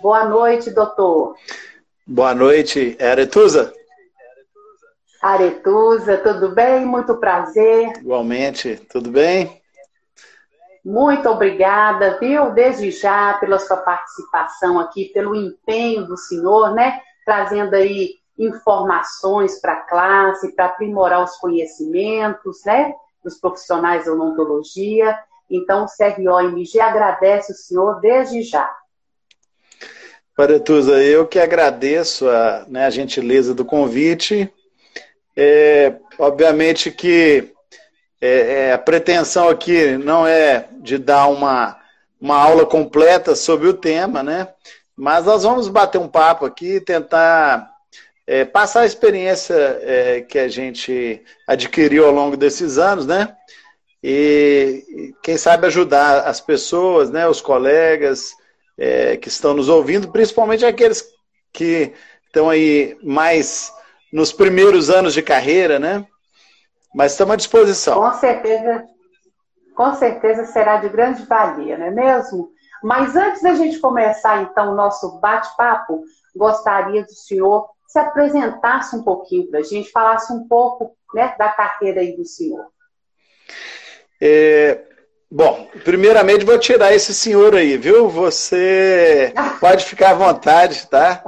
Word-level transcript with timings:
Boa 0.00 0.26
noite, 0.26 0.70
doutor. 0.70 1.36
Boa 2.06 2.34
noite, 2.34 2.96
Aretusa. 3.00 3.72
Aretusa, 5.22 6.18
tudo 6.18 6.50
bem? 6.50 6.84
Muito 6.84 7.16
prazer. 7.16 7.96
Igualmente, 7.98 8.76
tudo 8.90 9.10
bem? 9.10 9.60
Muito 10.84 11.28
obrigada, 11.28 12.18
viu, 12.20 12.52
desde 12.52 12.90
já, 12.90 13.34
pela 13.34 13.58
sua 13.58 13.78
participação 13.78 14.78
aqui, 14.78 15.06
pelo 15.06 15.34
empenho 15.34 16.06
do 16.06 16.16
senhor, 16.16 16.72
né? 16.72 17.00
Trazendo 17.24 17.74
aí 17.74 18.16
informações 18.38 19.60
para 19.60 19.72
a 19.72 19.82
classe, 19.82 20.54
para 20.54 20.66
aprimorar 20.66 21.24
os 21.24 21.36
conhecimentos, 21.38 22.62
né? 22.64 22.94
Dos 23.24 23.40
profissionais 23.40 24.04
da 24.04 24.12
odontologia. 24.12 25.18
Então, 25.50 25.84
o 25.84 25.88
CRO-MG 25.88 26.78
agradece 26.80 27.52
o 27.52 27.56
senhor 27.56 28.00
desde 28.00 28.42
já. 28.42 28.70
Paretusa, 30.36 31.02
eu 31.02 31.26
que 31.26 31.38
agradeço 31.38 32.28
a, 32.28 32.66
né, 32.68 32.84
a 32.84 32.90
gentileza 32.90 33.54
do 33.54 33.64
convite. 33.64 34.52
É, 35.34 35.94
obviamente 36.18 36.90
que 36.90 37.54
é, 38.20 38.28
é, 38.68 38.72
a 38.74 38.78
pretensão 38.78 39.48
aqui 39.48 39.96
não 39.96 40.26
é 40.26 40.68
de 40.82 40.98
dar 40.98 41.28
uma, 41.28 41.80
uma 42.20 42.36
aula 42.36 42.66
completa 42.66 43.34
sobre 43.34 43.66
o 43.66 43.72
tema, 43.72 44.22
né? 44.22 44.48
Mas 44.94 45.24
nós 45.24 45.42
vamos 45.42 45.68
bater 45.68 45.98
um 45.98 46.08
papo 46.08 46.44
aqui, 46.44 46.80
tentar 46.80 47.70
é, 48.26 48.44
passar 48.44 48.80
a 48.80 48.86
experiência 48.86 49.54
é, 49.54 50.20
que 50.20 50.38
a 50.38 50.48
gente 50.48 51.22
adquiriu 51.46 52.04
ao 52.04 52.12
longo 52.12 52.36
desses 52.36 52.76
anos, 52.76 53.06
né? 53.06 53.34
E 54.02 55.14
quem 55.22 55.38
sabe 55.38 55.66
ajudar 55.66 56.28
as 56.28 56.42
pessoas, 56.42 57.10
né, 57.10 57.26
os 57.26 57.40
colegas 57.40 58.34
é, 58.78 59.16
que 59.16 59.28
estão 59.28 59.54
nos 59.54 59.68
ouvindo, 59.68 60.10
principalmente 60.10 60.64
aqueles 60.64 61.04
que 61.52 61.94
estão 62.26 62.50
aí 62.50 62.96
mais 63.02 63.72
nos 64.12 64.32
primeiros 64.32 64.90
anos 64.90 65.14
de 65.14 65.22
carreira, 65.22 65.78
né? 65.78 66.06
Mas 66.94 67.12
estamos 67.12 67.34
à 67.34 67.36
disposição. 67.36 68.00
Com 68.00 68.12
certeza, 68.14 68.84
com 69.74 69.94
certeza 69.94 70.44
será 70.46 70.78
de 70.78 70.88
grande 70.88 71.24
valia, 71.24 71.76
não 71.76 71.86
é 71.86 71.90
mesmo? 71.90 72.50
Mas 72.82 73.16
antes 73.16 73.42
da 73.42 73.54
gente 73.54 73.78
começar, 73.78 74.42
então, 74.42 74.72
o 74.72 74.74
nosso 74.74 75.18
bate-papo, 75.18 76.04
gostaria 76.34 77.02
do 77.02 77.12
senhor 77.12 77.68
se 77.86 77.98
apresentasse 77.98 78.94
um 78.94 79.02
pouquinho 79.02 79.48
para 79.48 79.60
a 79.60 79.62
gente, 79.62 79.90
falasse 79.90 80.32
um 80.32 80.46
pouco 80.46 80.96
né, 81.14 81.34
da 81.38 81.48
carreira 81.48 82.00
aí 82.00 82.14
do 82.16 82.24
senhor. 82.24 82.66
É, 84.20 84.84
bom, 85.30 85.68
primeiramente 85.84 86.44
vou 86.44 86.58
tirar 86.58 86.94
esse 86.94 87.14
senhor 87.14 87.54
aí, 87.54 87.76
viu? 87.76 88.08
Você 88.08 89.32
pode 89.60 89.84
ficar 89.84 90.10
à 90.10 90.14
vontade, 90.14 90.86
tá? 90.88 91.22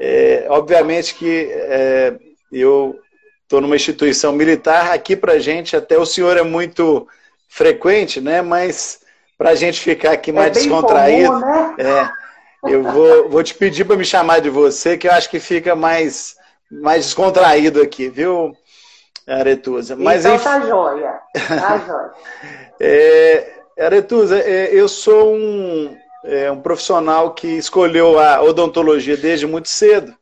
É, 0.00 0.46
obviamente 0.48 1.14
que 1.14 1.48
é, 1.50 2.14
eu 2.52 2.98
estou 3.42 3.60
numa 3.60 3.76
instituição 3.76 4.32
militar. 4.32 4.92
Aqui 4.92 5.16
para 5.16 5.38
gente, 5.38 5.74
até 5.74 5.98
o 5.98 6.06
senhor 6.06 6.36
é 6.36 6.42
muito 6.42 7.08
frequente, 7.48 8.20
né? 8.20 8.42
Mas 8.42 9.00
para 9.36 9.50
a 9.50 9.54
gente 9.54 9.80
ficar 9.80 10.12
aqui 10.12 10.30
mais 10.32 10.48
é 10.48 10.50
descontraído, 10.50 11.30
comum, 11.30 11.76
né? 11.76 11.76
é, 12.64 12.72
eu 12.72 12.82
vou, 12.82 13.28
vou 13.28 13.42
te 13.42 13.54
pedir 13.54 13.84
para 13.84 13.96
me 13.96 14.04
chamar 14.04 14.40
de 14.40 14.50
você, 14.50 14.98
que 14.98 15.06
eu 15.06 15.12
acho 15.12 15.30
que 15.30 15.38
fica 15.38 15.76
mais, 15.76 16.36
mais 16.70 17.06
descontraído 17.06 17.80
aqui, 17.80 18.08
viu, 18.08 18.56
Aretusa? 19.28 19.94
Mas, 19.94 20.24
então 20.24 20.38
tá 20.38 20.60
joia, 20.60 21.20
tá 21.34 21.78
joia. 21.86 22.12
é, 22.80 23.52
Aretusa, 23.78 24.38
é, 24.40 24.70
eu 24.72 24.88
sou 24.88 25.34
um, 25.34 25.96
é, 26.24 26.50
um 26.50 26.60
profissional 26.60 27.34
que 27.34 27.46
escolheu 27.46 28.18
a 28.18 28.42
odontologia 28.42 29.16
desde 29.16 29.46
muito 29.46 29.68
cedo, 29.68 30.14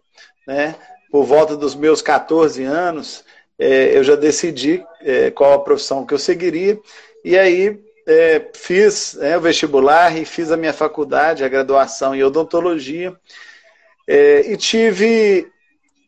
né? 0.47 0.75
por 1.11 1.25
volta 1.25 1.57
dos 1.57 1.75
meus 1.75 2.03
14 2.03 2.63
anos, 2.65 3.25
é, 3.59 3.97
eu 3.97 4.05
já 4.05 4.17
decidi 4.17 4.85
é, 5.01 5.31
qual 5.31 5.55
a 5.55 5.59
profissão 5.61 6.05
que 6.05 6.13
eu 6.13 6.19
seguiria, 6.19 6.79
e 7.25 7.39
aí 7.39 7.81
é, 8.07 8.43
fiz 8.55 9.15
né, 9.15 9.37
o 9.39 9.41
vestibular 9.41 10.17
e 10.17 10.25
fiz 10.25 10.51
a 10.51 10.57
minha 10.57 10.73
faculdade, 10.73 11.45
a 11.45 11.49
graduação 11.49 12.15
em 12.15 12.23
odontologia, 12.23 13.15
e 14.09 14.57
tive 14.57 15.51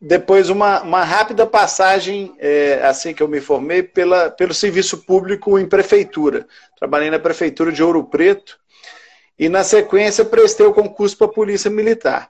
depois 0.01 0.49
uma, 0.49 0.81
uma 0.81 1.03
rápida 1.03 1.45
passagem, 1.45 2.33
é, 2.39 2.81
assim 2.83 3.13
que 3.13 3.21
eu 3.21 3.27
me 3.27 3.41
formei, 3.41 3.83
pela, 3.83 4.29
pelo 4.29 4.53
serviço 4.53 4.99
público 4.99 5.59
em 5.59 5.67
prefeitura. 5.67 6.47
Trabalhei 6.77 7.09
na 7.09 7.19
prefeitura 7.19 7.71
de 7.71 7.83
Ouro 7.83 8.03
Preto, 8.05 8.57
e 9.37 9.49
na 9.49 9.63
sequência 9.63 10.25
prestei 10.25 10.65
o 10.65 10.73
concurso 10.73 11.17
para 11.17 11.27
a 11.27 11.31
Polícia 11.31 11.69
Militar. 11.69 12.29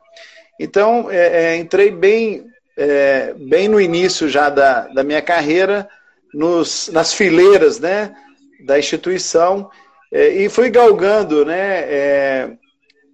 Então, 0.59 1.09
é, 1.09 1.53
é, 1.53 1.57
entrei 1.57 1.89
bem 1.89 2.45
é, 2.79 3.33
bem 3.33 3.67
no 3.67 3.81
início 3.81 4.29
já 4.29 4.49
da, 4.49 4.87
da 4.87 5.03
minha 5.03 5.21
carreira, 5.21 5.89
nos, 6.33 6.87
nas 6.87 7.13
fileiras 7.13 7.77
né, 7.77 8.15
da 8.65 8.79
instituição, 8.79 9.69
é, 10.11 10.29
e 10.29 10.47
fui 10.47 10.69
galgando 10.69 11.43
né, 11.43 11.83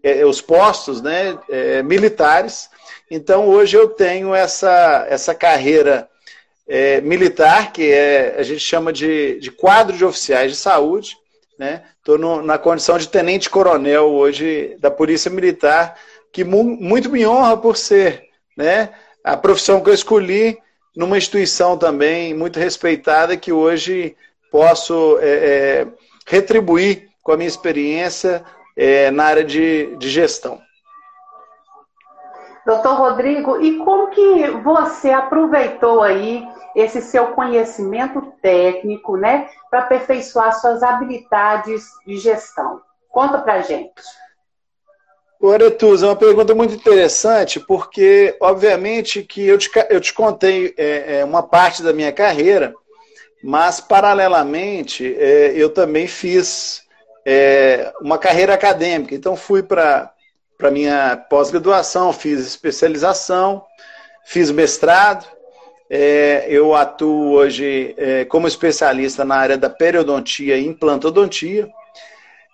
é, 0.03 0.23
os 0.23 0.39
postos 0.39 1.01
né, 1.01 1.35
militares. 1.83 2.69
Então, 3.09 3.47
hoje 3.47 3.77
eu 3.77 3.87
tenho 3.89 4.33
essa, 4.33 5.05
essa 5.09 5.35
carreira 5.35 6.09
é, 6.67 6.99
militar, 7.01 7.71
que 7.71 7.91
é, 7.91 8.35
a 8.37 8.43
gente 8.43 8.59
chama 8.59 8.91
de, 8.91 9.39
de 9.39 9.51
quadro 9.51 9.95
de 9.95 10.03
oficiais 10.03 10.51
de 10.51 10.57
saúde. 10.57 11.17
Estou 11.99 12.17
né? 12.17 12.41
na 12.43 12.57
condição 12.57 12.97
de 12.97 13.07
tenente-coronel 13.07 14.11
hoje 14.11 14.75
da 14.79 14.91
Polícia 14.91 15.31
Militar, 15.31 15.97
que 16.31 16.43
mu 16.43 16.63
muito 16.63 17.09
me 17.09 17.25
honra 17.25 17.55
por 17.55 17.77
ser 17.77 18.25
né, 18.57 18.89
a 19.23 19.37
profissão 19.37 19.81
que 19.81 19.89
eu 19.89 19.93
escolhi 19.93 20.57
numa 20.95 21.17
instituição 21.17 21.77
também 21.77 22.33
muito 22.33 22.59
respeitada 22.59 23.37
que 23.37 23.51
hoje 23.51 24.15
posso 24.51 25.17
é, 25.21 25.27
é, 25.27 25.87
retribuir 26.25 27.09
com 27.21 27.31
a 27.31 27.37
minha 27.37 27.47
experiência 27.47 28.43
é, 28.75 29.11
na 29.11 29.25
área 29.25 29.43
de, 29.43 29.95
de 29.97 30.09
gestão. 30.09 30.61
Doutor 32.65 32.95
Rodrigo, 32.95 33.61
e 33.61 33.77
como 33.77 34.09
que 34.09 34.49
você 34.63 35.11
aproveitou 35.11 36.01
aí 36.01 36.43
esse 36.75 36.99
seu 36.99 37.27
conhecimento 37.27 38.33
técnico, 38.41 39.15
né, 39.15 39.47
para 39.69 39.81
aperfeiçoar 39.81 40.59
suas 40.59 40.81
habilidades 40.81 41.85
de 42.07 42.17
gestão? 42.17 42.81
Conta 43.07 43.37
para 43.37 43.61
gente. 43.61 43.93
O 45.39 45.51
Aretuza, 45.51 46.07
é 46.07 46.09
uma 46.09 46.15
pergunta 46.15 46.55
muito 46.55 46.73
interessante, 46.73 47.59
porque, 47.59 48.35
obviamente, 48.41 49.21
que 49.21 49.45
eu 49.45 49.59
te, 49.59 49.69
eu 49.91 50.01
te 50.01 50.11
contei 50.11 50.73
é, 50.75 51.19
é, 51.19 51.25
uma 51.25 51.43
parte 51.43 51.83
da 51.83 51.93
minha 51.93 52.11
carreira, 52.11 52.73
mas, 53.43 53.79
paralelamente, 53.79 55.15
é, 55.19 55.53
eu 55.55 55.69
também 55.69 56.07
fiz 56.07 56.83
é, 57.23 57.93
uma 58.01 58.17
carreira 58.17 58.55
acadêmica. 58.55 59.13
Então, 59.13 59.35
fui 59.35 59.61
para 59.61 60.14
a 60.61 60.71
minha 60.71 61.17
pós-graduação, 61.29 62.11
fiz 62.13 62.39
especialização, 62.39 63.63
fiz 64.25 64.51
mestrado. 64.51 65.25
É, 65.89 66.45
eu 66.49 66.73
atuo 66.73 67.33
hoje 67.33 67.93
é, 67.97 68.25
como 68.25 68.47
especialista 68.47 69.23
na 69.23 69.35
área 69.35 69.57
da 69.57 69.69
periodontia 69.69 70.57
e 70.57 70.65
implantodontia. 70.65 71.69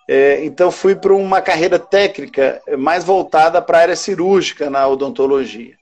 É, 0.08 0.44
então 0.44 0.70
fui 0.70 0.94
para 0.94 1.14
uma 1.14 1.40
carreira 1.40 1.78
técnica 1.78 2.60
mais 2.76 3.04
voltada 3.04 3.62
para 3.62 3.78
a 3.78 3.80
área 3.82 3.96
cirúrgica 3.96 4.68
na 4.68 4.86
odontologia. 4.86 5.74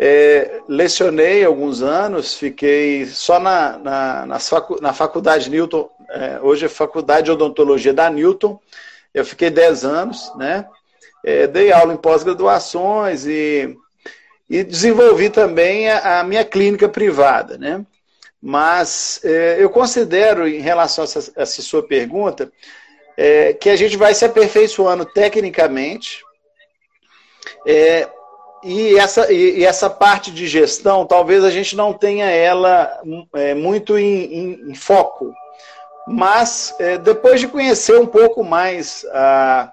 É, 0.00 0.60
lecionei 0.68 1.44
alguns 1.44 1.82
anos, 1.82 2.34
fiquei 2.34 3.04
só 3.06 3.40
na, 3.40 3.78
na, 3.78 4.26
na, 4.26 4.38
facu, 4.38 4.80
na 4.80 4.92
faculdade 4.92 5.50
Newton, 5.50 5.90
é, 6.08 6.38
hoje 6.40 6.66
é 6.66 6.68
Faculdade 6.68 7.24
de 7.24 7.32
Odontologia 7.32 7.92
da 7.92 8.08
Newton, 8.08 8.60
eu 9.12 9.24
fiquei 9.24 9.50
10 9.50 9.84
anos, 9.84 10.32
né? 10.36 10.64
É, 11.24 11.46
dei 11.46 11.72
aula 11.72 11.94
em 11.94 11.96
pós-graduações 11.96 13.26
e, 13.26 13.76
e 14.48 14.62
desenvolvi 14.62 15.30
também 15.30 15.90
a, 15.90 16.20
a, 16.20 16.24
minha 16.24 16.44
clínica 16.44 16.88
privada, 16.88 17.58
né? 17.58 17.84
Mas 18.40 19.20
é, 19.24 19.56
eu 19.58 19.68
considero, 19.68 20.46
em 20.46 20.60
relação 20.60 21.02
a 21.02 21.06
essa, 21.06 21.32
a 21.36 21.42
essa 21.42 21.60
sua 21.60 21.82
pergunta, 21.82 22.52
é, 23.16 23.52
que 23.52 23.68
a 23.68 23.74
gente 23.74 23.96
vai 23.96 24.14
se 24.14 24.24
aperfeiçoando 24.24 25.04
tecnicamente. 25.04 26.22
É, 27.66 28.08
e, 28.62 28.96
essa, 28.96 29.32
e, 29.32 29.58
e, 29.58 29.64
essa 29.64 29.90
parte 29.90 30.30
de 30.30 30.46
gestão, 30.46 31.04
talvez 31.04 31.44
a 31.44 31.50
gente 31.50 31.76
não 31.76 31.92
tenha 31.92 32.26
ela 32.26 33.00
é, 33.34 33.54
muito 33.54 33.98
em, 33.98 34.24
em, 34.32 34.70
em, 34.70 34.74
foco. 34.74 35.32
Mas 36.06 36.74
é, 36.78 36.96
depois 36.96 37.40
de 37.40 37.48
conhecer 37.48 37.98
um 37.98 38.06
pouco 38.06 38.42
mais 38.44 39.04
a, 39.12 39.70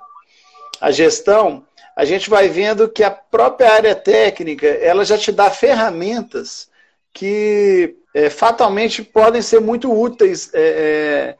a 0.85 0.91
gestão, 0.91 1.65
a 1.95 2.05
gente 2.05 2.29
vai 2.29 2.47
vendo 2.47 2.87
que 2.87 3.03
a 3.03 3.09
própria 3.09 3.71
área 3.71 3.95
técnica 3.95 4.67
ela 4.67 5.03
já 5.03 5.17
te 5.17 5.31
dá 5.31 5.49
ferramentas 5.49 6.69
que 7.11 7.95
é, 8.13 8.29
fatalmente 8.29 9.01
podem 9.01 9.41
ser 9.41 9.59
muito 9.59 9.91
úteis 9.91 10.51
é, 10.53 10.59
é, 10.61 11.35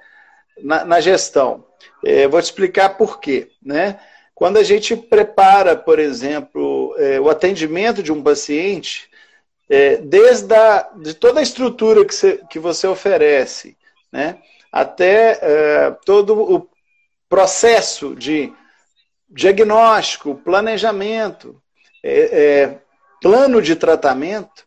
na, 0.63 0.83
na, 0.83 1.00
gestão. 1.00 1.63
É, 2.03 2.27
vou 2.27 2.42
te 2.42 2.45
explicar 2.45 2.97
por 2.97 3.19
quê. 3.19 3.50
Né? 3.63 4.00
quando 4.33 4.57
a 4.57 4.63
gente 4.63 4.97
prepara, 4.97 5.75
por 5.75 6.00
exemplo, 6.00 6.95
é, 6.97 7.19
o 7.19 7.30
atendimento 7.30 8.01
de 8.01 8.12
um 8.12 8.24
paciente, 8.24 9.07
é, 9.69 9.97
desde 9.97 10.56
a, 10.56 10.89
de 11.03 11.13
toda 11.13 11.39
a 11.39 11.44
estrutura 11.44 12.03
que 12.03 12.15
você, 12.15 12.42
que 12.50 12.57
você 12.57 12.88
oferece, 12.88 13.77
né, 14.12 14.39
até 14.71 15.39
todo 16.03 16.33
o 16.56 16.68
processo 17.30 18.15
de 18.15 18.51
diagnóstico, 19.30 20.36
planejamento, 20.36 21.62
é, 22.04 22.19
é, 22.19 22.77
plano 23.22 23.62
de 23.62 23.75
tratamento, 23.75 24.66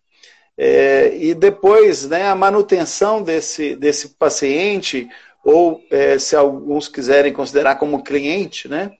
é, 0.56 1.16
e 1.16 1.34
depois 1.34 2.08
né, 2.08 2.28
a 2.28 2.34
manutenção 2.34 3.22
desse, 3.22 3.76
desse 3.76 4.08
paciente, 4.10 5.08
ou 5.44 5.80
é, 5.90 6.18
se 6.18 6.34
alguns 6.34 6.88
quiserem 6.88 7.32
considerar 7.32 7.76
como 7.76 8.02
cliente, 8.02 8.68
né, 8.68 8.90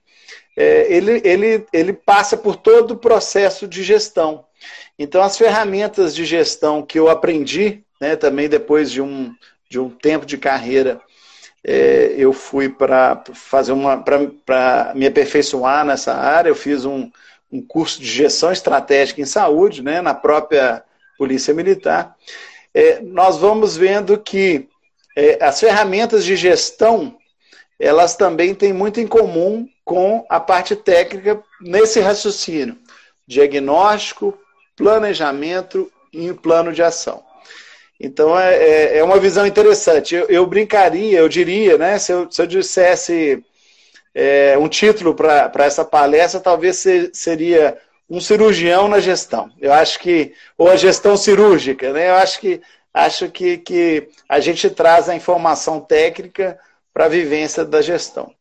é, 0.56 0.92
ele, 0.92 1.20
ele, 1.24 1.66
ele 1.72 1.92
passa 1.92 2.36
por 2.36 2.56
todo 2.56 2.92
o 2.92 2.96
processo 2.96 3.66
de 3.66 3.82
gestão. 3.82 4.44
Então, 4.98 5.22
as 5.22 5.36
ferramentas 5.36 6.14
de 6.14 6.24
gestão 6.24 6.82
que 6.82 6.98
eu 6.98 7.08
aprendi, 7.08 7.84
né, 8.00 8.16
também 8.16 8.48
depois 8.48 8.90
de 8.90 9.00
um, 9.00 9.32
de 9.68 9.78
um 9.78 9.88
tempo 9.88 10.26
de 10.26 10.36
carreira, 10.38 11.00
é, 11.70 12.14
eu 12.16 12.32
fui 12.32 12.70
para 12.70 13.22
fazer 13.34 13.72
uma 13.72 13.98
para 13.98 14.92
me 14.94 15.06
aperfeiçoar 15.06 15.84
nessa 15.84 16.14
área. 16.14 16.48
Eu 16.48 16.54
fiz 16.54 16.86
um, 16.86 17.10
um 17.52 17.60
curso 17.60 18.00
de 18.00 18.06
gestão 18.06 18.50
estratégica 18.50 19.20
em 19.20 19.26
saúde, 19.26 19.82
né, 19.82 20.00
na 20.00 20.14
própria 20.14 20.82
Polícia 21.18 21.52
Militar. 21.52 22.16
É, 22.72 23.00
nós 23.02 23.36
vamos 23.36 23.76
vendo 23.76 24.16
que 24.16 24.66
é, 25.14 25.44
as 25.44 25.60
ferramentas 25.60 26.24
de 26.24 26.36
gestão 26.36 27.14
elas 27.78 28.16
também 28.16 28.54
têm 28.54 28.72
muito 28.72 28.98
em 28.98 29.06
comum 29.06 29.68
com 29.84 30.24
a 30.26 30.40
parte 30.40 30.74
técnica 30.74 31.42
nesse 31.60 32.00
raciocínio: 32.00 32.78
diagnóstico, 33.26 34.38
planejamento 34.74 35.92
e 36.14 36.32
plano 36.32 36.72
de 36.72 36.82
ação. 36.82 37.27
Então 38.00 38.38
é, 38.38 38.54
é, 38.56 38.98
é 38.98 39.04
uma 39.04 39.18
visão 39.18 39.46
interessante. 39.46 40.14
Eu, 40.14 40.26
eu, 40.26 40.46
brincaria, 40.46 41.18
eu 41.18 41.28
diria, 41.28 41.76
né? 41.76 41.98
Se 41.98 42.12
eu, 42.12 42.30
se 42.30 42.40
eu 42.40 42.46
dissesse 42.46 43.44
é, 44.14 44.56
um 44.56 44.68
título 44.68 45.14
para 45.14 45.64
essa 45.64 45.84
palestra, 45.84 46.40
talvez 46.40 46.84
seria 47.12 47.76
um 48.08 48.20
cirurgião 48.20 48.88
na 48.88 49.00
gestão. 49.00 49.50
Eu 49.60 49.72
acho 49.72 49.98
que 49.98 50.32
ou 50.56 50.70
a 50.70 50.76
gestão 50.76 51.16
cirúrgica, 51.16 51.92
né? 51.92 52.10
Eu 52.10 52.14
acho 52.14 52.40
que 52.40 52.60
acho 52.94 53.30
que, 53.30 53.58
que 53.58 54.08
a 54.28 54.40
gente 54.40 54.70
traz 54.70 55.08
a 55.08 55.14
informação 55.14 55.80
técnica 55.80 56.58
para 56.92 57.04
a 57.04 57.08
vivência 57.08 57.64
da 57.64 57.82
gestão. 57.82 58.32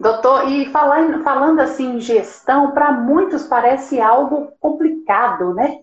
Doutor, 0.00 0.48
e 0.48 0.70
falando, 0.70 1.24
falando 1.24 1.60
assim 1.60 2.00
gestão, 2.00 2.70
para 2.72 2.92
muitos 2.92 3.44
parece 3.44 4.00
algo 4.00 4.52
complicado, 4.60 5.54
né? 5.54 5.80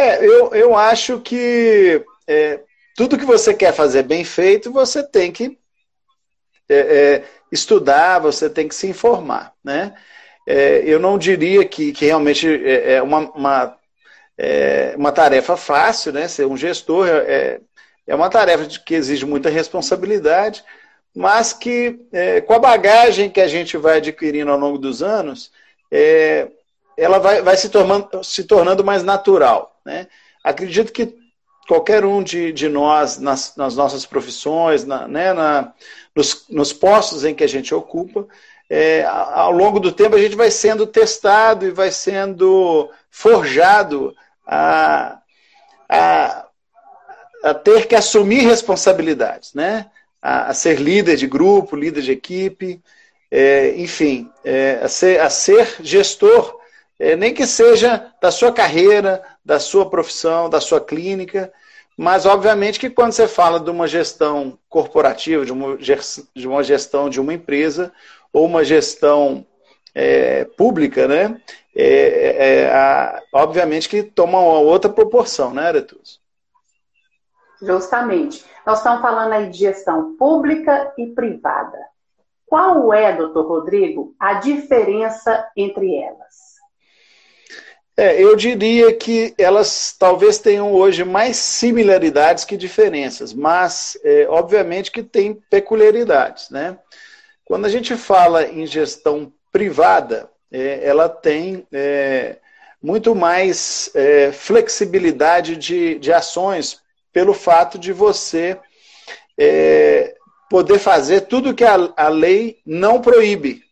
É, 0.00 0.24
eu, 0.24 0.54
eu 0.54 0.74
acho 0.74 1.20
que 1.20 2.02
é, 2.26 2.60
tudo 2.96 3.18
que 3.18 3.24
você 3.26 3.52
quer 3.52 3.74
fazer 3.74 4.02
bem 4.02 4.24
feito, 4.24 4.72
você 4.72 5.02
tem 5.02 5.30
que 5.30 5.58
é, 6.70 6.74
é, 6.74 7.24
estudar, 7.52 8.18
você 8.18 8.48
tem 8.48 8.66
que 8.66 8.74
se 8.74 8.86
informar, 8.86 9.52
né? 9.62 9.94
É, 10.46 10.82
eu 10.86 10.98
não 10.98 11.18
diria 11.18 11.66
que, 11.66 11.92
que 11.92 12.06
realmente 12.06 12.48
é, 12.48 12.94
é 12.94 13.02
uma, 13.02 13.30
uma, 13.32 13.76
é, 14.38 14.94
uma 14.96 15.12
tarefa 15.12 15.54
fácil, 15.54 16.14
né? 16.14 16.26
Ser 16.28 16.46
um 16.46 16.56
gestor 16.56 17.06
é, 17.06 17.60
é 18.06 18.14
uma 18.14 18.30
tarefa 18.30 18.66
que 18.80 18.94
exige 18.94 19.26
muita 19.26 19.50
responsabilidade, 19.50 20.64
mas 21.14 21.52
que 21.52 22.00
com 22.46 22.54
a 22.54 22.58
bagagem 22.58 23.28
que 23.28 23.40
a 23.40 23.48
gente 23.48 23.76
vai 23.76 23.98
adquirindo 23.98 24.50
ao 24.50 24.58
longo 24.58 24.78
dos 24.78 25.02
anos, 25.02 25.52
ela 26.96 27.18
vai, 27.18 27.42
vai 27.42 27.56
se, 27.56 27.68
tornando, 27.68 28.24
se 28.24 28.44
tornando 28.44 28.82
mais 28.82 29.02
natural. 29.02 29.69
Né? 29.84 30.06
Acredito 30.42 30.92
que 30.92 31.14
qualquer 31.66 32.04
um 32.04 32.22
de, 32.22 32.52
de 32.52 32.68
nós, 32.68 33.18
nas, 33.18 33.54
nas 33.56 33.76
nossas 33.76 34.04
profissões, 34.04 34.84
na, 34.84 35.06
né, 35.06 35.32
na, 35.32 35.72
nos, 36.14 36.46
nos 36.48 36.72
postos 36.72 37.24
em 37.24 37.34
que 37.34 37.44
a 37.44 37.48
gente 37.48 37.74
ocupa, 37.74 38.26
é, 38.68 39.04
ao 39.04 39.50
longo 39.52 39.80
do 39.80 39.92
tempo 39.92 40.16
a 40.16 40.20
gente 40.20 40.36
vai 40.36 40.50
sendo 40.50 40.86
testado 40.86 41.66
e 41.66 41.70
vai 41.70 41.90
sendo 41.90 42.90
forjado 43.10 44.14
a, 44.46 45.18
a, 45.88 46.46
a 47.44 47.54
ter 47.54 47.86
que 47.86 47.94
assumir 47.94 48.46
responsabilidades, 48.46 49.54
né? 49.54 49.86
a, 50.22 50.50
a 50.50 50.54
ser 50.54 50.78
líder 50.80 51.16
de 51.16 51.26
grupo, 51.26 51.76
líder 51.76 52.02
de 52.02 52.12
equipe, 52.12 52.80
é, 53.30 53.74
enfim, 53.76 54.30
é, 54.44 54.80
a, 54.82 54.88
ser, 54.88 55.20
a 55.20 55.30
ser 55.30 55.76
gestor 55.80 56.60
é, 57.00 57.16
nem 57.16 57.32
que 57.32 57.46
seja 57.46 58.12
da 58.20 58.30
sua 58.30 58.52
carreira, 58.52 59.22
da 59.44 59.58
sua 59.58 59.88
profissão, 59.88 60.48
da 60.48 60.60
sua 60.60 60.80
clínica, 60.80 61.52
mas 61.96 62.24
obviamente 62.24 62.80
que 62.80 62.88
quando 62.88 63.12
você 63.12 63.28
fala 63.28 63.60
de 63.60 63.70
uma 63.70 63.86
gestão 63.86 64.58
corporativa, 64.68 65.44
de 65.44 65.52
uma, 65.52 65.76
gestão 66.62 67.10
de 67.10 67.20
uma 67.20 67.34
empresa, 67.34 67.92
ou 68.32 68.46
uma 68.46 68.64
gestão 68.64 69.44
é, 69.94 70.44
pública, 70.44 71.06
né? 71.06 71.40
É, 71.74 71.84
é, 71.84 72.56
é 72.62 72.74
a, 72.74 73.22
obviamente 73.34 73.88
que 73.88 74.02
toma 74.02 74.38
uma 74.38 74.60
outra 74.60 74.90
proporção, 74.90 75.52
né, 75.52 75.68
Aretus? 75.68 76.20
Justamente. 77.60 78.44
Nós 78.66 78.78
estamos 78.78 79.02
falando 79.02 79.32
aí 79.32 79.50
de 79.50 79.58
gestão 79.58 80.16
pública 80.16 80.92
e 80.96 81.06
privada. 81.08 81.78
Qual 82.46 82.92
é, 82.92 83.14
doutor 83.14 83.46
Rodrigo, 83.46 84.14
a 84.18 84.34
diferença 84.34 85.48
entre 85.56 85.94
elas? 85.96 86.49
É, 87.96 88.22
eu 88.22 88.34
diria 88.34 88.94
que 88.94 89.34
elas 89.36 89.94
talvez 89.98 90.38
tenham 90.38 90.72
hoje 90.72 91.04
mais 91.04 91.36
similaridades 91.36 92.44
que 92.44 92.56
diferenças, 92.56 93.34
mas 93.34 93.98
é, 94.02 94.26
obviamente 94.28 94.90
que 94.90 95.02
tem 95.02 95.34
peculiaridades. 95.50 96.48
Né? 96.50 96.78
Quando 97.44 97.66
a 97.66 97.68
gente 97.68 97.96
fala 97.96 98.46
em 98.46 98.64
gestão 98.66 99.32
privada, 99.52 100.30
é, 100.50 100.80
ela 100.82 101.08
tem 101.08 101.66
é, 101.72 102.36
muito 102.82 103.14
mais 103.14 103.90
é, 103.94 104.32
flexibilidade 104.32 105.56
de, 105.56 105.98
de 105.98 106.12
ações 106.12 106.80
pelo 107.12 107.34
fato 107.34 107.78
de 107.78 107.92
você 107.92 108.56
é, 109.36 110.14
poder 110.48 110.78
fazer 110.78 111.22
tudo 111.22 111.54
que 111.54 111.64
a, 111.64 111.92
a 111.96 112.08
lei 112.08 112.60
não 112.64 113.00
proíbe. 113.00 113.62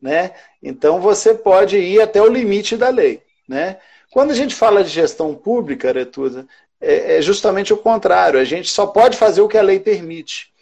Né? 0.00 0.32
Então 0.62 1.00
você 1.00 1.34
pode 1.34 1.76
ir 1.78 2.00
até 2.00 2.22
o 2.22 2.28
limite 2.28 2.76
da 2.76 2.88
lei. 2.88 3.22
Né? 3.50 3.78
Quando 4.12 4.30
a 4.30 4.34
gente 4.34 4.54
fala 4.54 4.84
de 4.84 4.90
gestão 4.90 5.34
pública, 5.34 5.88
Aretusa, 5.88 6.46
é, 6.80 7.16
é 7.16 7.22
justamente 7.22 7.72
o 7.72 7.76
contrário. 7.76 8.38
A 8.38 8.44
gente 8.44 8.70
só 8.70 8.86
pode 8.86 9.16
fazer 9.16 9.40
o 9.40 9.48
que 9.48 9.58
a 9.58 9.62
lei 9.62 9.80
permite. 9.80 10.52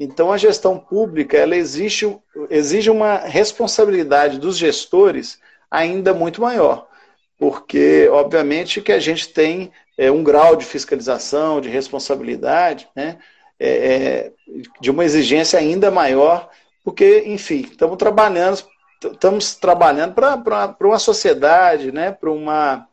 Então, 0.00 0.32
a 0.32 0.38
gestão 0.38 0.78
pública 0.78 1.36
ela 1.36 1.54
exige, 1.54 2.16
exige 2.48 2.88
uma 2.88 3.18
responsabilidade 3.18 4.38
dos 4.38 4.56
gestores 4.56 5.38
ainda 5.70 6.14
muito 6.14 6.40
maior, 6.40 6.88
porque, 7.36 8.08
obviamente, 8.10 8.80
que 8.80 8.92
a 8.92 8.98
gente 8.98 9.28
tem 9.28 9.70
é, 9.98 10.10
um 10.10 10.24
grau 10.24 10.56
de 10.56 10.64
fiscalização, 10.64 11.60
de 11.60 11.68
responsabilidade, 11.68 12.88
né, 12.96 13.18
é, 13.60 13.68
é 13.68 14.32
de 14.80 14.90
uma 14.90 15.04
exigência 15.04 15.58
ainda 15.58 15.90
maior, 15.90 16.48
porque, 16.82 17.24
enfim, 17.26 17.66
estamos 17.70 17.98
trabalhando 17.98 18.64
estamos 19.02 19.54
trabalhando 19.54 20.14
para 20.14 20.76
uma 20.80 20.98
sociedade, 20.98 21.92
né, 21.92 22.12
para 22.12 22.30
uma. 22.30 22.86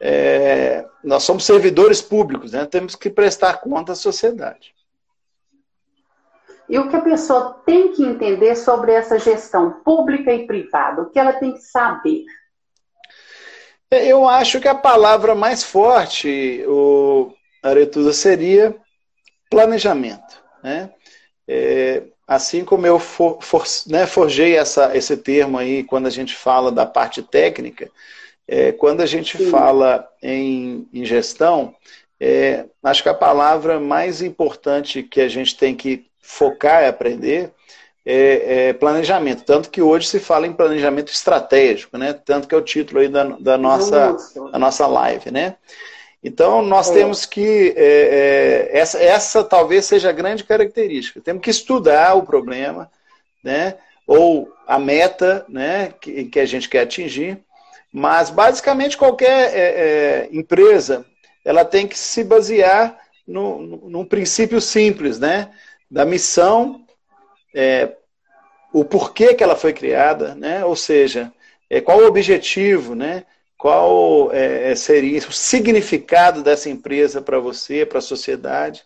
É, 0.00 0.86
nós 1.02 1.24
somos 1.24 1.44
servidores 1.44 2.00
públicos, 2.00 2.52
né, 2.52 2.64
temos 2.66 2.94
que 2.94 3.10
prestar 3.10 3.60
conta 3.60 3.92
à 3.92 3.96
sociedade. 3.96 4.74
E 6.68 6.78
o 6.78 6.88
que 6.88 6.96
a 6.96 7.00
pessoa 7.00 7.62
tem 7.64 7.92
que 7.92 8.04
entender 8.04 8.54
sobre 8.54 8.92
essa 8.92 9.18
gestão 9.18 9.80
pública 9.82 10.32
e 10.32 10.46
privada? 10.46 11.00
O 11.00 11.10
que 11.10 11.18
ela 11.18 11.32
tem 11.32 11.54
que 11.54 11.60
saber? 11.60 12.24
É, 13.90 14.06
eu 14.06 14.28
acho 14.28 14.60
que 14.60 14.68
a 14.68 14.74
palavra 14.74 15.34
mais 15.34 15.62
forte, 15.62 16.62
o 16.68 17.32
Aretusa, 17.62 18.12
seria 18.12 18.76
planejamento. 19.50 20.42
Né? 20.62 20.92
É, 21.46 22.02
assim 22.28 22.62
como 22.62 22.86
eu 22.86 22.98
for, 22.98 23.38
for, 23.40 23.64
né, 23.86 24.06
forjei 24.06 24.54
essa, 24.54 24.94
esse 24.94 25.16
termo 25.16 25.56
aí 25.56 25.82
quando 25.82 26.06
a 26.06 26.10
gente 26.10 26.36
fala 26.36 26.70
da 26.70 26.84
parte 26.84 27.22
técnica, 27.22 27.90
é, 28.46 28.70
quando 28.70 29.00
a 29.00 29.06
gente 29.06 29.38
Sim. 29.38 29.50
fala 29.50 30.06
em, 30.22 30.86
em 30.92 31.04
gestão, 31.06 31.74
é, 32.20 32.66
acho 32.82 33.02
que 33.02 33.08
a 33.08 33.14
palavra 33.14 33.80
mais 33.80 34.20
importante 34.20 35.02
que 35.02 35.22
a 35.22 35.28
gente 35.28 35.56
tem 35.56 35.74
que 35.74 36.06
focar 36.20 36.82
e 36.82 36.86
aprender 36.86 37.50
é, 38.04 38.68
é, 38.68 38.72
planejamento. 38.72 39.44
Tanto 39.44 39.70
que 39.70 39.80
hoje 39.80 40.08
se 40.08 40.18
fala 40.18 40.46
em 40.46 40.52
planejamento 40.52 41.12
estratégico, 41.12 41.96
né? 41.96 42.12
Tanto 42.12 42.48
que 42.48 42.54
é 42.54 42.58
o 42.58 42.62
título 42.62 43.00
aí 43.00 43.08
da, 43.08 43.24
da, 43.24 43.58
nossa, 43.58 44.16
da 44.50 44.58
nossa 44.58 44.86
live, 44.86 45.30
né? 45.30 45.56
Então, 46.22 46.62
nós 46.62 46.90
é. 46.90 46.94
temos 46.94 47.24
que. 47.24 47.74
É, 47.76 48.68
é, 48.72 48.78
essa, 48.78 48.98
essa 48.98 49.44
talvez 49.44 49.84
seja 49.84 50.10
a 50.10 50.12
grande 50.12 50.44
característica. 50.44 51.20
Temos 51.20 51.42
que 51.42 51.50
estudar 51.50 52.14
o 52.14 52.24
problema, 52.24 52.90
né? 53.42 53.76
ou 54.08 54.50
a 54.66 54.78
meta 54.78 55.44
né, 55.50 55.92
que, 56.00 56.24
que 56.24 56.40
a 56.40 56.46
gente 56.46 56.66
quer 56.66 56.80
atingir. 56.80 57.38
Mas, 57.92 58.30
basicamente, 58.30 58.96
qualquer 58.96 59.54
é, 59.54 59.60
é, 59.60 60.28
empresa 60.32 61.04
ela 61.44 61.64
tem 61.64 61.86
que 61.86 61.98
se 61.98 62.24
basear 62.24 62.98
no, 63.26 63.60
no, 63.60 63.90
num 63.90 64.04
princípio 64.04 64.60
simples, 64.60 65.18
né? 65.18 65.50
Da 65.90 66.04
missão, 66.04 66.84
é, 67.54 67.92
o 68.72 68.84
porquê 68.84 69.34
que 69.34 69.42
ela 69.42 69.56
foi 69.56 69.72
criada, 69.72 70.34
né? 70.34 70.64
Ou 70.64 70.76
seja, 70.76 71.32
qual 71.84 72.00
o 72.00 72.06
objetivo, 72.06 72.94
né? 72.94 73.24
Qual 73.58 74.30
é, 74.32 74.74
seria 74.76 75.18
o 75.18 75.32
significado 75.32 76.42
dessa 76.42 76.70
empresa 76.70 77.20
para 77.20 77.40
você, 77.40 77.84
para 77.84 77.98
a 77.98 78.02
sociedade? 78.02 78.84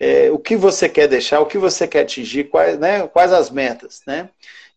É, 0.00 0.30
o 0.30 0.38
que 0.38 0.56
você 0.56 0.88
quer 0.88 1.06
deixar, 1.06 1.40
o 1.40 1.46
que 1.46 1.58
você 1.58 1.86
quer 1.86 2.00
atingir, 2.00 2.44
quais, 2.44 2.78
né, 2.78 3.06
quais 3.06 3.30
as 3.30 3.50
metas, 3.50 4.00
né? 4.06 4.30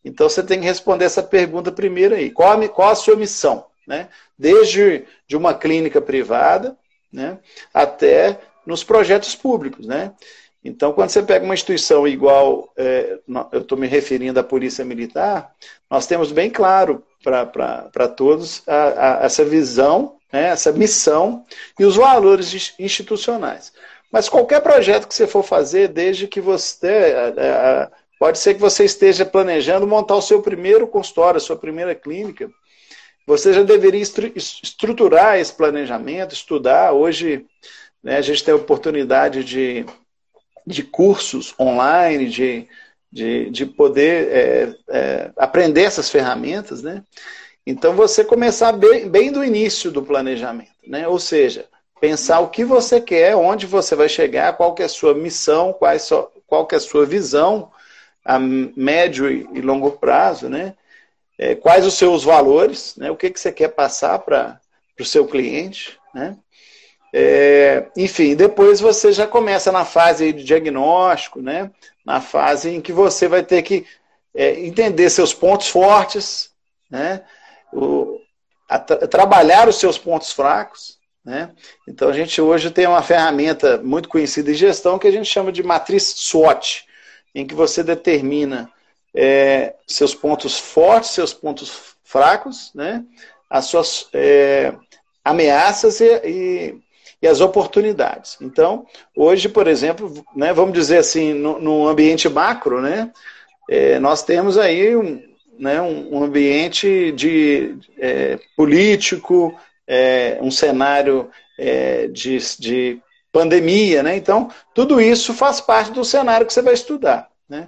Então 0.04 0.28
você 0.28 0.44
tem 0.44 0.60
que 0.60 0.66
responder 0.66 1.06
essa 1.06 1.24
pergunta 1.24 1.72
primeiro 1.72 2.16
aí. 2.16 2.30
Qual 2.30 2.52
a, 2.52 2.68
qual 2.68 2.90
a 2.90 2.96
sua 2.96 3.16
missão? 3.16 3.66
Né? 3.88 4.10
Desde 4.38 5.06
de 5.26 5.38
uma 5.38 5.54
clínica 5.54 6.02
privada 6.02 6.78
né, 7.12 7.38
até 7.74 8.40
nos 8.66 8.84
projetos 8.84 9.36
públicos. 9.36 9.88
Né? 9.88 10.12
Então, 10.64 10.94
quando 10.94 11.10
você 11.10 11.22
pega 11.22 11.44
uma 11.44 11.54
instituição 11.54 12.08
igual, 12.08 12.72
é, 12.78 13.20
eu 13.52 13.62
estou 13.62 13.78
me 13.78 13.88
referindo 13.88 14.40
à 14.40 14.44
Polícia 14.44 14.86
Militar, 14.86 15.52
nós 15.90 16.08
temos 16.08 16.32
bem 16.32 16.50
claro 16.50 17.04
para 17.22 18.08
todos 18.08 18.64
a, 18.68 19.22
a, 19.22 19.26
essa 19.26 19.44
visão, 19.44 20.16
né, 20.32 20.50
essa 20.50 20.72
missão 20.72 21.46
e 21.78 21.84
os 21.84 21.98
valores 21.98 22.74
institucionais. 22.80 23.74
Mas 24.12 24.30
qualquer 24.30 24.62
projeto 24.62 25.08
que 25.08 25.14
você 25.14 25.28
for 25.28 25.44
fazer, 25.44 25.90
desde 25.90 26.28
que 26.28 26.40
você. 26.40 27.14
A, 27.38 27.92
Pode 28.24 28.40
ser 28.40 28.54
que 28.54 28.62
você 28.62 28.86
esteja 28.86 29.26
planejando 29.26 29.86
montar 29.86 30.16
o 30.16 30.22
seu 30.22 30.42
primeiro 30.42 30.88
consultório, 30.88 31.36
a 31.36 31.42
sua 31.42 31.58
primeira 31.58 31.94
clínica. 31.94 32.50
Você 33.28 33.52
já 33.52 33.64
deveria 33.64 34.02
estruturar 34.02 35.38
esse 35.38 35.52
planejamento, 35.52 36.34
estudar. 36.34 36.94
Hoje 36.94 37.46
né, 38.02 38.16
a 38.16 38.22
gente 38.22 38.42
tem 38.42 38.54
a 38.54 38.56
oportunidade 38.56 39.44
de, 39.44 39.86
de 40.66 40.84
cursos 40.84 41.54
online, 41.60 42.30
de, 42.30 42.68
de, 43.12 43.50
de 43.50 43.66
poder 43.66 44.28
é, 44.32 44.76
é, 44.90 45.32
aprender 45.38 45.84
essas 45.84 46.10
ferramentas. 46.10 46.82
Né? 46.82 47.04
Então 47.66 47.96
você 47.96 48.24
começar 48.24 48.72
bem, 48.72 49.10
bem 49.10 49.32
do 49.32 49.44
início 49.44 49.92
do 49.92 50.04
planejamento. 50.04 50.72
Né? 50.88 51.08
Ou 51.08 51.20
seja, 51.20 51.66
pensar 52.00 52.40
o 52.40 52.50
que 52.50 52.66
você 52.66 53.00
quer, 53.00 53.36
onde 53.36 53.66
você 53.66 53.96
vai 53.96 54.10
chegar, 54.10 54.58
qual 54.58 54.74
que 54.74 54.82
é 54.82 54.86
a 54.86 54.90
sua 54.90 55.14
missão, 55.14 55.74
qual, 55.74 55.92
é 55.92 56.00
sua, 56.00 56.32
qual 56.46 56.66
que 56.66 56.76
é 56.76 56.78
a 56.78 56.82
sua 56.82 57.06
visão 57.06 57.72
a 58.26 58.40
médio 58.40 59.30
e 59.30 59.62
longo 59.62 59.92
prazo, 59.92 60.48
né? 60.48 60.76
É, 61.38 61.56
quais 61.56 61.86
os 61.86 61.96
seus 61.96 62.24
valores, 62.24 62.96
né? 62.96 63.12
O 63.12 63.18
que, 63.18 63.30
que 63.30 63.40
você 63.40 63.52
quer 63.52 63.70
passar 63.70 64.20
para 64.20 64.60
o 65.00 65.04
seu 65.04 65.28
cliente, 65.28 66.00
né? 66.14 66.38
É, 67.16 67.86
enfim, 67.96 68.36
depois 68.36 68.82
você 68.82 69.12
já 69.14 69.28
começa 69.28 69.72
na 69.72 69.86
fase 69.86 70.34
de 70.34 70.44
diagnóstico, 70.44 71.42
né? 71.42 71.70
Na 72.04 72.20
fase 72.20 72.72
em 72.72 72.82
que 72.82 72.92
você 72.92 73.28
vai 73.28 73.44
ter 73.44 73.62
que 73.62 73.86
é, 74.34 74.60
entender 74.66 75.10
seus 75.12 75.32
pontos 75.32 75.68
fortes, 75.68 76.50
né? 76.90 77.22
O, 77.72 78.20
a, 78.68 78.80
trabalhar 78.80 79.70
os 79.70 79.76
seus 79.76 79.96
pontos 79.98 80.32
fracos, 80.32 80.98
né? 81.24 81.52
Então 81.88 82.10
a 82.10 82.14
gente 82.14 82.42
hoje 82.42 82.72
tem 82.72 82.88
uma 82.88 83.04
ferramenta 83.04 83.78
muito 83.78 84.10
conhecida 84.10 84.50
em 84.50 84.56
gestão 84.56 84.98
que 84.98 85.08
a 85.08 85.12
gente 85.12 85.30
chama 85.30 85.52
de 85.52 85.62
matriz 85.62 86.04
SWOT, 86.04 86.86
em 87.36 87.46
que 87.46 87.54
você 87.54 87.84
determina 87.84 88.72
é, 89.14 89.76
seus 89.88 90.16
pontos 90.16 90.58
fortes, 90.58 91.12
seus 91.12 91.32
pontos 91.32 91.96
fracos, 92.04 92.72
né? 92.74 93.06
as 93.50 93.66
suas 93.66 94.08
é, 94.14 94.74
ameaças 95.24 96.02
e, 96.02 96.06
e, 96.26 96.82
e, 97.24 97.28
as 97.28 97.42
oportunidades. 97.42 98.38
Então, 98.42 98.86
hoje, 99.16 99.48
por 99.48 99.68
exemplo, 99.68 100.14
né, 100.36 100.54
vamos 100.54 100.74
dizer 100.74 100.98
assim, 100.98 101.34
no, 101.34 101.88
ambiente 101.88 102.28
macro, 102.28 102.82
né, 102.82 103.12
é, 103.70 103.98
nós 104.00 104.24
temos 104.24 104.58
aí 104.58 104.96
um, 104.96 105.22
né, 105.58 105.82
um, 105.82 106.24
ambiente 106.24 107.12
de 107.14 107.76
é, 107.98 108.38
político, 108.56 109.58
é, 109.88 110.38
um 110.42 110.52
cenário 110.52 111.30
é, 111.58 112.08
de, 112.08 112.38
de 112.60 113.02
pandemia, 113.32 114.04
né? 114.04 114.16
Então, 114.16 114.50
tudo 114.76 115.02
isso 115.02 115.34
faz 115.34 115.60
parte 115.60 115.92
do 115.92 116.06
cenário 116.06 116.46
que 116.46 116.54
você 116.54 116.62
vai 116.62 116.74
estudar, 116.74 117.30
né? 117.50 117.68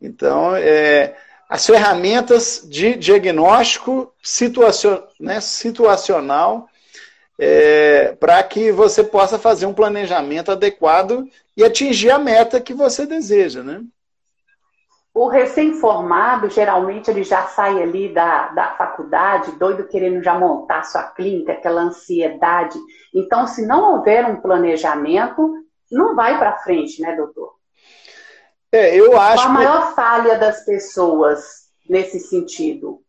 Então, 0.00 0.54
é, 0.54 1.16
as 1.48 1.66
ferramentas 1.66 2.66
de 2.68 2.94
diagnóstico 2.94 4.12
situacion, 4.22 4.98
né, 5.18 5.40
situacional 5.40 6.68
é, 7.38 8.16
para 8.18 8.42
que 8.42 8.72
você 8.72 9.04
possa 9.04 9.38
fazer 9.38 9.66
um 9.66 9.74
planejamento 9.74 10.50
adequado 10.50 11.28
e 11.56 11.64
atingir 11.64 12.10
a 12.10 12.18
meta 12.18 12.60
que 12.60 12.74
você 12.74 13.06
deseja, 13.06 13.62
né? 13.62 13.82
O 15.14 15.26
recém-formado, 15.26 16.48
geralmente, 16.48 17.10
ele 17.10 17.24
já 17.24 17.44
sai 17.46 17.82
ali 17.82 18.12
da, 18.12 18.48
da 18.48 18.76
faculdade, 18.76 19.52
doido 19.52 19.88
querendo 19.88 20.22
já 20.22 20.38
montar 20.38 20.84
sua 20.84 21.02
clínica, 21.04 21.52
aquela 21.52 21.80
ansiedade. 21.80 22.78
Então, 23.12 23.46
se 23.46 23.66
não 23.66 23.94
houver 23.94 24.24
um 24.26 24.40
planejamento, 24.40 25.54
não 25.90 26.14
vai 26.14 26.38
para 26.38 26.58
frente, 26.58 27.00
né, 27.02 27.16
doutor? 27.16 27.54
É, 28.70 28.94
eu 28.94 29.18
acho. 29.18 29.42
Qual 29.42 29.48
a 29.48 29.52
maior 29.52 29.88
que... 29.88 29.94
falha 29.94 30.38
das 30.38 30.64
pessoas 30.64 31.68
nesse 31.88 32.20
sentido? 32.20 33.02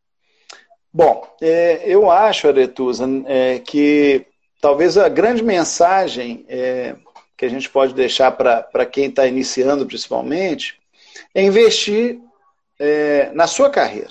Bom, 0.92 1.24
é, 1.40 1.84
eu 1.86 2.10
acho, 2.10 2.48
Aretusa, 2.48 3.06
é, 3.28 3.60
que 3.60 4.26
talvez 4.60 4.98
a 4.98 5.08
grande 5.08 5.44
mensagem 5.44 6.46
é, 6.50 6.96
que 7.38 7.46
a 7.46 7.50
gente 7.50 7.70
pode 7.70 7.94
deixar 7.94 8.32
para 8.32 8.86
quem 8.86 9.06
está 9.06 9.28
iniciando, 9.28 9.86
principalmente, 9.86 10.80
é 11.34 11.44
investir 11.44 12.20
é, 12.80 13.30
na 13.34 13.46
sua 13.46 13.70
carreira, 13.70 14.10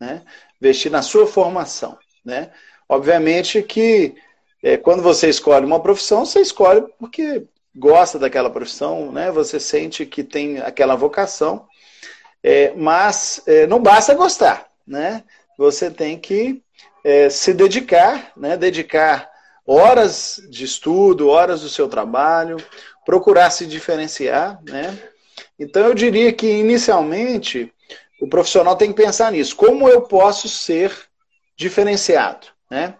né? 0.00 0.22
investir 0.60 0.90
na 0.90 1.02
sua 1.02 1.26
formação. 1.26 1.98
Né? 2.24 2.50
Obviamente 2.88 3.62
que 3.62 4.14
é, 4.62 4.78
quando 4.78 5.02
você 5.02 5.28
escolhe 5.28 5.66
uma 5.66 5.80
profissão, 5.80 6.24
você 6.24 6.40
escolhe 6.40 6.86
porque 6.98 7.44
gosta 7.76 8.18
daquela 8.18 8.48
profissão, 8.48 9.12
né? 9.12 9.30
você 9.30 9.60
sente 9.60 10.06
que 10.06 10.24
tem 10.24 10.58
aquela 10.58 10.94
vocação, 10.94 11.66
é, 12.42 12.72
mas 12.74 13.44
não 13.68 13.80
basta 13.80 14.14
gostar, 14.14 14.70
né? 14.86 15.24
Você 15.56 15.90
tem 15.90 16.18
que 16.18 16.62
é, 17.02 17.28
se 17.28 17.52
dedicar, 17.52 18.32
né? 18.36 18.56
dedicar 18.56 19.30
horas 19.66 20.40
de 20.50 20.64
estudo, 20.64 21.28
horas 21.28 21.62
do 21.62 21.68
seu 21.68 21.88
trabalho, 21.88 22.56
procurar 23.04 23.50
se 23.50 23.66
diferenciar, 23.66 24.60
né? 24.62 24.98
Então 25.58 25.86
eu 25.86 25.94
diria 25.94 26.32
que 26.32 26.46
inicialmente 26.46 27.72
o 28.20 28.26
profissional 28.26 28.76
tem 28.76 28.92
que 28.92 29.02
pensar 29.02 29.30
nisso. 29.32 29.54
Como 29.54 29.88
eu 29.88 30.02
posso 30.02 30.48
ser 30.48 30.92
diferenciado? 31.56 32.46
Né? 32.70 32.94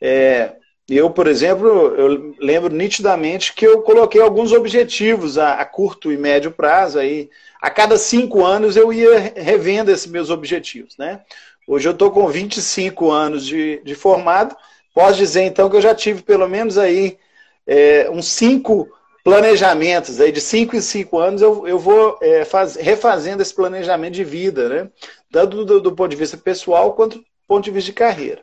É, 0.00 0.52
eu, 0.88 1.10
por 1.10 1.26
exemplo, 1.26 1.68
eu 1.68 2.34
lembro 2.38 2.74
nitidamente 2.74 3.54
que 3.54 3.66
eu 3.66 3.82
coloquei 3.82 4.20
alguns 4.20 4.52
objetivos 4.52 5.38
a, 5.38 5.54
a, 5.54 5.64
curto 5.64 6.12
e 6.12 6.16
médio 6.16 6.50
prazo. 6.50 6.98
Aí, 6.98 7.30
a 7.60 7.70
cada 7.70 7.96
cinco 7.98 8.44
anos 8.44 8.76
eu 8.76 8.92
ia 8.92 9.32
revendo 9.36 9.90
esses 9.90 10.06
meus 10.06 10.30
objetivos. 10.30 10.96
Né? 10.96 11.20
Hoje 11.66 11.88
eu 11.88 11.92
estou 11.92 12.10
com 12.10 12.26
25 12.26 13.10
anos 13.10 13.46
de, 13.46 13.80
de 13.84 13.94
formado. 13.94 14.56
Posso 14.94 15.16
dizer 15.16 15.42
então 15.42 15.70
que 15.70 15.76
eu 15.76 15.80
já 15.80 15.94
tive 15.94 16.22
pelo 16.22 16.48
menos 16.48 16.76
aí 16.76 17.18
é, 17.66 18.08
uns 18.10 18.26
cinco 18.26 18.88
planejamentos, 19.24 20.20
aí 20.20 20.32
de 20.32 20.40
5 20.40 20.74
em 20.74 20.80
5 20.80 21.18
anos 21.18 21.42
eu, 21.42 21.66
eu 21.66 21.78
vou 21.78 22.18
é, 22.20 22.44
faz, 22.44 22.74
refazendo 22.74 23.40
esse 23.40 23.54
planejamento 23.54 24.14
de 24.14 24.24
vida, 24.24 24.68
né? 24.68 24.90
tanto 25.30 25.64
do, 25.64 25.80
do, 25.80 25.92
ponto 25.92 26.10
de 26.10 26.16
vista 26.16 26.36
pessoal 26.36 26.92
quanto 26.92 27.18
do 27.18 27.24
ponto 27.46 27.64
de 27.64 27.70
vista 27.70 27.90
de 27.90 27.96
carreira. 27.96 28.42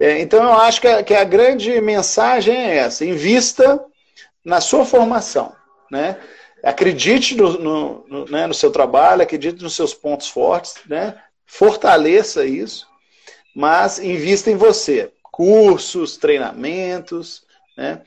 É, 0.00 0.20
então 0.20 0.42
eu 0.42 0.54
acho 0.54 0.80
que 0.80 0.88
a, 0.88 1.02
que 1.02 1.14
a, 1.14 1.24
grande 1.24 1.78
mensagem 1.80 2.56
é 2.56 2.78
essa: 2.78 3.04
invista 3.04 3.84
na 4.44 4.60
sua 4.60 4.84
formação. 4.84 5.54
Né? 5.90 6.16
Acredite 6.64 7.36
no, 7.36 7.58
no, 7.58 8.04
no, 8.08 8.24
né, 8.24 8.46
no 8.46 8.54
seu 8.54 8.70
trabalho, 8.70 9.22
acredite 9.22 9.62
nos 9.62 9.76
seus 9.76 9.92
pontos 9.92 10.28
fortes, 10.28 10.76
né? 10.86 11.14
Fortaleça 11.52 12.46
isso, 12.46 12.88
mas 13.54 13.98
invista 13.98 14.50
em 14.50 14.56
você. 14.56 15.12
Cursos, 15.22 16.16
treinamentos, 16.16 17.46
né? 17.76 18.00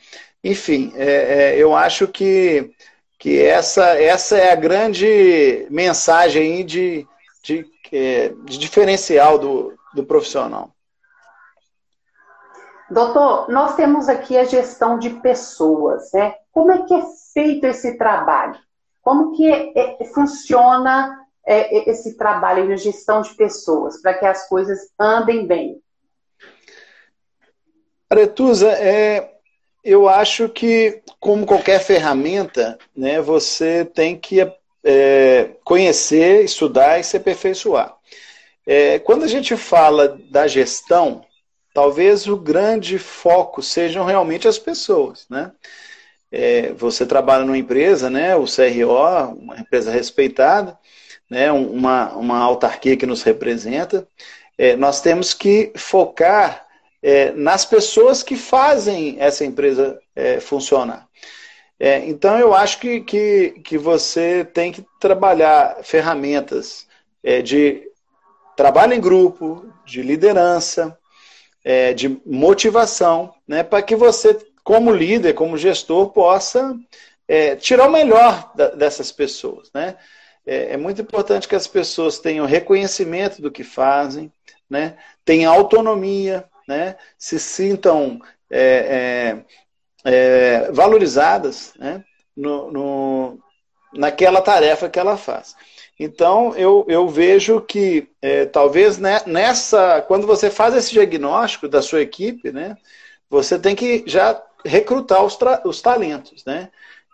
Enfim, 0.43 0.91
é, 0.95 1.05
é, 1.05 1.57
eu 1.57 1.75
acho 1.75 2.07
que, 2.07 2.71
que 3.19 3.39
essa, 3.39 3.99
essa 4.01 4.35
é 4.35 4.51
a 4.51 4.55
grande 4.55 5.67
mensagem 5.69 6.65
de, 6.65 7.07
de, 7.43 7.69
é, 7.91 8.33
de 8.45 8.57
diferencial 8.57 9.37
do, 9.37 9.75
do 9.93 10.03
profissional. 10.03 10.71
Doutor, 12.89 13.47
nós 13.49 13.75
temos 13.75 14.09
aqui 14.09 14.37
a 14.37 14.43
gestão 14.43 14.97
de 14.97 15.11
pessoas, 15.21 16.11
né? 16.13 16.33
Como 16.51 16.71
é 16.71 16.81
que 16.83 16.93
é 16.95 17.03
feito 17.31 17.65
esse 17.65 17.95
trabalho? 17.95 18.57
Como 19.03 19.35
que 19.35 19.47
é, 19.51 20.03
funciona 20.13 21.24
é, 21.45 21.89
esse 21.89 22.17
trabalho 22.17 22.67
na 22.67 22.75
gestão 22.75 23.21
de 23.21 23.33
pessoas, 23.35 24.01
para 24.01 24.13
que 24.13 24.25
as 24.25 24.47
coisas 24.47 24.79
andem 24.99 25.45
bem? 25.45 25.81
Aretusa, 28.09 28.71
é, 28.71 29.35
eu 29.83 30.09
acho 30.09 30.49
que, 30.49 31.01
como 31.19 31.45
qualquer 31.45 31.79
ferramenta, 31.79 32.77
né, 32.95 33.21
você 33.21 33.85
tem 33.85 34.17
que 34.17 34.39
é, 34.83 35.51
conhecer, 35.63 36.43
estudar 36.43 36.99
e 36.99 37.03
se 37.03 37.17
aperfeiçoar. 37.17 37.95
É, 38.65 38.99
quando 38.99 39.23
a 39.23 39.27
gente 39.27 39.55
fala 39.55 40.19
da 40.31 40.47
gestão, 40.47 41.23
talvez 41.73 42.27
o 42.27 42.37
grande 42.37 42.97
foco 42.97 43.61
sejam 43.61 44.05
realmente 44.05 44.47
as 44.47 44.57
pessoas, 44.57 45.25
né? 45.29 45.51
É, 46.31 46.73
você 46.73 47.05
trabalha 47.05 47.45
numa 47.45 47.57
empresa, 47.57 48.09
né, 48.09 48.35
o 48.35 48.45
CRO, 48.45 49.35
uma 49.39 49.59
empresa 49.59 49.91
respeitada, 49.91 50.77
né, 51.29 51.51
uma, 51.51 52.13
uma 52.13 52.39
autarquia 52.39 52.97
que 52.97 53.05
nos 53.05 53.23
representa, 53.23 54.07
é, 54.57 54.75
nós 54.75 55.01
temos 55.01 55.33
que 55.33 55.71
focar 55.75 56.65
é, 57.01 57.31
nas 57.33 57.65
pessoas 57.65 58.23
que 58.23 58.35
fazem 58.35 59.17
essa 59.19 59.45
empresa 59.45 59.99
é, 60.15 60.39
funcionar. 60.39 61.07
É, 61.79 61.99
então, 62.07 62.39
eu 62.39 62.53
acho 62.53 62.79
que, 62.79 63.01
que, 63.01 63.61
que 63.63 63.77
você 63.77 64.45
tem 64.45 64.71
que 64.71 64.83
trabalhar 64.99 65.83
ferramentas 65.83 66.87
é, 67.23 67.41
de 67.41 67.83
trabalho 68.55 68.93
em 68.93 69.01
grupo, 69.01 69.71
de 69.85 70.01
liderança, 70.01 70.97
é, 71.63 71.93
de 71.93 72.19
motivação, 72.25 73.33
né, 73.47 73.61
para 73.61 73.81
que 73.81 73.95
você, 73.95 74.37
como 74.63 74.91
líder, 74.91 75.33
como 75.33 75.57
gestor, 75.57 76.09
possa 76.09 76.75
tirar 77.59 77.87
o 77.87 77.91
melhor 77.91 78.51
da, 78.55 78.69
dessas 78.69 79.11
pessoas. 79.11 79.71
Né? 79.73 79.95
É, 80.45 80.73
é, 80.73 80.77
muito 80.77 81.01
importante 81.01 81.47
que 81.47 81.55
as 81.55 81.67
pessoas 81.67 82.19
tenham 82.19 82.45
reconhecimento 82.45 83.41
do 83.41 83.51
que 83.51 83.63
fazem, 83.63 84.31
né, 84.69 84.95
tenham 85.23 85.53
autonomia, 85.53 86.45
né, 86.67 86.95
se 87.17 87.39
sintam 87.39 88.19
é, 88.49 89.43
é, 90.03 90.11
é, 90.11 90.71
valorizadas 90.71 91.73
né, 91.77 92.03
no, 92.35 92.71
no, 92.71 93.39
naquela 93.93 94.41
tarefa 94.41 94.89
que 94.89 94.99
ela 94.99 95.17
faz. 95.17 95.55
Então, 95.99 96.53
eu, 96.57 96.85
eu 96.89 97.07
vejo 97.07 97.61
que 97.61 98.09
é, 98.21 98.45
talvez 98.45 98.97
né, 98.97 99.21
nessa. 99.25 100.01
Quando 100.01 100.27
você 100.27 100.49
faz 100.49 100.75
esse 100.75 100.91
diagnóstico 100.91 101.69
da 101.69 101.81
sua 101.81 102.01
equipe, 102.01 102.51
né, 102.51 102.75
você 103.29 103.57
tem 103.57 103.75
que 103.75 104.03
já 104.05 104.41
recrutar 104.65 105.23
os, 105.23 105.37
os 105.63 105.81
talentos. 105.81 106.43
Né? 106.43 106.69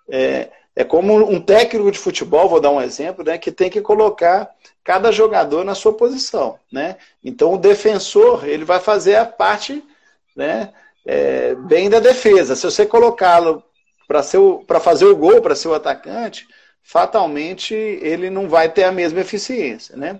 É, 0.10 0.50
é 0.82 0.84
como 0.84 1.14
um 1.14 1.40
técnico 1.40 1.92
de 1.92 2.00
futebol, 2.00 2.50
vou 2.50 2.60
dar 2.60 2.72
um 2.72 2.82
exemplo, 2.82 3.24
né, 3.24 3.38
que 3.38 3.52
tem 3.52 3.70
que 3.70 3.82
colocar 3.82 4.50
cada 4.84 5.12
jogador 5.12 5.64
na 5.64 5.76
sua 5.76 5.94
posição. 5.94 6.58
Né? 6.72 6.98
Então, 7.24 7.54
o 7.54 7.58
defensor 7.58 8.48
ele 8.48 8.66
vai 8.66 8.80
fazer 8.80 9.16
a 9.16 9.26
parte 9.26 9.84
né, 10.36 10.74
é, 11.06 11.54
bem 11.54 11.88
da 11.88 12.00
defesa. 12.00 12.56
Se 12.56 12.64
você 12.64 12.84
colocá-lo 12.84 13.64
para 14.08 14.80
fazer 14.80 15.06
o 15.06 15.16
gol, 15.16 15.40
para 15.40 15.56
ser 15.56 15.68
o 15.68 15.76
atacante, 15.76 16.48
fatalmente 16.82 17.76
ele 17.76 18.32
não 18.32 18.50
vai 18.50 18.68
ter 18.68 18.84
a 18.84 18.92
mesma 18.92 19.22
eficiência. 19.22 19.96
Né? 19.96 20.20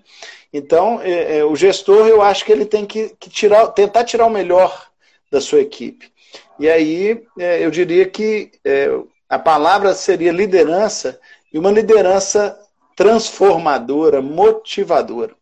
Então, 0.54 1.02
é, 1.02 1.40
é, 1.40 1.44
o 1.44 1.56
gestor, 1.56 2.08
eu 2.08 2.22
acho 2.22 2.46
que 2.46 2.52
ele 2.52 2.66
tem 2.66 2.86
que, 2.86 3.16
que 3.20 3.32
tirar, 3.32 3.68
tentar 3.70 4.04
tirar 4.04 4.28
o 4.28 4.30
melhor 4.30 4.90
da 5.32 5.42
sua 5.42 5.60
equipe. 5.60 6.12
E 6.60 6.70
aí, 6.70 7.24
é, 7.40 7.66
eu 7.66 7.72
diria 7.72 8.06
que 8.06 8.52
é, 8.64 8.92
a 9.32 9.40
palavra 9.40 9.94
seria 9.94 10.32
liderança, 10.32 11.20
e 11.52 11.58
uma 11.58 11.72
liderança 11.72 12.60
transformadora, 12.96 14.22
motivadora. 14.22 15.34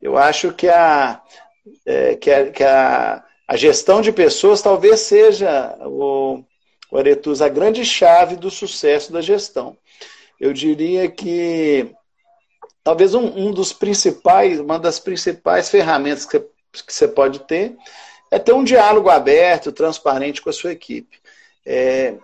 Eu 0.00 0.16
acho 0.16 0.52
que 0.52 0.68
a, 0.68 1.20
é, 1.84 2.14
que 2.16 2.30
a, 2.30 2.50
que 2.50 2.62
a, 2.62 3.24
a 3.48 3.56
gestão 3.56 4.00
de 4.00 4.12
pessoas 4.12 4.62
talvez 4.62 5.00
seja 5.00 5.76
o, 5.80 6.42
o 6.90 6.98
Aretus, 6.98 7.42
a 7.42 7.48
grande 7.48 7.84
chave 7.84 8.36
do 8.36 8.50
sucesso 8.50 9.12
da 9.12 9.20
gestão 9.20 9.76
eu 10.42 10.52
diria 10.52 11.08
que 11.08 11.94
talvez 12.82 13.14
um, 13.14 13.26
um 13.26 13.52
dos 13.52 13.72
principais, 13.72 14.58
uma 14.58 14.76
das 14.76 14.98
principais 14.98 15.70
ferramentas 15.70 16.26
que, 16.26 16.40
que 16.40 16.92
você 16.92 17.06
pode 17.06 17.38
ter 17.44 17.76
é 18.28 18.40
ter 18.40 18.52
um 18.52 18.64
diálogo 18.64 19.08
aberto, 19.08 19.70
transparente 19.70 20.42
com 20.42 20.50
a 20.50 20.52
sua 20.52 20.72
equipe. 20.72 21.20
É, 21.64 22.16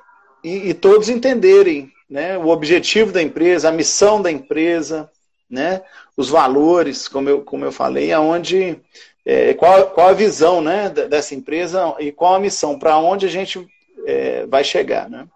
e, 0.42 0.70
e, 0.70 0.74
todos 0.74 1.08
entenderem 1.08 1.92
né, 2.08 2.38
o 2.38 2.48
objetivo 2.48 3.12
da 3.12 3.22
empresa, 3.22 3.68
a 3.68 3.72
missão 3.72 4.20
da 4.22 4.30
empresa, 4.30 5.10
né, 5.48 5.82
os 6.16 6.28
valores, 6.28 7.08
como 7.08 7.28
eu, 7.28 7.42
como 7.42 7.64
eu 7.64 7.72
falei, 7.72 8.12
aonde, 8.12 8.80
é, 9.24 9.54
qual, 9.54 9.90
qual 9.90 10.08
a 10.08 10.12
visão 10.12 10.60
né, 10.60 10.88
dessa 10.88 11.34
empresa 11.34 11.94
e 11.98 12.12
qual 12.12 12.34
a 12.34 12.40
missão, 12.40 12.78
para 12.78 12.98
onde 12.98 13.26
a 13.26 13.28
gente 13.28 13.66
é, 14.06 14.46
vai 14.46 14.64
chegar. 14.64 15.08
Né? 15.08 15.26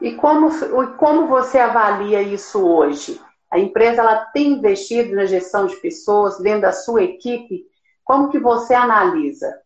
E 0.00 0.12
como, 0.12 0.50
como 0.96 1.26
você 1.26 1.58
avalia 1.58 2.22
isso 2.22 2.64
hoje? 2.64 3.20
A 3.50 3.58
empresa 3.58 4.00
ela 4.00 4.24
tem 4.26 4.52
investido 4.52 5.14
na 5.14 5.26
gestão 5.26 5.66
de 5.66 5.76
pessoas 5.76 6.38
dentro 6.38 6.62
da 6.62 6.72
sua 6.72 7.02
equipe? 7.02 7.66
Como 8.04 8.30
que 8.30 8.38
você 8.38 8.72
analisa? 8.72 9.60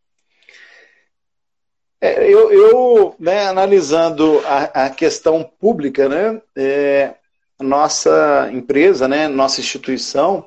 É, 2.05 2.23
eu, 2.31 2.53
eu 2.53 3.17
né, 3.19 3.47
analisando 3.47 4.39
a, 4.45 4.85
a, 4.85 4.91
questão 4.91 5.43
pública, 5.43 6.07
né, 6.07 6.39
é, 6.55 7.15
nossa 7.59 8.51
empresa, 8.53 9.09
né, 9.09 9.27
nossa 9.27 9.63
instituição, 9.63 10.47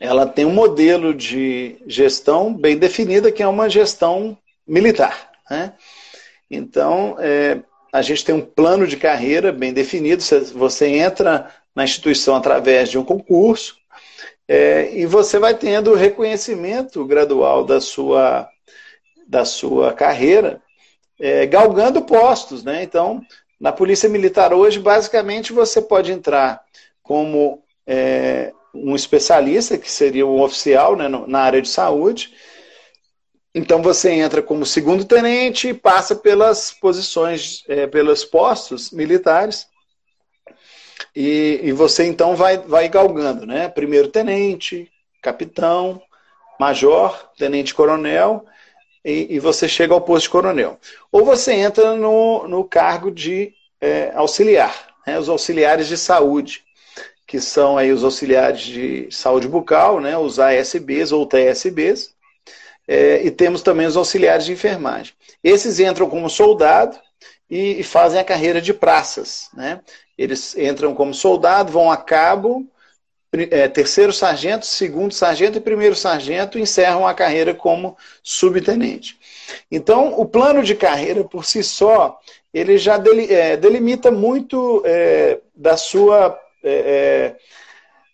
ela 0.00 0.26
tem 0.26 0.44
um 0.44 0.52
modelo 0.52 1.14
de 1.14 1.76
gestão 1.86 2.52
bem 2.52 2.76
definida, 2.76 3.30
que 3.30 3.44
é 3.44 3.46
uma 3.46 3.70
gestão 3.70 4.36
militar. 4.66 5.30
Né? 5.48 5.72
Então, 6.50 7.14
é, 7.20 7.60
a 7.92 8.02
gente 8.02 8.24
tem 8.24 8.34
um 8.34 8.44
plano 8.44 8.88
de 8.88 8.96
carreira 8.96 9.52
bem 9.52 9.72
definido. 9.72 10.20
Você 10.52 10.88
entra 10.88 11.48
na 11.72 11.84
instituição 11.84 12.34
através 12.34 12.90
de 12.90 12.98
um 12.98 13.04
concurso 13.04 13.76
é, 14.48 14.90
e 14.92 15.06
você 15.06 15.38
vai 15.38 15.54
tendo 15.54 15.94
reconhecimento 15.94 17.04
gradual 17.04 17.64
da 17.64 17.80
sua, 17.80 18.48
da 19.26 19.44
sua 19.44 19.92
carreira, 19.92 20.62
é, 21.18 21.46
galgando 21.46 22.02
postos. 22.02 22.62
Né? 22.62 22.82
Então, 22.82 23.20
na 23.60 23.72
Polícia 23.72 24.08
Militar 24.08 24.52
hoje, 24.52 24.78
basicamente, 24.78 25.52
você 25.52 25.80
pode 25.80 26.12
entrar 26.12 26.62
como 27.02 27.62
é, 27.86 28.52
um 28.74 28.94
especialista, 28.96 29.78
que 29.78 29.90
seria 29.90 30.26
um 30.26 30.42
oficial 30.42 30.96
né, 30.96 31.08
na 31.08 31.40
área 31.40 31.62
de 31.62 31.68
saúde, 31.68 32.32
então 33.54 33.80
você 33.80 34.10
entra 34.10 34.42
como 34.42 34.66
segundo 34.66 35.04
tenente 35.04 35.68
e 35.68 35.74
passa 35.74 36.16
pelas 36.16 36.72
posições, 36.72 37.62
é, 37.68 37.86
pelos 37.86 38.24
postos 38.24 38.90
militares. 38.90 39.68
E, 41.14 41.60
e, 41.62 41.72
você 41.72 42.04
então 42.04 42.34
vai, 42.34 42.58
vai 42.58 42.88
galgando, 42.88 43.46
né? 43.46 43.68
Primeiro 43.68 44.08
tenente, 44.08 44.90
capitão, 45.22 46.02
major, 46.58 47.30
tenente 47.38 47.72
coronel, 47.72 48.44
e, 49.04 49.34
e 49.34 49.38
você 49.38 49.68
chega 49.68 49.92
ao 49.92 50.00
posto 50.00 50.24
de 50.24 50.30
coronel. 50.30 50.78
Ou 51.12 51.24
você 51.24 51.52
entra 51.52 51.94
no, 51.94 52.48
no 52.48 52.64
cargo 52.64 53.10
de 53.10 53.52
é, 53.80 54.12
auxiliar, 54.14 54.94
né? 55.06 55.18
os 55.18 55.28
auxiliares 55.28 55.86
de 55.86 55.96
saúde, 55.98 56.64
que 57.26 57.40
são 57.40 57.76
aí 57.76 57.92
os 57.92 58.02
auxiliares 58.02 58.60
de 58.60 59.08
saúde 59.10 59.46
bucal, 59.46 60.00
né? 60.00 60.16
os 60.16 60.38
ASBs 60.38 61.12
ou 61.12 61.26
TSBs, 61.26 62.14
é, 62.86 63.22
e 63.24 63.30
temos 63.30 63.62
também 63.62 63.86
os 63.86 63.96
auxiliares 63.96 64.44
de 64.44 64.52
enfermagem. 64.52 65.14
Esses 65.42 65.80
entram 65.80 66.08
como 66.08 66.28
soldado 66.28 66.98
e, 67.48 67.80
e 67.80 67.82
fazem 67.82 68.20
a 68.20 68.24
carreira 68.24 68.60
de 68.60 68.72
praças. 68.72 69.48
Né? 69.54 69.80
Eles 70.16 70.56
entram 70.56 70.94
como 70.94 71.12
soldado, 71.14 71.72
vão 71.72 71.90
a 71.90 71.96
cabo, 71.96 72.66
é, 73.50 73.68
terceiro 73.68 74.12
sargento, 74.12 74.66
segundo 74.66 75.12
sargento 75.12 75.58
e 75.58 75.60
primeiro 75.60 75.94
sargento 75.94 76.58
encerram 76.58 77.06
a 77.06 77.14
carreira 77.14 77.54
como 77.54 77.96
subtenente. 78.22 79.18
Então, 79.70 80.18
o 80.18 80.26
plano 80.26 80.62
de 80.62 80.74
carreira 80.74 81.24
por 81.24 81.44
si 81.44 81.62
só, 81.62 82.18
ele 82.52 82.78
já 82.78 82.94
é, 83.28 83.56
delimita 83.56 84.10
muito 84.10 84.82
é, 84.84 85.40
da 85.54 85.76
sua 85.76 86.38
é, 86.62 86.72
é 86.72 87.36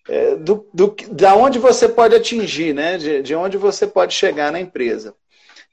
é, 0.08 0.34
do, 0.34 0.66
do, 0.74 0.96
da 1.12 1.36
onde 1.36 1.60
você 1.60 1.88
pode 1.88 2.16
atingir, 2.16 2.74
né? 2.74 2.98
de, 2.98 3.22
de 3.22 3.32
onde 3.32 3.56
você 3.56 3.86
pode 3.86 4.12
chegar 4.12 4.50
na 4.50 4.60
empresa. 4.60 5.14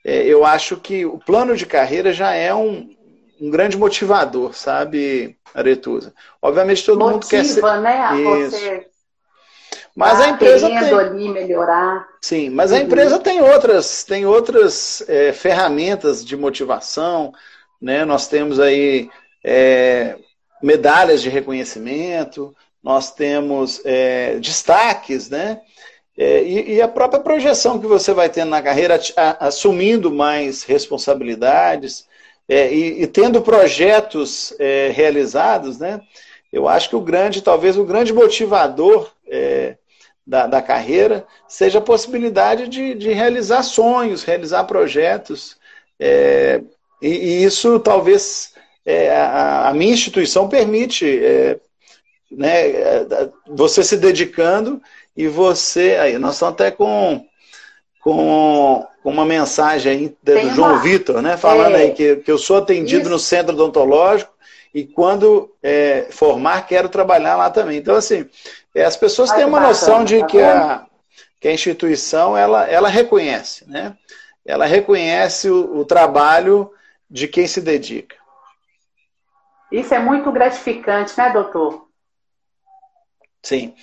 Eu 0.03 0.45
acho 0.45 0.77
que 0.77 1.05
o 1.05 1.17
plano 1.17 1.55
de 1.55 1.65
carreira 1.65 2.13
já 2.13 2.31
é 2.33 2.53
um, 2.53 2.95
um 3.41 3.49
grande 3.49 3.75
motivador, 3.75 4.53
sabe, 4.53 5.37
Aretusa? 5.53 6.13
Obviamente 6.41 6.85
todo 6.85 6.99
Motiva, 6.99 7.13
mundo 7.13 7.27
quer 7.27 7.43
ser. 7.43 7.61
né? 7.81 7.97
A 7.97 8.15
você 8.15 8.87
mas 9.97 10.19
tá 10.19 10.25
a 10.25 10.29
empresa 10.29 10.67
tem 10.67 10.77
ali 10.77 11.27
melhorar. 11.27 12.07
Sim, 12.21 12.51
mas 12.51 12.69
uhum. 12.69 12.77
a 12.77 12.81
empresa 12.81 13.17
tem 13.17 13.41
outras, 13.41 14.03
tem 14.03 14.27
outras 14.27 15.03
é, 15.09 15.33
ferramentas 15.33 16.23
de 16.23 16.37
motivação, 16.37 17.33
né? 17.81 18.05
Nós 18.05 18.27
temos 18.27 18.59
aí 18.59 19.09
é, 19.43 20.15
medalhas 20.61 21.19
de 21.19 21.29
reconhecimento, 21.29 22.55
nós 22.83 23.11
temos 23.11 23.81
é, 23.83 24.37
destaques, 24.37 25.31
né? 25.31 25.61
É, 26.15 26.43
e, 26.43 26.75
e, 26.75 26.81
a 26.81 26.87
própria 26.87 27.19
projeção 27.19 27.79
que 27.79 27.87
você 27.87 28.13
vai 28.13 28.29
tendo 28.29 28.49
na 28.49 28.61
carreira, 28.61 28.99
a, 29.15 29.47
assumindo 29.47 30.11
mais 30.11 30.63
responsabilidades 30.63 32.07
é, 32.47 32.71
e, 32.71 33.01
e, 33.01 33.07
tendo 33.07 33.41
projetos 33.41 34.53
é, 34.59 34.91
realizados, 34.93 35.79
né? 35.79 36.01
Eu 36.53 36.67
acho 36.67 36.87
que 36.87 36.95
o 36.95 37.01
grande, 37.01 37.41
talvez 37.41 37.77
o 37.77 37.83
grande 37.83 38.13
motivador 38.13 39.11
é, 39.27 39.75
da, 40.27 40.45
da, 40.45 40.61
carreira 40.61 41.25
seja 41.47 41.79
a 41.79 41.81
possibilidade 41.81 42.67
de, 42.67 42.93
de 42.93 43.13
realizar 43.13 43.63
sonhos, 43.63 44.23
realizar 44.23 44.65
projetos. 44.65 45.55
É, 45.97 46.61
e, 47.01 47.07
e, 47.07 47.43
isso 47.45 47.79
talvez 47.79 48.53
é, 48.85 49.15
a, 49.15 49.69
a, 49.69 49.73
minha 49.73 49.93
instituição 49.93 50.49
permite 50.49 51.21
né, 52.29 52.73
você 53.47 53.83
se 53.83 53.95
dedicando 53.95 54.81
e 55.15 55.27
você. 55.27 55.97
Aí, 55.99 56.17
nós 56.17 56.35
estamos 56.35 56.53
até 56.53 56.69
com, 56.69 57.25
com, 58.01 58.85
com 59.01 59.09
uma 59.09 59.25
mensagem 59.25 59.91
aí 59.91 60.17
do 60.21 60.49
João 60.53 60.79
Vitor, 60.79 61.21
né? 61.21 61.37
Falando 61.37 61.75
é, 61.75 61.83
aí 61.83 61.91
que, 61.91 62.17
que 62.17 62.31
eu 62.31 62.37
sou 62.37 62.57
atendido 62.57 63.03
isso. 63.03 63.09
no 63.09 63.19
centro 63.19 63.53
odontológico 63.53 64.31
e 64.73 64.85
quando 64.85 65.51
é, 65.63 66.07
formar, 66.11 66.67
quero 66.67 66.87
trabalhar 66.87 67.35
lá 67.35 67.49
também. 67.49 67.77
Então, 67.77 67.95
assim, 67.95 68.27
é, 68.77 68.85
as 68.85 68.95
pessoas 68.95 69.31
têm 69.31 69.45
uma 69.45 69.59
noção 69.59 70.05
de 70.05 70.19
tá 70.19 70.25
que 70.27 70.41
a, 70.41 70.85
que 71.39 71.47
a 71.47 71.53
instituição 71.53 72.37
ela, 72.37 72.65
ela 72.67 72.89
reconhece, 72.89 73.67
né? 73.67 73.97
Ela 74.45 74.65
reconhece 74.65 75.49
o, 75.49 75.77
o 75.77 75.85
trabalho 75.85 76.71
de 77.09 77.27
quem 77.27 77.47
se 77.47 77.59
dedica. 77.59 78.15
Isso 79.71 79.93
é 79.93 79.99
muito 79.99 80.31
gratificante, 80.31 81.17
né, 81.17 81.29
doutor? 81.31 81.87
Sim. 83.41 83.73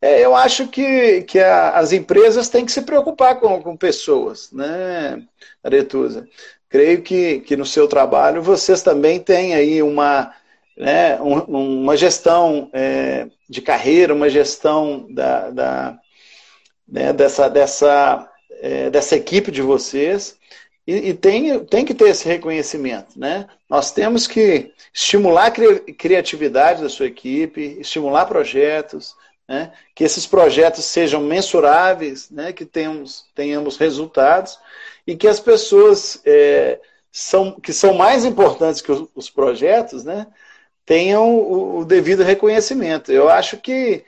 É, 0.00 0.24
eu 0.24 0.34
acho 0.34 0.68
que, 0.68 1.22
que 1.22 1.38
a, 1.38 1.70
as 1.70 1.92
empresas 1.92 2.48
têm 2.48 2.64
que 2.64 2.72
se 2.72 2.82
preocupar 2.82 3.40
com, 3.40 3.62
com 3.62 3.76
pessoas, 3.76 4.52
né, 4.52 5.22
Aretusa? 5.62 6.28
Creio 6.68 7.02
que, 7.02 7.40
que 7.40 7.56
no 7.56 7.66
seu 7.66 7.88
trabalho 7.88 8.42
vocês 8.42 8.82
também 8.82 9.20
têm 9.20 9.54
aí 9.54 9.82
uma, 9.82 10.32
né, 10.76 11.20
um, 11.20 11.82
uma 11.82 11.96
gestão 11.96 12.68
é, 12.72 13.28
de 13.48 13.62
carreira, 13.62 14.14
uma 14.14 14.28
gestão 14.28 15.06
da, 15.10 15.50
da 15.50 15.98
né, 16.86 17.12
dessa, 17.12 17.48
dessa, 17.48 18.30
é, 18.60 18.90
dessa 18.90 19.16
equipe 19.16 19.50
de 19.50 19.62
vocês. 19.62 20.36
E, 20.86 21.10
e, 21.10 21.14
tem, 21.14 21.64
tem 21.64 21.84
que 21.84 21.94
ter 21.94 22.10
esse 22.10 22.28
reconhecimento. 22.28 23.18
Né? 23.18 23.48
Nós 23.68 23.90
temos 23.90 24.26
que 24.26 24.72
estimular 24.94 25.46
a 25.46 25.92
criatividade 25.94 26.82
da 26.82 26.88
sua 26.88 27.06
equipe, 27.06 27.78
estimular 27.80 28.26
projetos, 28.26 29.16
né? 29.48 29.72
que 29.94 30.04
esses 30.04 30.26
projetos 30.26 30.84
sejam 30.84 31.20
mensuráveis, 31.20 32.30
né? 32.30 32.52
que 32.52 32.64
tenhamos, 32.64 33.24
tenhamos 33.34 33.76
resultados 33.76 34.58
e 35.06 35.16
que 35.16 35.26
as 35.26 35.40
pessoas 35.40 36.20
é, 36.24 36.78
são, 37.10 37.52
que 37.52 37.72
são 37.72 37.94
mais 37.94 38.24
importantes 38.24 38.80
que 38.80 38.92
os, 38.92 39.08
os 39.14 39.30
projetos 39.30 40.04
né? 40.04 40.26
Tenham 40.86 41.34
o, 41.34 41.80
o, 41.80 41.84
devido 41.84 42.22
reconhecimento. 42.22 43.10
Eu 43.10 43.28
acho 43.28 43.58
que, 43.58 44.04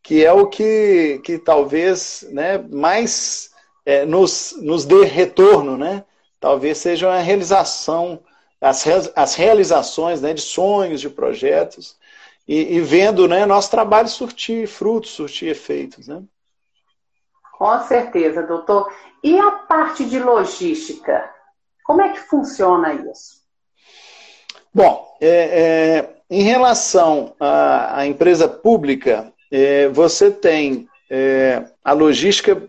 que 0.00 0.24
é 0.24 0.32
o 0.32 0.46
que, 0.46 1.20
que 1.24 1.36
talvez 1.36 2.24
né, 2.30 2.56
mais 2.58 3.50
é, 3.84 4.06
nos, 4.06 4.54
nos 4.62 4.84
dê 4.84 5.04
retorno, 5.04 5.76
né? 5.76 6.04
talvez 6.38 6.78
seja 6.78 7.12
a 7.12 7.18
realização, 7.18 8.20
as, 8.60 8.86
as 9.16 9.34
realizações 9.34 10.22
né, 10.22 10.32
de 10.32 10.40
sonhos, 10.40 11.00
de 11.00 11.10
projetos, 11.10 11.98
e, 12.46 12.76
e, 12.76 12.80
vendo 12.80 13.28
né, 13.28 13.44
nosso 13.44 13.70
trabalho 13.70 14.08
surtir 14.08 14.66
frutos, 14.66 15.10
surtir 15.10 15.48
efeitos. 15.48 16.08
Né? 16.08 16.22
Com 17.52 17.78
certeza, 17.82 18.42
doutor. 18.42 18.92
E 19.22 19.38
a 19.38 19.50
parte 19.50 20.04
de 20.04 20.18
logística? 20.18 21.30
Como 21.84 22.02
é 22.02 22.08
que 22.10 22.20
funciona 22.20 22.94
isso? 22.94 23.40
Bom, 24.72 25.16
é, 25.20 25.28
é, 25.28 26.19
em 26.30 26.42
relação 26.42 27.34
à, 27.40 28.00
à 28.00 28.06
empresa 28.06 28.48
pública, 28.48 29.32
é, 29.50 29.88
você 29.88 30.30
tem 30.30 30.88
é, 31.10 31.64
a 31.84 31.92
logística 31.92 32.62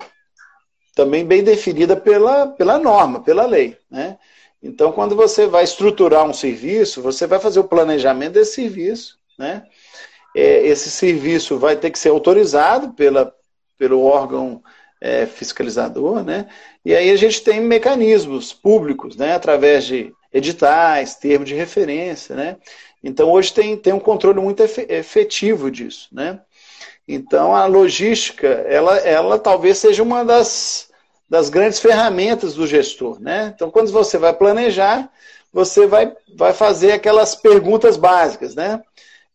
também 0.96 1.24
bem 1.24 1.44
definida 1.44 1.96
pela, 1.96 2.48
pela 2.48 2.80
norma, 2.80 3.22
pela 3.22 3.46
lei. 3.46 3.78
Né? 3.90 4.18
Então, 4.64 4.92
quando 4.92 5.16
você 5.16 5.46
vai 5.46 5.64
estruturar 5.64 6.26
um 6.26 6.34
serviço, 6.34 7.02
você 7.02 7.28
vai 7.28 7.40
fazer 7.40 7.60
o 7.60 7.68
planejamento 7.68 8.34
desse 8.34 8.56
serviço, 8.56 9.18
né? 9.38 9.64
É, 10.36 10.66
esse 10.66 10.90
serviço 10.90 11.58
vai 11.58 11.76
ter 11.76 11.90
que 11.90 12.00
ser 12.00 12.10
autorizado 12.10 12.94
pela, 12.94 13.34
pelo 13.78 14.04
órgão 14.04 14.62
é, 15.02 15.26
fiscalizador, 15.26 16.24
né? 16.24 16.48
E 16.86 16.96
aí 16.96 17.10
a 17.10 17.16
gente 17.16 17.42
tem 17.44 17.60
mecanismos 17.60 18.54
públicos, 18.54 19.18
né? 19.18 19.34
Através 19.34 19.84
de 19.86 20.14
editais, 20.32 21.16
termos 21.16 21.50
de 21.50 21.56
referência, 21.56 22.36
né? 22.36 22.58
Então 23.04 23.32
hoje 23.32 23.54
tem, 23.54 23.76
tem 23.78 23.94
um 23.94 24.00
controle 24.00 24.40
muito 24.40 24.62
efetivo 24.62 25.72
disso, 25.72 26.08
né? 26.12 26.40
Então 27.08 27.56
a 27.56 27.66
logística, 27.66 28.48
ela, 28.48 28.98
ela 28.98 29.40
talvez 29.40 29.78
seja 29.80 30.04
uma 30.04 30.24
das, 30.24 30.90
das 31.30 31.50
grandes 31.50 31.80
ferramentas 31.80 32.54
do 32.54 32.68
gestor, 32.68 33.20
né? 33.20 33.52
Então 33.56 33.72
quando 33.72 33.92
você 33.92 34.18
vai 34.18 34.34
planejar, 34.34 35.12
você 35.52 35.88
vai, 35.88 36.14
vai 36.38 36.54
fazer 36.54 36.94
aquelas 36.94 37.36
perguntas 37.36 37.98
básicas, 37.98 38.56
né? 38.56 38.82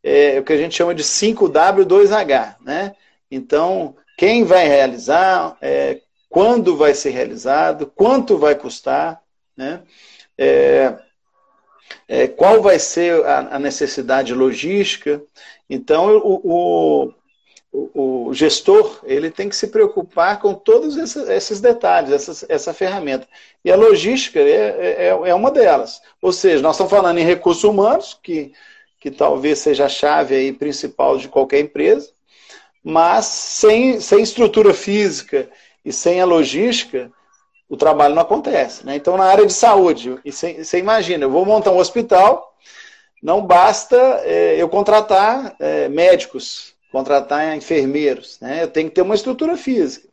é, 0.06 0.38
o 0.38 0.44
que 0.44 0.52
a 0.52 0.56
gente 0.56 0.76
chama 0.76 0.94
de 0.94 1.02
5W2H. 1.02 2.56
Né? 2.64 2.94
Então, 3.28 3.96
quem 4.16 4.44
vai 4.44 4.68
realizar, 4.68 5.56
é, 5.60 6.00
quando 6.28 6.76
vai 6.76 6.94
ser 6.94 7.10
realizado, 7.10 7.92
quanto 7.92 8.38
vai 8.38 8.54
custar, 8.54 9.20
né? 9.56 9.82
É, 10.38 10.94
é, 12.08 12.26
qual 12.26 12.62
vai 12.62 12.78
ser 12.78 13.24
a, 13.24 13.56
a, 13.56 13.58
necessidade 13.58 14.34
logística. 14.34 15.22
Então, 15.68 16.16
o, 16.18 17.12
o, 17.72 18.28
o, 18.28 18.34
gestor 18.34 19.00
ele 19.04 19.30
tem 19.30 19.48
que 19.48 19.56
se 19.56 19.68
preocupar 19.68 20.40
com 20.40 20.54
todos 20.54 20.96
esses, 20.96 21.28
esses 21.28 21.60
detalhes, 21.60 22.12
essa, 22.12 22.46
essa 22.48 22.74
ferramenta. 22.74 23.26
E 23.64 23.70
a 23.70 23.76
logística 23.76 24.40
é, 24.40 25.06
é, 25.08 25.08
é 25.08 25.34
uma 25.34 25.50
delas. 25.50 26.00
Ou 26.22 26.32
seja, 26.32 26.62
nós 26.62 26.76
estamos 26.76 26.90
falando 26.90 27.18
em 27.18 27.24
recursos 27.24 27.64
humanos, 27.64 28.18
que 28.22 28.52
que 29.06 29.10
talvez 29.12 29.60
seja 29.60 29.84
a 29.84 29.88
chave 29.88 30.34
aí 30.34 30.52
principal 30.52 31.16
de 31.16 31.28
qualquer 31.28 31.60
empresa, 31.60 32.10
mas 32.82 33.26
sem, 33.26 34.00
sem 34.00 34.20
estrutura 34.20 34.74
física 34.74 35.48
e 35.84 35.92
sem 35.92 36.20
a 36.20 36.24
logística, 36.24 37.12
o 37.68 37.76
trabalho 37.76 38.14
não 38.14 38.22
acontece. 38.22 38.84
Né? 38.84 38.96
Então, 38.96 39.16
na 39.16 39.24
área 39.24 39.46
de 39.46 39.52
saúde, 39.52 40.18
você 40.24 40.78
imagina, 40.78 41.24
eu 41.24 41.30
vou 41.30 41.44
montar 41.44 41.72
um 41.72 41.78
hospital, 41.78 42.54
não 43.22 43.44
basta 43.44 43.96
é, 44.24 44.56
eu 44.60 44.68
contratar 44.68 45.56
é, 45.58 45.88
médicos, 45.88 46.74
contratar 46.92 47.56
enfermeiros, 47.56 48.38
né? 48.40 48.62
eu 48.62 48.68
tenho 48.68 48.88
que 48.88 48.94
ter 48.94 49.02
uma 49.02 49.14
estrutura 49.14 49.56
física. 49.56 50.08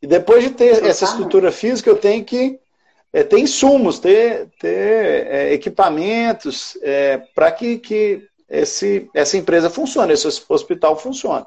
E 0.00 0.06
depois 0.06 0.44
de 0.44 0.50
ter 0.50 0.84
essa 0.84 1.04
estrutura 1.04 1.50
física, 1.50 1.90
eu 1.90 1.96
tenho 1.96 2.24
que 2.24 2.60
é, 3.12 3.22
ter 3.22 3.38
insumos, 3.38 3.98
ter, 3.98 4.48
ter 4.60 5.52
equipamentos 5.52 6.76
para 7.34 7.50
que, 7.50 7.78
que 7.78 8.28
esse, 8.48 9.08
essa 9.14 9.38
empresa 9.38 9.70
funcione, 9.70 10.12
esse 10.12 10.28
hospital 10.48 10.98
funcione. 10.98 11.46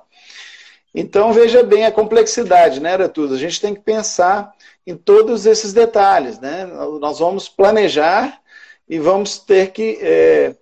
Então, 0.93 1.32
veja 1.32 1.63
bem 1.63 1.86
a 1.86 1.91
complexidade, 1.91 2.80
né, 2.80 2.93
Aratuza? 2.93 3.36
A 3.36 3.38
gente 3.38 3.62
tem 3.62 3.75
que 3.75 3.82
pensar 3.82 4.54
em 4.86 4.95
todos 4.95 5.45
esses 5.45 5.71
detalhes, 5.71 6.39
né? 6.39 6.65
Nós 6.99 7.19
vamos 7.19 7.47
planejar 7.47 8.41
e 8.88 8.97
vamos 8.97 9.38
ter 9.38 9.71
que 9.71 9.99
é, 10.02 10.56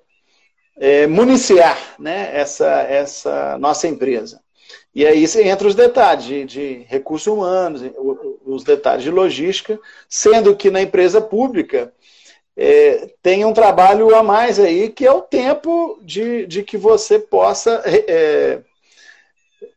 é, 0.77 1.07
municiar 1.07 1.77
né, 1.97 2.29
essa, 2.33 2.81
essa 2.83 3.57
nossa 3.57 3.87
empresa. 3.87 4.41
E 4.93 5.05
aí 5.05 5.25
entra 5.43 5.67
os 5.67 5.75
detalhes 5.75 6.25
de, 6.25 6.43
de 6.43 6.85
recursos 6.89 7.27
humanos, 7.27 7.81
os 8.45 8.63
detalhes 8.63 9.03
de 9.03 9.11
logística, 9.11 9.79
sendo 10.09 10.55
que 10.55 10.69
na 10.69 10.81
empresa 10.81 11.21
pública 11.21 11.93
é, 12.55 13.11
tem 13.21 13.45
um 13.45 13.53
trabalho 13.53 14.13
a 14.15 14.23
mais 14.23 14.59
aí, 14.59 14.89
que 14.89 15.05
é 15.05 15.11
o 15.11 15.21
tempo 15.21 15.99
de, 16.01 16.47
de 16.47 16.63
que 16.63 16.77
você 16.77 17.19
possa 17.19 17.81
é, 17.85 18.59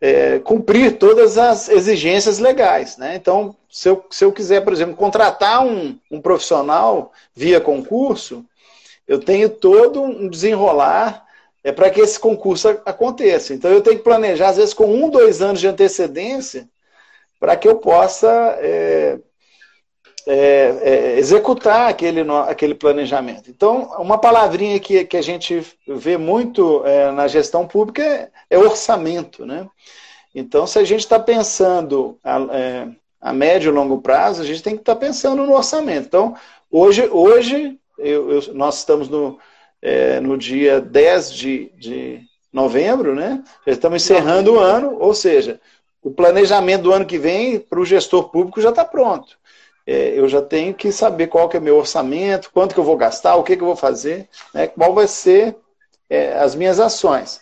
é, 0.00 0.38
cumprir 0.38 0.98
todas 0.98 1.38
as 1.38 1.68
exigências 1.68 2.38
legais. 2.38 2.96
Né? 2.96 3.16
Então, 3.16 3.54
se 3.70 3.88
eu, 3.88 4.04
se 4.10 4.24
eu 4.24 4.32
quiser, 4.32 4.62
por 4.62 4.72
exemplo, 4.72 4.96
contratar 4.96 5.64
um, 5.64 5.98
um 6.10 6.20
profissional 6.20 7.12
via 7.34 7.60
concurso, 7.60 8.44
eu 9.06 9.18
tenho 9.18 9.48
todo 9.48 10.02
um 10.02 10.28
desenrolar 10.28 11.26
é 11.62 11.70
para 11.70 11.90
que 11.90 12.00
esse 12.00 12.18
concurso 12.18 12.68
aconteça. 12.86 13.52
Então 13.52 13.70
eu 13.70 13.82
tenho 13.82 13.98
que 13.98 14.04
planejar, 14.04 14.48
às 14.48 14.56
vezes, 14.56 14.72
com 14.72 14.86
um, 14.86 15.10
dois 15.10 15.42
anos 15.42 15.60
de 15.60 15.68
antecedência, 15.68 16.68
para 17.38 17.56
que 17.56 17.68
eu 17.68 17.76
possa 17.76 18.28
é, 18.60 19.18
é, 20.26 20.78
é, 20.83 21.18
executar 21.18 21.88
aquele, 21.88 22.20
aquele 22.46 22.74
planejamento. 22.74 23.50
Então, 23.50 23.90
uma 23.98 24.18
palavrinha 24.18 24.78
que, 24.78 25.04
que 25.04 25.16
a 25.16 25.22
gente 25.22 25.64
vê 25.87 26.16
muito 26.16 26.85
é, 26.85 27.11
na 27.11 27.26
gestão 27.26 27.66
pública 27.66 28.02
é, 28.02 28.30
é, 28.50 28.59
orçamento. 28.59 29.46
Né? 29.46 29.66
Então, 30.35 30.66
se 30.66 30.78
a 30.78 30.85
gente 30.85 31.00
está 31.00 31.18
pensando 31.18 32.18
a, 32.22 32.38
é, 32.52 32.88
a, 33.20 33.33
médio 33.33 33.70
e 33.70 33.74
longo 33.74 34.00
prazo, 34.00 34.42
a 34.42 34.44
gente 34.44 34.62
tem 34.62 34.74
que 34.74 34.83
estar 34.83 34.94
tá 34.94 35.00
pensando 35.00 35.44
no 35.44 35.54
orçamento. 35.54 36.06
Então, 36.06 36.35
hoje, 36.70 37.09
hoje 37.11 37.78
eu, 37.98 38.30
eu, 38.30 38.54
nós 38.54 38.78
estamos 38.78 39.09
no, 39.09 39.38
é, 39.80 40.20
no 40.20 40.37
dia 40.37 40.80
10 40.80 41.33
de, 41.33 41.72
de 41.78 42.20
novembro, 42.52 43.14
né? 43.14 43.42
já 43.66 43.72
estamos 43.72 44.02
encerrando 44.02 44.54
o 44.54 44.59
ano, 44.59 44.96
ou 44.98 45.14
seja, 45.14 45.61
o 46.02 46.11
planejamento 46.11 46.83
do 46.83 46.92
ano 46.92 47.06
que 47.06 47.18
vem 47.18 47.59
para 47.59 47.78
o 47.78 47.85
gestor 47.85 48.30
público 48.30 48.61
já 48.61 48.70
está 48.70 48.85
pronto 48.85 49.39
é, 49.86 50.18
eu 50.18 50.28
já 50.28 50.42
tenho 50.42 50.74
que 50.74 50.92
saber 50.92 51.26
qual 51.26 51.48
que 51.48 51.56
é 51.56 51.60
meu 51.60 51.76
orçamento, 51.76 52.50
quanto 52.52 52.74
que 52.74 52.80
eu 52.80 52.84
vou 52.84 52.96
gastar, 52.96 53.36
o 53.36 53.42
que, 53.42 53.56
que 53.56 53.62
eu 53.62 53.66
vou 53.66 53.76
fazer, 53.76 54.28
né, 54.54 54.66
qual 54.66 54.94
vai 54.94 55.06
ser 55.06 55.56
é, 56.08 56.38
as 56.38 56.54
minhas 56.54 56.78
ações. 56.80 57.40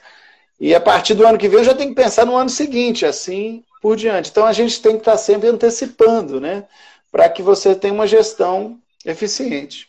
E 0.60 0.74
a 0.74 0.80
partir 0.80 1.14
do 1.14 1.26
ano 1.26 1.38
que 1.38 1.48
vem 1.48 1.58
eu 1.58 1.64
já 1.64 1.74
tenho 1.74 1.90
que 1.90 2.02
pensar 2.02 2.24
no 2.24 2.36
ano 2.36 2.50
seguinte, 2.50 3.06
assim 3.06 3.64
por 3.80 3.96
diante. 3.96 4.30
Então 4.30 4.44
a 4.44 4.52
gente 4.52 4.80
tem 4.82 4.92
que 4.92 4.98
estar 4.98 5.16
sempre 5.16 5.48
antecipando, 5.48 6.40
né? 6.40 6.64
Para 7.10 7.28
que 7.28 7.42
você 7.42 7.74
tenha 7.74 7.94
uma 7.94 8.06
gestão 8.06 8.78
eficiente. 9.04 9.88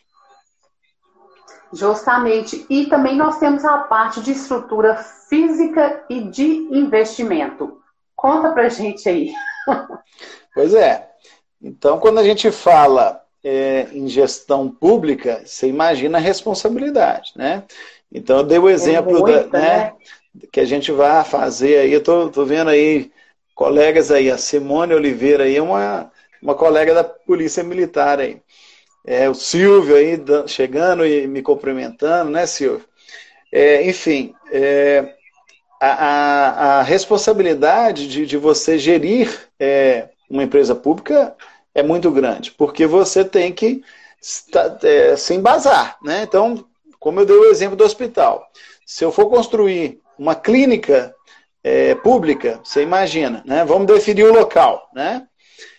Justamente. 1.72 2.66
E 2.68 2.86
também 2.86 3.16
nós 3.16 3.38
temos 3.38 3.64
a 3.64 3.78
parte 3.78 4.20
de 4.20 4.32
estrutura 4.32 4.96
física 4.96 6.04
e 6.08 6.22
de 6.22 6.44
investimento. 6.44 7.80
Conta 8.16 8.50
pra 8.50 8.68
gente 8.68 9.08
aí. 9.08 9.32
Pois 10.52 10.74
é. 10.74 11.09
Então, 11.62 11.98
quando 11.98 12.18
a 12.18 12.24
gente 12.24 12.50
fala 12.50 13.22
é, 13.44 13.88
em 13.92 14.08
gestão 14.08 14.70
pública, 14.70 15.42
você 15.44 15.68
imagina 15.68 16.18
a 16.18 16.20
responsabilidade, 16.20 17.32
né? 17.36 17.64
Então, 18.12 18.38
eu 18.38 18.44
dei 18.44 18.58
o 18.58 18.68
exemplo 18.68 19.16
é 19.16 19.20
muita, 19.20 19.48
da, 19.48 19.58
né, 19.58 19.92
né? 20.34 20.46
que 20.52 20.60
a 20.60 20.64
gente 20.64 20.90
vai 20.90 21.24
fazer 21.24 21.78
aí. 21.78 21.92
Eu 21.92 22.02
tô, 22.02 22.28
tô 22.28 22.44
vendo 22.44 22.70
aí 22.70 23.10
colegas 23.54 24.10
aí, 24.10 24.30
a 24.30 24.38
Simone 24.38 24.94
Oliveira 24.94 25.44
aí 25.44 25.56
é 25.56 25.62
uma, 25.62 26.10
uma 26.42 26.54
colega 26.54 26.94
da 26.94 27.04
Polícia 27.04 27.62
Militar 27.62 28.18
aí. 28.18 28.40
É, 29.06 29.28
o 29.28 29.34
Silvio 29.34 29.96
aí 29.96 30.18
chegando 30.46 31.06
e 31.06 31.26
me 31.26 31.42
cumprimentando, 31.42 32.30
né, 32.30 32.46
Silvio? 32.46 32.84
É, 33.52 33.86
enfim, 33.88 34.34
é, 34.52 35.14
a, 35.80 35.88
a, 35.88 36.78
a, 36.78 36.82
responsabilidade 36.82 38.06
de, 38.06 38.26
de 38.26 38.36
você 38.36 38.78
gerir 38.78 39.50
é, 39.58 40.09
uma 40.30 40.44
empresa 40.44 40.74
pública 40.74 41.34
é 41.74 41.82
muito 41.82 42.10
grande, 42.10 42.52
porque 42.52 42.86
você 42.86 43.24
tem 43.24 43.52
que 43.52 43.82
é, 44.82 45.16
se 45.16 45.34
embasar. 45.34 45.98
Né? 46.02 46.22
Então, 46.22 46.64
como 46.98 47.20
eu 47.20 47.26
dei 47.26 47.36
o 47.36 47.50
exemplo 47.50 47.76
do 47.76 47.84
hospital, 47.84 48.48
se 48.86 49.04
eu 49.04 49.10
for 49.10 49.28
construir 49.28 50.00
uma 50.18 50.34
clínica 50.34 51.14
é, 51.64 51.94
pública, 51.94 52.60
você 52.62 52.82
imagina, 52.82 53.42
né? 53.46 53.64
vamos 53.64 53.86
definir 53.86 54.24
o 54.24 54.32
local. 54.32 54.88
Né? 54.94 55.26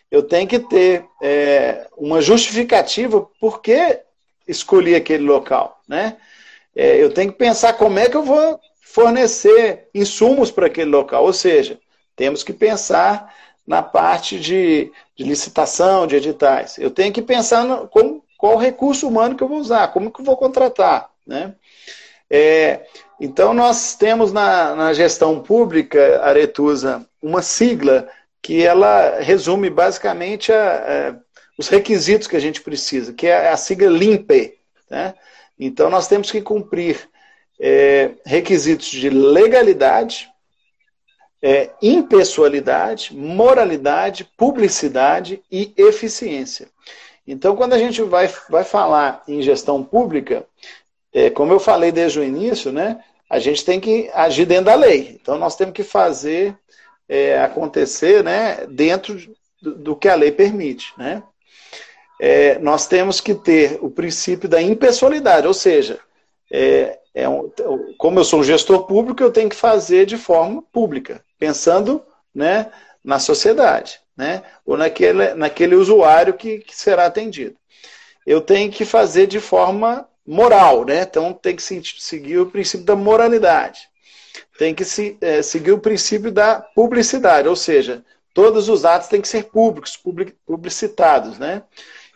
Eu 0.10 0.24
tenho 0.24 0.48
que 0.48 0.60
ter 0.60 1.06
é, 1.22 1.88
uma 1.98 2.22
justificativa 2.22 3.22
por 3.40 3.62
que 3.62 4.00
escolhi 4.48 4.96
aquele 4.96 5.24
local. 5.24 5.80
Né? 5.88 6.18
É, 6.76 7.02
eu 7.02 7.14
tenho 7.14 7.32
que 7.32 7.38
pensar 7.38 7.74
como 7.74 8.00
é 8.00 8.10
que 8.10 8.18
eu 8.18 8.24
vou 8.24 8.60
fornecer 8.82 9.88
insumos 9.94 10.52
para 10.52 10.68
aquele 10.68 10.90
local. 10.90 11.24
Ou 11.24 11.34
seja, 11.34 11.80
temos 12.16 12.44
que 12.44 12.52
pensar 12.52 13.34
na 13.72 13.82
parte 13.82 14.38
de, 14.38 14.92
de 15.16 15.24
licitação, 15.24 16.06
de 16.06 16.18
editais. 16.18 16.78
Eu 16.78 16.92
tenho 16.92 17.14
que 17.14 17.22
pensar 17.22 17.64
no, 17.64 17.88
como, 17.88 18.22
qual 18.38 18.58
recurso 18.58 19.08
humano 19.08 19.34
que 19.34 19.42
eu 19.42 19.48
vou 19.48 19.60
usar, 19.60 19.94
como 19.94 20.12
que 20.12 20.20
eu 20.20 20.26
vou 20.26 20.36
contratar. 20.36 21.10
Né? 21.26 21.56
É, 22.30 22.82
então, 23.18 23.54
nós 23.54 23.96
temos 23.96 24.34
na, 24.34 24.76
na 24.76 24.92
gestão 24.92 25.42
pública, 25.42 26.22
Aretusa, 26.22 27.06
uma 27.22 27.42
sigla 27.42 28.10
que 28.42 28.62
ela 28.62 29.22
resume 29.22 29.70
basicamente 29.70 30.52
a, 30.52 30.74
a, 30.76 31.16
os 31.58 31.70
requisitos 31.70 32.28
que 32.28 32.36
a 32.36 32.42
gente 32.42 32.60
precisa, 32.60 33.14
que 33.14 33.26
é 33.26 33.48
a 33.52 33.56
sigla 33.56 33.90
LIMPE. 33.90 34.56
Né? 34.90 35.14
Então, 35.58 35.90
nós 35.90 36.10
temos 36.10 36.30
que 36.30 36.42
cumprir 36.42 37.08
é, 37.58 38.12
requisitos 38.26 38.88
de 38.88 39.10
legalidade, 39.10 40.30
é, 41.42 41.72
impessoalidade, 41.82 43.16
moralidade, 43.16 44.30
publicidade 44.38 45.42
e 45.52 45.74
eficiência. 45.76 46.68
Então, 47.28 47.56
quando 47.56 47.74
a 47.74 47.78
gente 47.78 48.02
vai, 48.02 48.30
vai 48.50 48.64
falar 48.64 49.24
em 49.28 49.42
gestão 49.42 49.84
pública, 49.84 50.46
é, 51.14 51.30
como 51.30 51.52
eu 51.54 51.60
falei 51.60 51.92
desde 51.92 52.20
o 52.20 52.24
início, 52.24 52.72
né, 52.72 53.04
a 53.30 53.40
gente 53.40 53.64
tem 53.64 53.80
que 53.80 54.10
agir 54.14 54.46
dentro 54.46 54.66
da 54.66 54.76
lei. 54.76 55.18
Então, 55.22 55.38
nós 55.38 55.56
temos 55.56 55.74
que 55.74 55.84
fazer 55.84 56.56
é, 57.08 57.42
acontecer 57.42 58.24
né, 58.24 58.66
dentro 58.68 59.18
do, 59.62 59.76
do, 59.76 59.96
que 59.96 60.08
a 60.08 60.16
lei 60.16 60.32
permite. 60.32 60.94
Né? 60.98 61.24
É, 62.20 62.60
nós 62.60 62.88
temos 62.88 63.22
que 63.22 63.34
ter 63.34 63.80
o 63.82 63.90
princípio 63.90 64.50
da 64.50 64.62
impessoalidade, 64.62 65.48
ou 65.48 65.54
seja, 65.54 66.00
é, 66.52 67.00
é 67.14 67.28
um, 67.28 67.50
como 67.98 68.20
eu 68.20 68.24
sou 68.24 68.40
um 68.40 68.44
gestor 68.44 68.86
público, 68.86 69.24
eu 69.24 69.32
tenho 69.32 69.50
que 69.50 69.56
fazer 69.56 70.06
de 70.06 70.18
forma 70.18 70.62
pública, 70.72 71.24
pensando 71.42 72.04
né, 72.36 72.68
na 73.04 73.18
sociedade, 73.18 74.00
né, 74.16 74.44
ou 74.64 74.78
naquele, 74.78 75.34
naquele 75.34 75.74
usuário 75.74 76.36
que, 76.36 76.60
que 76.60 76.78
será 76.78 77.08
atendido. 77.08 77.56
Eu 78.28 78.40
tenho 78.40 78.72
que 78.72 78.86
fazer 78.86 79.26
de 79.26 79.40
forma 79.40 80.08
moral, 80.24 80.86
né? 80.86 81.02
então 81.02 81.34
tem 81.34 81.56
que 81.56 81.64
seguir 81.64 82.38
o 82.38 82.46
princípio 82.46 82.86
da 82.86 82.96
moralidade. 82.96 83.90
Tem 84.60 84.76
que 84.76 84.86
se, 84.86 85.18
é, 85.20 85.42
seguir 85.42 85.72
o 85.72 85.80
princípio 85.80 86.32
da 86.32 86.62
publicidade, 86.62 87.48
ou 87.48 87.56
seja, 87.56 88.06
todos 88.36 88.70
os 88.70 88.86
atos 88.86 89.08
têm 89.08 89.20
que 89.20 89.28
ser 89.28 89.46
públicos, 89.46 90.00
publicitados, 90.46 91.40
né? 91.40 91.64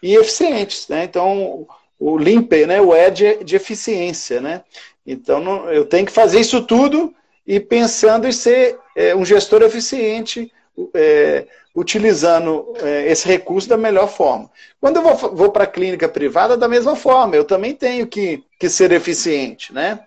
E 0.04 0.16
eficientes, 0.16 0.88
né? 0.88 1.04
Então, 1.04 1.68
o 2.00 2.18
limpe, 2.18 2.68
né? 2.68 2.80
O 2.80 2.96
E 2.96 3.10
de, 3.10 3.44
de 3.44 3.56
eficiência, 3.56 4.40
né? 4.40 4.64
Então 5.06 5.40
não, 5.40 5.72
eu 5.72 5.86
tenho 5.86 6.06
que 6.06 6.12
fazer 6.12 6.40
isso 6.40 6.62
tudo 6.62 7.14
e 7.46 7.60
pensando 7.60 8.28
em 8.28 8.32
ser 8.32 8.78
é, 8.96 9.16
um 9.16 9.26
gestor 9.26 9.62
eficiente, 9.62 10.52
é, 10.94 11.46
utilizando 11.76 12.74
é, 12.82 13.12
esse 13.12 13.28
recurso 13.28 13.68
da 13.68 13.78
melhor 13.78 14.08
forma. 14.08 14.50
Quando 14.80 14.98
eu 14.98 15.04
vou, 15.04 15.36
vou 15.36 15.52
para 15.52 15.66
a 15.66 15.68
clínica 15.68 16.08
privada, 16.08 16.56
da 16.56 16.68
mesma 16.68 16.96
forma, 16.96 17.36
eu 17.36 17.44
também 17.44 17.74
tenho 17.74 18.08
que, 18.08 18.44
que 18.58 18.70
ser 18.70 18.92
eficiente, 18.92 19.74
né? 19.74 20.00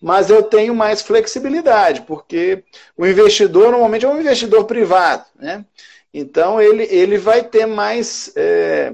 Mas 0.00 0.30
eu 0.30 0.42
tenho 0.42 0.74
mais 0.74 1.02
flexibilidade, 1.02 2.02
porque 2.02 2.64
o 2.96 3.06
investidor 3.06 3.70
normalmente 3.70 4.06
é 4.06 4.08
um 4.08 4.18
investidor 4.18 4.64
privado, 4.64 5.24
né? 5.38 5.64
Então 6.12 6.60
ele, 6.60 6.84
ele 6.90 7.18
vai 7.18 7.44
ter 7.44 7.66
mais 7.66 8.32
é, 8.34 8.92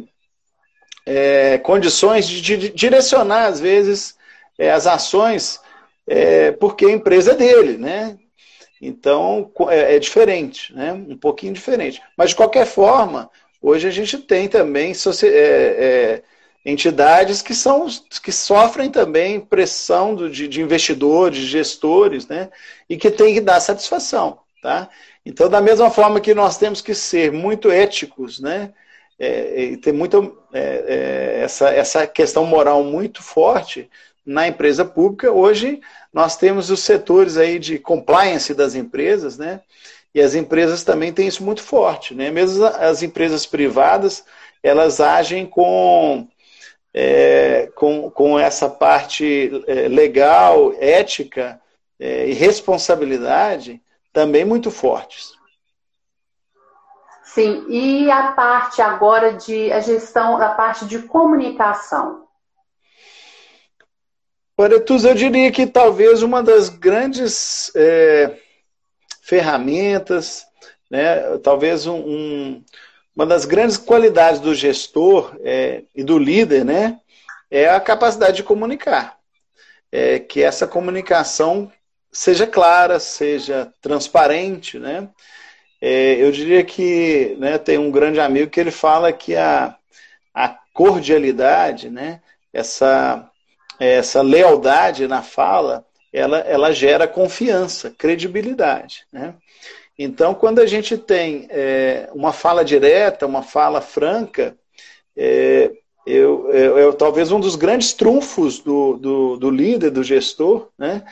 é, 1.06 1.59
condições 1.59 2.26
de, 2.26 2.40
de, 2.40 2.70
direcionar, 2.70 3.46
às 3.46 3.61
vezes, 3.61 4.16
é, 4.59 4.72
as 4.72 4.87
ações, 4.88 5.61
é, 6.06 6.52
porque 6.52 6.86
a 6.86 6.90
empresa 6.90 7.32
é 7.32 7.36
dele, 7.36 7.76
né? 7.76 8.18
Então, 8.80 9.50
é, 9.68 9.96
é, 9.96 9.98
diferente, 9.98 10.74
né? 10.74 10.92
Um 10.92 11.16
pouquinho 11.16 11.52
diferente. 11.52 12.02
Mas, 12.16 12.30
de 12.30 12.36
qualquer 12.36 12.66
forma, 12.66 13.30
hoje 13.60 13.88
a 13.88 13.90
gente 13.90 14.18
tem 14.18 14.48
também 14.48 14.92
é, 14.92 15.26
é, 15.26 16.22
entidades 16.64 17.42
que, 17.42 17.54
são, 17.54 17.86
que 18.22 18.30
sofrem 18.30 18.90
também 18.90 19.40
pressão 19.40 20.14
do, 20.14 20.30
de, 20.30 20.46
de 20.46 20.60
investidores, 20.60 21.38
de 21.38 21.46
gestores, 21.46 22.26
né? 22.26 22.50
E 22.88 22.96
que 22.96 23.10
tem 23.10 23.34
que 23.34 23.40
dar 23.40 23.60
satisfação, 23.60 24.40
tá? 24.62 24.88
Então, 25.24 25.48
da 25.48 25.60
mesma 25.60 25.90
forma 25.90 26.20
que 26.20 26.34
nós 26.34 26.56
temos 26.56 26.80
que 26.80 26.94
ser 26.94 27.32
muito 27.32 27.70
éticos, 27.70 28.38
né? 28.38 28.72
é, 29.18 29.64
e 29.64 29.76
ter 29.76 29.92
muita 29.92 30.18
é, 30.52 30.60
é, 30.60 31.40
essa, 31.42 31.70
essa 31.70 32.06
questão 32.06 32.44
moral 32.44 32.82
muito 32.84 33.22
forte 33.22 33.90
na 34.26 34.48
empresa 34.48 34.84
pública. 34.84 35.30
Hoje 35.30 35.80
nós 36.12 36.36
temos 36.36 36.68
os 36.68 36.80
setores 36.80 37.36
aí 37.36 37.58
de 37.58 37.78
compliance 37.78 38.52
das 38.52 38.74
empresas, 38.74 39.38
né? 39.38 39.60
E 40.12 40.20
as 40.20 40.34
empresas 40.34 40.82
também 40.82 41.12
têm 41.12 41.28
isso 41.28 41.44
muito 41.44 41.62
forte, 41.62 42.14
né? 42.14 42.30
Mesmo 42.30 42.64
as 42.64 43.02
empresas 43.02 43.46
privadas, 43.46 44.24
elas 44.62 45.00
agem 45.00 45.46
com 45.46 46.26
é, 46.92 47.70
com, 47.74 48.10
com 48.10 48.38
essa 48.38 48.70
parte 48.70 49.62
é, 49.66 49.86
legal, 49.86 50.72
ética 50.80 51.60
é, 52.00 52.26
e 52.26 52.32
responsabilidade 52.32 53.82
também 54.14 54.46
muito 54.46 54.70
fortes. 54.70 55.36
Sim, 57.22 57.66
e 57.68 58.10
a 58.10 58.32
parte 58.32 58.80
agora 58.80 59.34
de 59.34 59.70
a 59.70 59.80
gestão 59.80 60.38
da 60.38 60.48
parte 60.54 60.86
de 60.86 61.00
comunicação? 61.00 62.25
Paretus, 64.56 65.04
eu 65.04 65.14
diria 65.14 65.52
que 65.52 65.66
talvez 65.66 66.22
uma 66.22 66.42
das 66.42 66.70
grandes 66.70 67.70
é, 67.76 68.38
ferramentas, 69.20 70.46
né, 70.90 71.36
talvez 71.42 71.86
um, 71.86 71.98
um, 71.98 72.64
uma 73.14 73.26
das 73.26 73.44
grandes 73.44 73.76
qualidades 73.76 74.40
do 74.40 74.54
gestor 74.54 75.36
é, 75.44 75.82
e 75.94 76.02
do 76.02 76.18
líder, 76.18 76.64
né, 76.64 76.98
é 77.50 77.68
a 77.68 77.78
capacidade 77.78 78.38
de 78.38 78.42
comunicar. 78.42 79.18
É, 79.92 80.18
que 80.18 80.42
essa 80.42 80.66
comunicação 80.66 81.70
seja 82.10 82.46
clara, 82.46 82.98
seja 82.98 83.72
transparente, 83.80 84.78
né? 84.78 85.08
É, 85.80 86.14
eu 86.14 86.32
diria 86.32 86.64
que 86.64 87.36
né, 87.38 87.56
tem 87.58 87.78
um 87.78 87.90
grande 87.90 88.18
amigo 88.18 88.50
que 88.50 88.58
ele 88.58 88.72
fala 88.72 89.12
que 89.12 89.36
a, 89.36 89.76
a 90.34 90.48
cordialidade, 90.72 91.88
né, 91.88 92.20
essa, 92.52 93.30
essa 93.78 94.22
lealdade 94.22 95.06
na 95.06 95.22
fala, 95.22 95.84
ela, 96.12 96.38
ela 96.38 96.72
gera 96.72 97.06
confiança, 97.06 97.94
credibilidade. 97.96 99.06
Né? 99.12 99.34
Então, 99.98 100.34
quando 100.34 100.60
a 100.60 100.66
gente 100.66 100.96
tem 100.96 101.46
é, 101.50 102.08
uma 102.14 102.32
fala 102.32 102.64
direta, 102.64 103.26
uma 103.26 103.42
fala 103.42 103.80
franca, 103.80 104.56
é, 105.16 105.72
eu, 106.06 106.50
eu, 106.52 106.78
eu, 106.78 106.92
talvez 106.94 107.32
um 107.32 107.40
dos 107.40 107.56
grandes 107.56 107.92
trunfos 107.92 108.60
do, 108.60 108.96
do, 108.96 109.36
do 109.36 109.50
líder, 109.50 109.90
do 109.90 110.04
gestor, 110.04 110.68
né, 110.78 111.02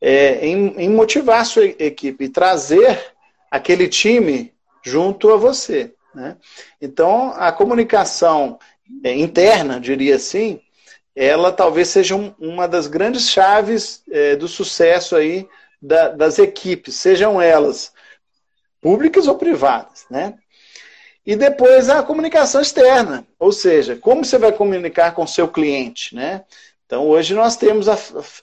é, 0.00 0.44
em, 0.46 0.74
em 0.78 0.88
motivar 0.88 1.40
a 1.40 1.44
sua 1.44 1.64
equipe 1.64 2.28
trazer 2.28 3.12
aquele 3.50 3.86
time 3.88 4.52
junto 4.82 5.30
a 5.30 5.36
você. 5.36 5.94
Né? 6.14 6.36
Então, 6.80 7.32
a 7.36 7.52
comunicação 7.52 8.58
é, 9.04 9.14
interna, 9.14 9.78
diria 9.78 10.16
assim, 10.16 10.60
ela 11.14 11.52
talvez 11.52 11.88
seja 11.88 12.16
um, 12.16 12.34
uma 12.38 12.66
das 12.66 12.86
grandes 12.86 13.28
chaves 13.30 14.02
é, 14.10 14.36
do 14.36 14.48
sucesso 14.48 15.14
aí 15.14 15.48
da, 15.80 16.08
das 16.08 16.38
equipes, 16.38 16.94
sejam 16.94 17.40
elas 17.40 17.92
públicas 18.80 19.26
ou 19.26 19.36
privadas, 19.36 20.06
né? 20.10 20.34
E 21.24 21.36
depois 21.36 21.88
a 21.88 22.02
comunicação 22.02 22.60
externa, 22.60 23.24
ou 23.38 23.52
seja, 23.52 23.94
como 23.94 24.24
você 24.24 24.38
vai 24.38 24.50
comunicar 24.52 25.14
com 25.14 25.22
o 25.22 25.28
seu 25.28 25.46
cliente, 25.46 26.14
né? 26.14 26.44
Então, 26.84 27.06
hoje 27.06 27.32
nós 27.34 27.56
temos 27.56 27.88
a, 27.88 27.96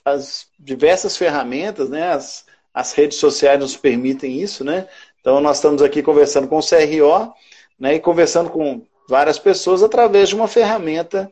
as 0.04 0.46
diversas 0.58 1.16
ferramentas, 1.16 1.90
né? 1.90 2.12
As, 2.12 2.46
as 2.72 2.92
redes 2.92 3.18
sociais 3.18 3.60
nos 3.60 3.76
permitem 3.76 4.40
isso, 4.40 4.64
né? 4.64 4.88
Então, 5.20 5.40
nós 5.40 5.58
estamos 5.58 5.82
aqui 5.82 6.02
conversando 6.02 6.48
com 6.48 6.58
o 6.58 6.62
CRO 6.62 7.34
né, 7.78 7.94
e 7.94 8.00
conversando 8.00 8.48
com 8.48 8.82
várias 9.08 9.38
pessoas 9.38 9.82
através 9.82 10.30
de 10.30 10.34
uma 10.34 10.48
ferramenta 10.48 11.30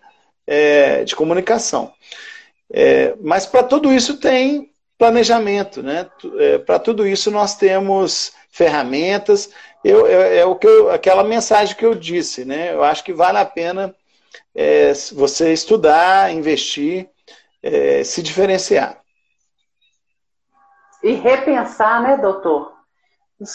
é, 0.49 1.05
de 1.05 1.15
comunicação. 1.15 1.93
É, 2.73 3.15
mas 3.21 3.45
para 3.45 3.63
tudo 3.63 3.93
isso 3.93 4.17
tem 4.17 4.73
planejamento, 4.97 5.83
né? 5.83 6.11
É, 6.39 6.59
para 6.59 6.79
tudo 6.79 7.07
isso 7.07 7.31
nós 7.31 7.55
temos 7.55 8.33
ferramentas. 8.51 9.51
Eu, 9.85 10.07
é, 10.07 10.39
é 10.39 10.45
o 10.47 10.57
que 10.57 10.67
eu, 10.67 10.91
aquela 10.91 11.23
mensagem 11.23 11.77
que 11.77 11.85
eu 11.85 11.95
disse, 11.95 12.47
né? 12.47 12.73
Eu 12.73 12.83
acho 12.83 13.05
que 13.05 13.13
vale 13.13 13.39
a 13.39 13.45
pena 13.45 13.95
é, 14.55 14.93
você 15.13 15.53
estudar, 15.53 16.33
investir, 16.33 17.09
é, 17.63 18.03
se 18.03 18.23
diferenciar. 18.23 18.99
E 21.03 21.13
repensar, 21.13 22.03
né, 22.03 22.17
doutor? 22.17 22.73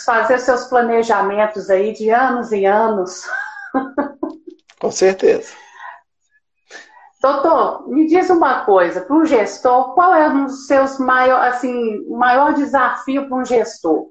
Fazer 0.05 0.39
seus 0.39 0.65
planejamentos 0.65 1.69
aí 1.69 1.91
de 1.91 2.09
anos 2.09 2.53
e 2.53 2.65
anos. 2.65 3.23
Com 4.79 4.91
certeza. 4.91 5.62
Doutor, 7.23 7.87
me 7.87 8.05
diz 8.05 8.29
uma 8.29 8.65
coisa, 8.65 8.99
para 8.99 9.15
um 9.15 9.25
gestor, 9.25 9.93
qual 9.93 10.13
é 10.13 10.27
um 10.27 10.43
dos 10.43 10.67
seus 10.67 10.99
maior, 10.99 11.41
assim, 11.47 12.05
maior 12.09 12.53
desafio 12.53 13.29
para 13.29 13.37
um 13.37 13.45
gestor? 13.45 14.09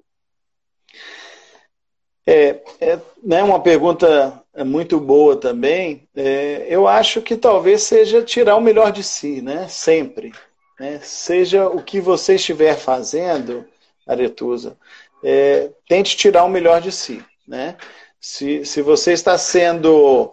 É, 2.26 2.62
é 2.80 2.98
né, 3.22 3.42
uma 3.42 3.60
pergunta 3.60 4.42
muito 4.64 4.98
boa 4.98 5.36
também. 5.36 6.08
É, 6.16 6.64
eu 6.66 6.88
acho 6.88 7.20
que 7.20 7.36
talvez 7.36 7.82
seja 7.82 8.22
tirar 8.22 8.56
o 8.56 8.62
melhor 8.62 8.90
de 8.90 9.02
si, 9.02 9.42
né? 9.42 9.68
Sempre. 9.68 10.32
Né? 10.80 10.98
Seja 11.02 11.68
o 11.68 11.82
que 11.82 12.00
você 12.00 12.36
estiver 12.36 12.76
fazendo, 12.76 13.66
Aretusa, 14.06 14.74
é, 15.22 15.70
tente 15.86 16.16
tirar 16.16 16.44
o 16.44 16.48
melhor 16.48 16.80
de 16.80 16.90
si, 16.90 17.22
né? 17.46 17.76
Se, 18.18 18.64
se 18.64 18.80
você 18.80 19.12
está 19.12 19.36
sendo 19.36 20.32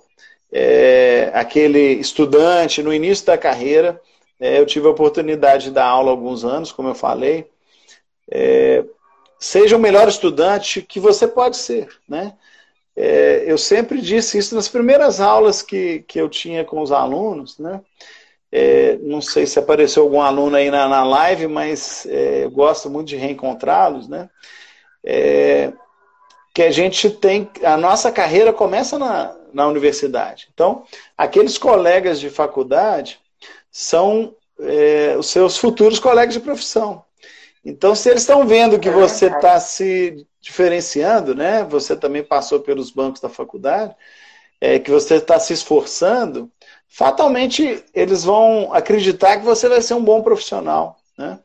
é, 0.52 1.32
aquele 1.34 1.94
estudante 1.94 2.82
no 2.82 2.94
início 2.94 3.26
da 3.26 3.38
carreira, 3.38 4.02
é, 4.40 4.60
eu 4.60 4.66
tive 4.66 4.88
a 4.88 4.92
oportunidade 4.92 5.66
de 5.66 5.72
dar 5.72 5.86
aula 5.86 6.10
há 6.10 6.12
alguns 6.12 6.44
anos, 6.44 6.72
como 6.72 6.90
eu 6.90 6.96
falei, 6.96 7.50
é, 8.32 8.84
seja 9.38 9.76
o 9.76 9.80
melhor 9.80 10.08
estudante 10.08 10.82
que 10.82 11.00
você 11.00 11.28
pode 11.28 11.58
ser, 11.58 11.90
né? 12.08 12.34
É, 12.96 13.44
eu 13.48 13.58
sempre 13.58 14.02
disse 14.02 14.38
isso 14.38 14.54
nas 14.56 14.68
primeiras 14.68 15.22
aulas 15.22 15.62
que, 15.62 16.04
que 16.08 16.20
eu 16.20 16.28
tinha 16.28 16.66
com 16.66 16.82
os 16.82 16.92
alunos, 16.92 17.58
né? 17.58 17.82
É, 18.52 18.98
não 18.98 19.22
sei 19.22 19.46
se 19.46 19.60
apareceu 19.60 20.04
algum 20.04 20.22
aluno 20.22 20.56
aí 20.56 20.72
na, 20.72 20.90
na 20.90 21.04
live, 21.04 21.48
mas 21.48 22.06
é, 22.08 22.44
eu 22.46 22.52
gosto 22.52 22.90
muito 22.90 23.08
de 23.08 23.16
reencontrá-los, 23.16 24.08
né? 24.08 24.30
É, 25.04 25.72
que 26.54 26.64
a 26.64 26.72
gente 26.72 27.10
tem, 27.10 27.50
a 27.64 27.78
nossa 27.78 28.12
carreira 28.12 28.52
começa 28.52 29.00
na, 29.00 29.34
na 29.54 29.68
universidade. 29.68 30.50
Então, 30.54 30.84
aqueles 31.18 31.58
colegas 31.58 32.20
de 32.20 32.30
faculdade 32.30 33.20
são 33.72 34.36
é, 34.60 35.16
os 35.18 35.28
seus 35.28 35.58
futuros 35.58 36.00
colegas 36.00 36.34
de 36.34 36.40
profissão. 36.40 37.04
Então, 37.64 37.94
se 37.94 38.10
eles 38.10 38.22
estão 38.22 38.48
vendo 38.48 38.80
que 38.80 38.90
é 38.90 38.92
você 38.92 39.28
está 39.28 39.60
se 39.60 40.26
diferenciando, 40.42 41.36
né? 41.36 41.64
Você 41.66 41.96
também 41.96 42.24
passou 42.24 42.60
pelos 42.60 42.90
bancos 42.90 43.22
da 43.22 43.30
faculdade, 43.30 43.96
é, 44.62 44.80
que 44.80 44.90
você 44.90 45.16
está 45.16 45.40
se 45.40 45.54
esforçando, 45.54 46.50
fatalmente 46.88 47.84
eles 47.94 48.24
vão 48.24 48.74
acreditar 48.74 49.38
que 49.38 49.46
você 49.46 49.68
vai 49.70 49.82
ser 49.82 49.94
um 49.94 50.04
bom 50.04 50.22
profissional, 50.22 50.98
né? 51.18 51.40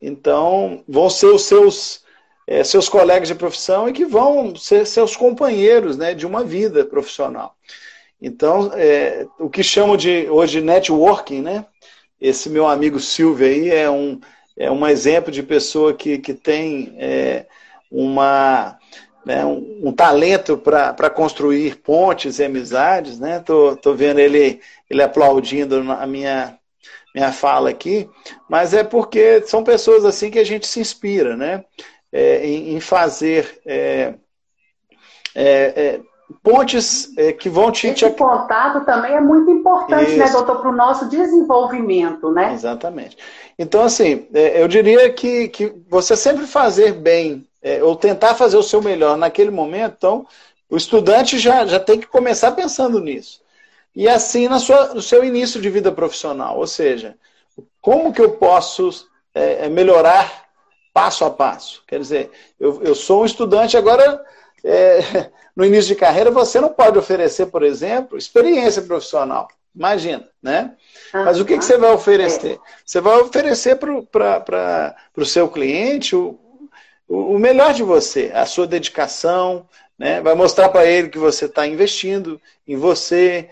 Então, 0.00 0.84
vão 0.86 1.08
ser 1.08 1.26
os 1.26 1.42
seus 1.42 2.04
é, 2.46 2.62
seus 2.62 2.88
colegas 2.88 3.28
de 3.28 3.34
profissão 3.34 3.88
e 3.88 3.92
que 3.92 4.04
vão 4.04 4.54
ser 4.54 4.86
seus 4.86 5.16
companheiros, 5.16 5.96
né, 5.96 6.14
de 6.14 6.26
uma 6.26 6.44
vida 6.44 6.84
profissional. 6.84 7.56
Então, 8.20 8.70
é, 8.74 9.26
o 9.38 9.50
que 9.50 9.62
chamo 9.62 9.96
de 9.96 10.28
hoje 10.30 10.60
networking, 10.60 11.42
né? 11.42 11.66
Esse 12.20 12.48
meu 12.48 12.66
amigo 12.66 12.98
Silvio 12.98 13.46
aí 13.46 13.68
é 13.68 13.90
um 13.90 14.18
é 14.56 14.70
um 14.70 14.86
exemplo 14.86 15.30
de 15.30 15.42
pessoa 15.42 15.92
que, 15.92 16.16
que 16.18 16.32
tem 16.32 16.94
é, 16.98 17.44
uma, 17.90 18.78
né, 19.24 19.44
um, 19.44 19.88
um, 19.88 19.92
talento 19.92 20.56
para 20.56 21.10
construir 21.10 21.76
pontes 21.76 22.38
e 22.38 22.44
amizades. 22.44 23.20
Né? 23.20 23.40
Tô, 23.40 23.76
tô 23.76 23.94
vendo 23.94 24.18
ele, 24.18 24.60
ele 24.88 25.02
aplaudindo 25.02 25.92
a 25.92 26.06
minha, 26.06 26.58
minha 27.14 27.32
fala 27.32 27.68
aqui, 27.68 28.08
mas 28.48 28.72
é 28.72 28.82
porque 28.82 29.42
são 29.42 29.62
pessoas 29.62 30.06
assim 30.06 30.30
que 30.30 30.38
a 30.38 30.44
gente 30.44 30.66
se 30.66 30.80
inspira, 30.80 31.36
né? 31.36 31.64
É, 32.18 32.46
em, 32.46 32.74
em, 32.74 32.80
fazer 32.80 33.60
é, 33.66 34.14
é, 35.34 35.44
é 35.44 36.00
pontes 36.42 37.14
é, 37.18 37.30
que 37.30 37.50
vão 37.50 37.70
te. 37.70 37.88
Esse 37.88 38.10
contato 38.12 38.86
também 38.86 39.12
é 39.12 39.20
muito 39.20 39.50
importante, 39.50 40.12
né, 40.12 40.24
Isso. 40.24 40.24
né, 40.24 40.30
doutor, 40.30 40.62
para 40.62 40.70
o 40.70 40.74
nosso 40.74 41.10
desenvolvimento, 41.10 42.30
né? 42.30 42.54
Exatamente. 42.54 43.18
Então, 43.58 43.82
assim, 43.82 44.26
é, 44.32 44.62
eu 44.62 44.66
diria 44.66 45.12
que, 45.12 45.48
que 45.48 45.74
você 45.90 46.16
sempre 46.16 46.46
fazer 46.46 46.92
bem, 46.94 47.46
ou 47.82 47.94
tentar 47.94 48.34
fazer 48.34 48.56
o 48.56 48.62
seu 48.62 48.80
melhor 48.80 49.18
naquele 49.18 49.50
momento, 49.50 49.94
então, 49.98 50.26
o 50.70 50.76
estudante 50.78 51.38
já, 51.38 51.66
já 51.66 51.78
tem 51.78 52.00
que 52.00 52.06
começar 52.06 52.52
pensando 52.52 52.98
nisso. 52.98 53.42
E 53.94 54.08
assim 54.08 54.48
na 54.48 54.58
sua, 54.58 54.94
no 54.94 55.02
seu 55.02 55.22
início 55.22 55.60
de 55.60 55.68
vida 55.68 55.92
profissional, 55.92 56.58
ou 56.58 56.66
seja, 56.66 57.14
como 57.82 58.12
que 58.12 58.22
eu 58.22 58.30
posso 58.30 59.06
melhorar 59.70 60.45
passo 60.96 61.26
a 61.26 61.30
passo? 61.30 61.82
Quer 61.86 62.00
dizer, 62.00 62.30
eu, 62.58 62.82
eu 62.82 62.94
sou 62.94 63.20
um 63.20 63.26
estudante 63.26 63.76
agora 63.76 64.24
é, 64.64 65.28
no 65.54 65.62
início 65.62 65.88
de 65.88 66.00
carreira, 66.00 66.30
você 66.30 66.58
não 66.58 66.70
pode 66.70 66.98
oferecer, 66.98 67.48
por 67.48 67.62
exemplo, 67.62 68.16
experiência 68.16 68.80
profissional. 68.80 69.46
Imagina, 69.74 70.26
né? 70.42 70.74
Mas 71.12 71.38
o 71.38 71.44
que, 71.44 71.58
que 71.58 71.64
você 71.64 71.76
vai 71.76 71.92
oferecer? 71.92 72.58
Você 72.82 72.98
vai 72.98 73.18
oferecer 73.18 73.76
para 73.76 74.96
o 75.14 75.24
seu 75.26 75.50
cliente 75.50 76.16
o, 76.16 76.40
o 77.06 77.38
melhor 77.38 77.74
de 77.74 77.82
você, 77.82 78.30
a 78.32 78.46
sua 78.46 78.66
dedicação, 78.66 79.68
né? 79.98 80.22
vai 80.22 80.34
mostrar 80.34 80.70
para 80.70 80.86
ele 80.86 81.10
que 81.10 81.18
você 81.18 81.44
está 81.44 81.66
investindo 81.66 82.40
em 82.66 82.76
você, 82.76 83.50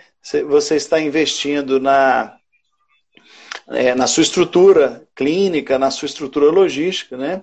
você 0.48 0.76
está 0.76 0.98
investindo 0.98 1.78
na, 1.78 2.38
é, 3.68 3.94
na 3.94 4.06
sua 4.06 4.22
estrutura 4.22 5.02
clínica, 5.14 5.78
na 5.78 5.90
sua 5.90 6.06
estrutura 6.06 6.50
logística, 6.50 7.16
né? 7.16 7.42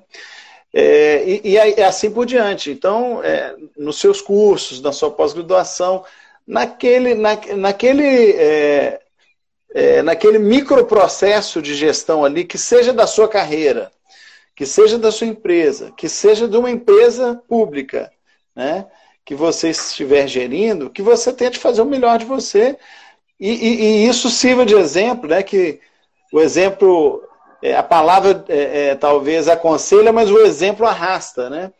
É, 0.73 1.23
e, 1.27 1.41
e, 1.51 1.57
é 1.57 1.83
assim 1.83 2.09
por 2.11 2.25
diante. 2.25 2.71
Então, 2.71 3.21
é, 3.23 3.55
nos 3.77 3.99
seus 3.99 4.21
cursos, 4.21 4.81
na 4.81 4.91
sua 4.91 5.11
pós-graduação, 5.11 6.05
naquele, 6.47 7.13
na, 7.13 7.37
naquele, 7.57 8.31
é, 8.31 9.01
é, 9.73 10.01
naquele 10.01 10.39
microprocesso 10.39 11.61
de 11.61 11.75
gestão 11.75 12.23
ali, 12.23 12.45
que 12.45 12.57
seja 12.57 12.93
da 12.93 13.05
sua 13.05 13.27
carreira, 13.27 13.91
que 14.55 14.65
seja 14.65 14.97
da 14.97 15.11
sua 15.11 15.27
empresa, 15.27 15.91
que 15.97 16.07
seja 16.07 16.47
de 16.47 16.57
uma 16.57 16.71
empresa 16.71 17.41
pública, 17.47 18.11
né? 18.55 18.85
que 19.25 19.35
você 19.35 19.69
estiver 19.69 20.27
gerindo, 20.27 20.89
que 20.89 21.01
você 21.01 21.31
tente 21.31 21.59
fazer 21.59 21.81
o 21.81 21.85
melhor 21.85 22.17
de 22.17 22.25
você 22.25 22.77
e, 23.39 23.49
e, 23.49 23.81
e 23.81 24.07
isso 24.07 24.29
sirva 24.29 24.65
de 24.65 24.75
exemplo, 24.75 25.29
né? 25.29 25.41
Que 25.41 25.79
o 26.31 26.39
exemplo, 26.39 27.23
é, 27.61 27.75
a 27.75 27.83
palavra 27.83 28.43
é, 28.47 28.89
é, 28.89 28.95
talvez 28.95 29.47
aconselha, 29.47 30.13
mas 30.13 30.31
o 30.31 30.39
exemplo 30.39 30.85
arrasta, 30.85 31.49
né? 31.49 31.71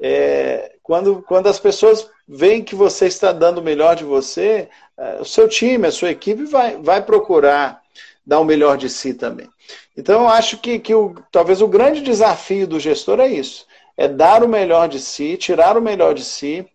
É, 0.00 0.72
quando, 0.82 1.22
quando 1.22 1.48
as 1.48 1.58
pessoas 1.58 2.08
veem 2.26 2.62
que 2.62 2.74
você 2.74 3.06
está 3.06 3.32
dando 3.32 3.58
o 3.58 3.62
melhor 3.62 3.96
de 3.96 4.04
você, 4.04 4.68
é, 4.96 5.18
o 5.20 5.24
seu 5.24 5.48
time, 5.48 5.86
a 5.86 5.92
sua 5.92 6.10
equipe 6.10 6.44
vai, 6.44 6.76
vai 6.76 7.02
procurar 7.02 7.82
dar 8.24 8.40
o 8.40 8.44
melhor 8.44 8.76
de 8.76 8.88
si 8.88 9.14
também. 9.14 9.48
Então, 9.96 10.22
eu 10.22 10.28
acho 10.28 10.58
que, 10.58 10.78
que 10.78 10.94
o, 10.94 11.14
talvez 11.32 11.60
o 11.60 11.68
grande 11.68 12.00
desafio 12.00 12.66
do 12.66 12.78
gestor 12.78 13.20
é 13.20 13.28
isso: 13.28 13.66
é 13.96 14.06
dar 14.06 14.44
o 14.44 14.48
melhor 14.48 14.88
de 14.88 15.00
si, 15.00 15.36
tirar 15.36 15.76
o 15.76 15.82
melhor 15.82 16.14
de 16.14 16.24
si, 16.24 16.66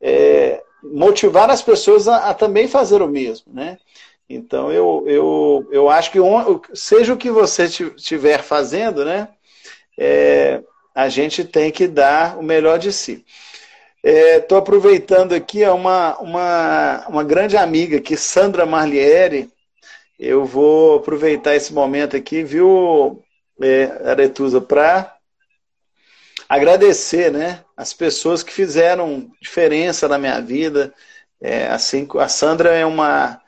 é, 0.00 0.62
motivar 0.82 1.50
as 1.50 1.62
pessoas 1.62 2.06
a, 2.06 2.30
a, 2.30 2.34
também 2.34 2.68
fazer 2.68 3.02
o 3.02 3.08
mesmo, 3.08 3.52
né? 3.52 3.78
Então, 4.32 4.70
eu, 4.70 5.02
eu, 5.08 5.68
eu 5.72 5.90
acho 5.90 6.12
que 6.12 6.18
seja 6.72 7.12
o 7.12 7.16
que 7.16 7.32
você 7.32 7.64
estiver 7.64 8.44
fazendo, 8.44 9.04
né? 9.04 9.28
É, 9.98 10.62
a 10.94 11.08
gente 11.08 11.44
tem 11.44 11.72
que 11.72 11.88
dar 11.88 12.38
o 12.38 12.42
melhor 12.42 12.78
de 12.78 12.92
si. 12.92 13.24
Estou 14.04 14.58
é, 14.58 14.60
aproveitando 14.60 15.32
aqui 15.32 15.64
uma, 15.64 16.16
uma, 16.20 17.08
uma 17.08 17.24
grande 17.24 17.56
amiga 17.56 17.96
aqui, 17.96 18.16
Sandra 18.16 18.64
Marliere. 18.64 19.50
Eu 20.16 20.44
vou 20.44 20.98
aproveitar 20.98 21.56
esse 21.56 21.72
momento 21.72 22.16
aqui, 22.16 22.44
viu, 22.44 23.20
é, 23.60 24.10
Aretusa, 24.10 24.60
para 24.60 25.12
agradecer 26.48 27.32
né, 27.32 27.64
as 27.76 27.92
pessoas 27.92 28.44
que 28.44 28.52
fizeram 28.52 29.28
diferença 29.42 30.06
na 30.06 30.18
minha 30.18 30.40
vida. 30.40 30.94
É, 31.40 31.66
assim, 31.66 32.06
a 32.16 32.28
Sandra 32.28 32.70
é 32.70 32.86
uma, 32.86 33.39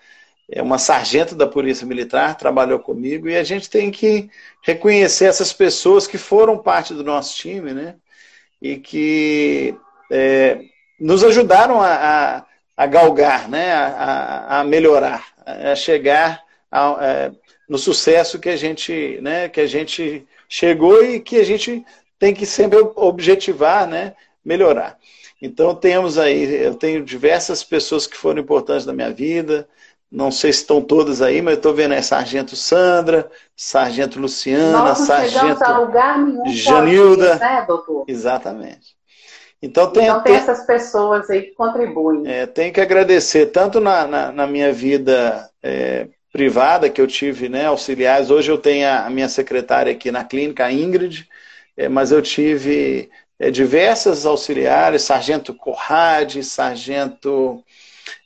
é 0.55 0.61
uma 0.61 0.77
sargento 0.77 1.35
da 1.35 1.47
Polícia 1.47 1.87
Militar, 1.87 2.37
trabalhou 2.37 2.79
comigo, 2.79 3.27
e 3.27 3.37
a 3.37 3.43
gente 3.43 3.71
tem 3.71 3.91
que 3.91 4.29
reconhecer 4.61 5.25
essas 5.25 5.51
pessoas 5.51 6.07
que 6.07 6.19
foram 6.19 6.59
parte 6.59 6.93
do 6.93 7.03
nosso 7.03 7.35
time, 7.37 7.73
né? 7.73 7.95
E 8.61 8.77
que 8.77 9.75
é, 10.11 10.61
nos 11.01 11.25
ajudaram 11.25 11.81
a, 11.81 11.95
a, 11.95 12.45
a 12.77 12.87
galgar, 12.87 13.49
né? 13.49 13.73
A, 13.73 14.61
a, 14.61 14.65
melhorar, 14.65 15.27
a 15.47 15.75
chegar 15.75 16.43
a, 16.71 16.99
é, 17.01 17.33
no 17.67 17.79
sucesso 17.79 18.39
que 18.39 18.51
a 18.51 18.57
gente, 18.57 19.19
né? 19.23 19.49
Que 19.49 19.63
a 19.63 19.67
gente 19.67 20.27
chegou 20.47 21.03
e 21.03 21.19
que 21.19 21.39
a 21.39 21.45
gente 21.45 21.83
tem 22.19 22.35
que 22.35 22.45
sempre 22.45 22.79
objetivar, 22.95 23.87
né? 23.89 24.15
Melhorar. 24.45 24.99
Então 25.41 25.75
temos 25.75 26.19
aí, 26.19 26.63
eu 26.63 26.75
tenho 26.75 27.03
diversas 27.03 27.65
pessoas 27.65 28.07
que 28.07 28.17
foram 28.17 28.43
importantes 28.43 28.85
na 28.85 28.93
minha 28.93 29.11
vida, 29.11 29.67
não 30.13 30.31
sei 30.31 30.53
se 30.53 30.59
estão 30.61 30.83
todas 30.83 31.23
aí, 31.23 31.41
mas 31.41 31.55
eu 31.55 31.57
estou 31.57 31.75
vendo 31.75 31.93
aí 31.93 32.03
Sargento 32.03 32.55
Sandra, 32.55 33.31
Sargento 33.57 34.21
Luciana, 34.21 34.89
não 34.89 34.95
Sargento 34.95 35.65
a 35.65 35.79
lugar 35.79 36.19
nenhum 36.19 36.47
Janilda. 36.49 37.37
né, 37.37 37.65
doutor? 37.67 38.05
Exatamente. 38.07 38.95
Então 39.63 39.91
tem, 39.91 40.05
então 40.05 40.21
tem, 40.21 40.35
tem 40.35 40.43
essas 40.43 40.67
pessoas 40.67 41.31
aí 41.31 41.43
que 41.43 41.55
contribuem. 41.55 42.31
É, 42.31 42.47
tenho 42.47 42.73
que 42.73 42.81
agradecer 42.81 43.47
tanto 43.47 43.81
na, 43.81 44.07
na, 44.07 44.33
na 44.33 44.47
minha 44.47 44.71
vida 44.71 45.49
é, 45.63 46.09
privada, 46.31 46.91
que 46.91 47.01
eu 47.01 47.07
tive 47.07 47.49
né, 47.49 47.67
auxiliares. 47.67 48.29
Hoje 48.29 48.51
eu 48.51 48.59
tenho 48.59 48.87
a, 48.87 49.07
a 49.07 49.11
minha 49.11 49.31
secretária 49.31 49.93
aqui 49.93 50.11
na 50.11 50.25
clínica, 50.25 50.67
a 50.67 50.73
Ingrid, 50.73 51.27
é, 51.75 51.89
mas 51.89 52.13
eu 52.13 52.21
tive 52.21 53.09
é, 53.39 53.51
diversas 53.51 54.27
auxiliares, 54.27 55.03
Sargento 55.03 55.55
Corrade, 55.55 56.45
Sargento 56.45 57.65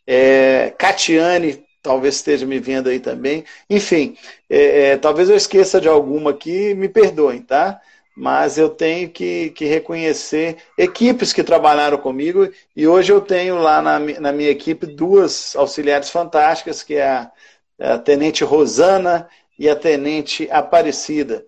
é, 0.07 0.75
Catiane, 0.79 1.66
talvez 1.87 2.17
esteja 2.17 2.45
me 2.45 2.59
vendo 2.59 2.89
aí 2.89 2.99
também. 2.99 3.45
Enfim, 3.71 4.17
é, 4.51 4.91
é, 4.91 4.97
talvez 4.97 5.31
eu 5.31 5.37
esqueça 5.37 5.81
de 5.81 5.89
alguma 5.89 6.31
aqui, 6.33 6.75
me 6.75 6.89
perdoem, 6.89 7.41
tá? 7.41 7.81
Mas 8.17 8.59
eu 8.59 8.69
tenho 8.69 9.09
que, 9.09 9.51
que 9.51 9.67
reconhecer 9.67 10.57
equipes 10.77 11.33
que 11.33 11.45
trabalharam 11.45 11.99
comigo 11.99 12.51
e 12.75 12.87
hoje 12.89 13.13
eu 13.13 13.21
tenho 13.21 13.57
lá 13.59 13.81
na, 13.81 13.99
na 13.99 14.33
minha 14.33 14.51
equipe 14.51 14.87
duas 14.87 15.55
auxiliares 15.55 16.11
fantásticas, 16.11 16.83
que 16.83 16.95
é 16.95 17.07
a, 17.07 17.31
a 17.79 17.99
Tenente 17.99 18.43
Rosana 18.43 19.29
e 19.59 19.69
a 19.69 19.77
Tenente 19.77 20.49
Aparecida. 20.51 21.45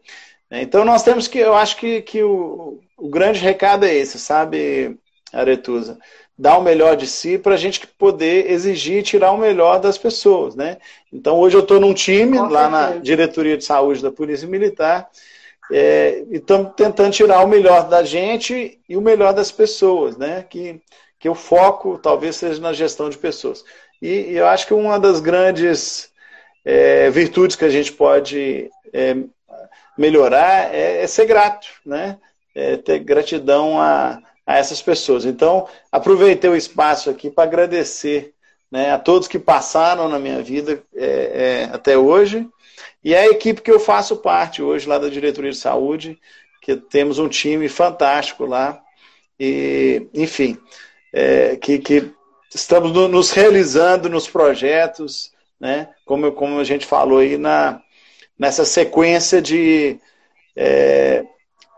Então 0.50 0.84
nós 0.84 1.02
temos 1.02 1.26
que, 1.26 1.38
eu 1.38 1.54
acho 1.54 1.76
que, 1.78 2.02
que 2.02 2.22
o, 2.22 2.80
o 2.96 3.08
grande 3.08 3.40
recado 3.40 3.84
é 3.84 3.94
esse, 3.94 4.18
sabe, 4.18 4.96
Aretusa? 5.32 5.98
Dar 6.38 6.58
o 6.58 6.62
melhor 6.62 6.96
de 6.96 7.06
si 7.06 7.36
para 7.36 7.54
a 7.54 7.58
gente 7.58 7.86
poder 7.86 8.50
exigir 8.50 9.02
tirar 9.02 9.32
o 9.32 9.38
melhor 9.38 9.80
das 9.80 9.98
pessoas, 9.98 10.54
né? 10.54 10.76
Então 11.12 11.38
hoje 11.38 11.56
eu 11.56 11.62
estou 11.62 11.80
num 11.80 11.92
time 11.92 12.38
lá 12.38 12.68
na 12.70 12.90
diretoria 12.92 13.56
de 13.56 13.64
saúde 13.64 14.02
da 14.02 14.10
Polícia 14.10 14.46
Militar 14.46 15.08
é, 15.72 16.24
e 16.30 16.36
estamos 16.36 16.72
tentando 16.76 17.12
tirar 17.12 17.44
o 17.44 17.48
melhor 17.48 17.88
da 17.88 18.04
gente 18.04 18.78
e 18.88 18.96
o 18.96 19.00
melhor 19.00 19.34
das 19.34 19.50
pessoas, 19.50 20.16
né? 20.16 20.44
Que 20.48 20.80
que 21.18 21.28
o 21.28 21.34
foco 21.34 21.98
talvez 21.98 22.36
seja 22.36 22.60
na 22.60 22.72
gestão 22.72 23.10
de 23.10 23.18
pessoas. 23.18 23.64
E, 24.00 24.08
e 24.08 24.36
eu 24.36 24.46
acho 24.46 24.66
que 24.66 24.74
uma 24.74 24.98
das 24.98 25.20
grandes 25.20 26.10
é, 26.64 27.10
virtudes 27.10 27.56
que 27.56 27.64
a 27.64 27.70
gente 27.70 27.92
pode 27.92 28.70
é, 28.92 29.16
melhorar 29.96 30.72
é, 30.72 31.02
é, 31.02 31.06
ser 31.06 31.26
grato, 31.26 31.66
né? 31.84 32.18
É 32.54 32.76
ter 32.76 33.00
gratidão 33.00 33.80
a 33.80 34.20
a 34.48 34.56
essas 34.56 34.80
pessoas. 34.80 35.26
Então, 35.26 35.68
aproveitei 35.92 36.48
o 36.48 36.56
espaço 36.56 37.10
aqui 37.10 37.30
para 37.30 37.44
agradecer 37.44 38.32
né, 38.72 38.90
a 38.90 38.98
todos 38.98 39.28
que 39.28 39.38
passaram 39.38 40.08
na 40.08 40.18
minha 40.18 40.42
vida 40.42 40.82
é, 40.96 41.04
é, 41.04 41.64
até 41.70 41.98
hoje 41.98 42.48
e 43.04 43.14
a 43.14 43.26
equipe 43.26 43.60
que 43.60 43.70
eu 43.70 43.78
faço 43.78 44.16
parte 44.16 44.62
hoje 44.62 44.88
lá 44.88 44.98
da 44.98 45.10
Diretoria 45.10 45.50
de 45.50 45.56
Saúde, 45.58 46.18
que 46.62 46.76
temos 46.76 47.18
um 47.18 47.28
time 47.28 47.68
fantástico 47.68 48.46
lá 48.46 48.82
e, 49.38 50.08
enfim, 50.14 50.56
é, 51.12 51.56
que, 51.56 51.78
que, 51.78 52.10
estamos 52.54 52.90
no, 52.92 53.06
nos 53.06 53.30
realizando 53.30 54.08
nos 54.08 54.26
projetos, 54.26 55.30
né, 55.60 55.90
como, 56.06 56.32
como 56.32 56.58
a 56.58 56.64
gente 56.64 56.86
falou 56.86 57.18
aí 57.18 57.36
na, 57.36 57.82
nessa 58.38 58.64
sequência 58.64 59.42
de, 59.42 59.98
é, 60.56 61.22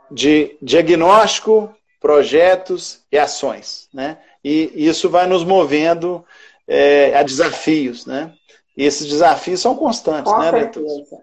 de 0.09 0.57
diagnóstico, 0.63 1.75
projetos 2.01 3.05
e 3.13 3.19
ações, 3.19 3.89
né? 3.93 4.19
E 4.43 4.73
isso 4.75 5.11
vai 5.11 5.27
nos 5.27 5.45
movendo 5.45 6.25
é, 6.67 7.17
a 7.17 7.23
desafios, 7.23 8.07
né? 8.07 8.33
E 8.77 8.85
esses 8.85 9.07
desafios 9.07 9.61
são 9.61 9.77
constantes, 9.77 10.33
Com 10.33 10.39
né, 10.39 10.51
certeza. 10.51 11.19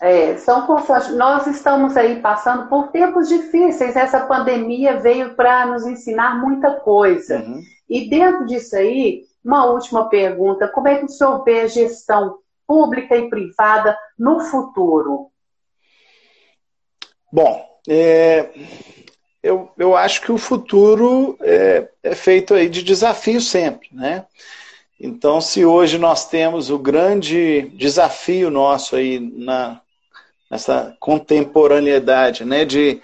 É, 0.00 0.38
são 0.38 0.66
constantes. 0.66 1.14
Nós 1.14 1.46
estamos 1.46 1.94
aí 1.96 2.20
passando 2.20 2.68
por 2.68 2.88
tempos 2.88 3.28
difíceis. 3.28 3.94
Essa 3.94 4.20
pandemia 4.20 4.98
veio 4.98 5.34
para 5.34 5.66
nos 5.66 5.86
ensinar 5.86 6.40
muita 6.40 6.80
coisa. 6.80 7.40
Uhum. 7.40 7.60
E 7.86 8.08
dentro 8.08 8.46
disso 8.46 8.76
aí, 8.76 9.24
uma 9.44 9.66
última 9.66 10.08
pergunta: 10.08 10.68
como 10.68 10.88
é 10.88 10.96
que 10.96 11.04
o 11.04 11.08
senhor 11.08 11.44
vê 11.44 11.60
a 11.60 11.66
gestão 11.66 12.38
pública 12.66 13.14
e 13.14 13.28
privada 13.28 13.94
no 14.18 14.40
futuro? 14.40 15.30
Bom, 17.30 17.62
é, 17.86 18.48
eu, 19.42 19.70
eu 19.78 19.96
acho 19.96 20.20
que 20.20 20.32
o 20.32 20.38
futuro 20.38 21.36
é, 21.40 21.88
é 22.02 22.14
feito 22.14 22.54
aí 22.54 22.68
de 22.68 22.82
desafio 22.82 23.40
sempre, 23.40 23.88
né? 23.92 24.26
Então, 25.00 25.40
se 25.40 25.64
hoje 25.64 25.96
nós 25.96 26.28
temos 26.28 26.68
o 26.68 26.78
grande 26.78 27.62
desafio 27.74 28.50
nosso 28.50 28.96
aí 28.96 29.18
na, 29.18 29.80
nessa 30.50 30.94
contemporaneidade, 31.00 32.44
né, 32.44 32.66
de, 32.66 33.00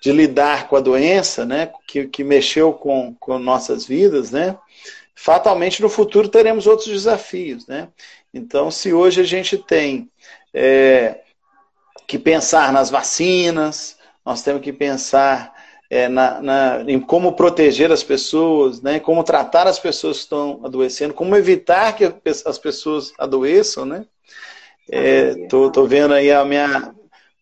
de 0.00 0.12
lidar 0.12 0.68
com 0.68 0.76
a 0.76 0.80
doença, 0.80 1.44
né, 1.44 1.72
que, 1.88 2.06
que 2.06 2.22
mexeu 2.22 2.72
com, 2.72 3.16
com 3.18 3.36
nossas 3.36 3.84
vidas, 3.84 4.30
né, 4.30 4.56
fatalmente 5.12 5.82
no 5.82 5.88
futuro 5.88 6.28
teremos 6.28 6.68
outros 6.68 6.88
desafios, 6.88 7.66
né. 7.66 7.88
Então, 8.32 8.70
se 8.70 8.92
hoje 8.92 9.20
a 9.20 9.24
gente 9.24 9.58
tem 9.58 10.08
é, 10.54 11.18
que 12.06 12.16
pensar 12.16 12.72
nas 12.72 12.90
vacinas, 12.90 13.98
nós 14.24 14.40
temos 14.40 14.62
que 14.62 14.72
pensar 14.72 15.52
é, 15.90 16.08
na, 16.08 16.40
na, 16.40 16.84
em 16.86 17.00
como 17.00 17.32
proteger 17.32 17.90
as 17.90 18.04
pessoas, 18.04 18.80
né, 18.80 19.00
como 19.00 19.24
tratar 19.24 19.66
as 19.66 19.80
pessoas 19.80 20.18
que 20.18 20.22
estão 20.22 20.60
adoecendo, 20.62 21.12
como 21.12 21.36
evitar 21.36 21.96
que 21.96 22.14
as 22.46 22.58
pessoas 22.58 23.12
adoeçam, 23.18 23.84
né? 23.84 24.06
Estou 24.88 25.66
é, 25.66 25.70
tô, 25.70 25.86
vendo 25.86 26.14
aí 26.14 26.30
a 26.32 26.44
minha 26.44 26.94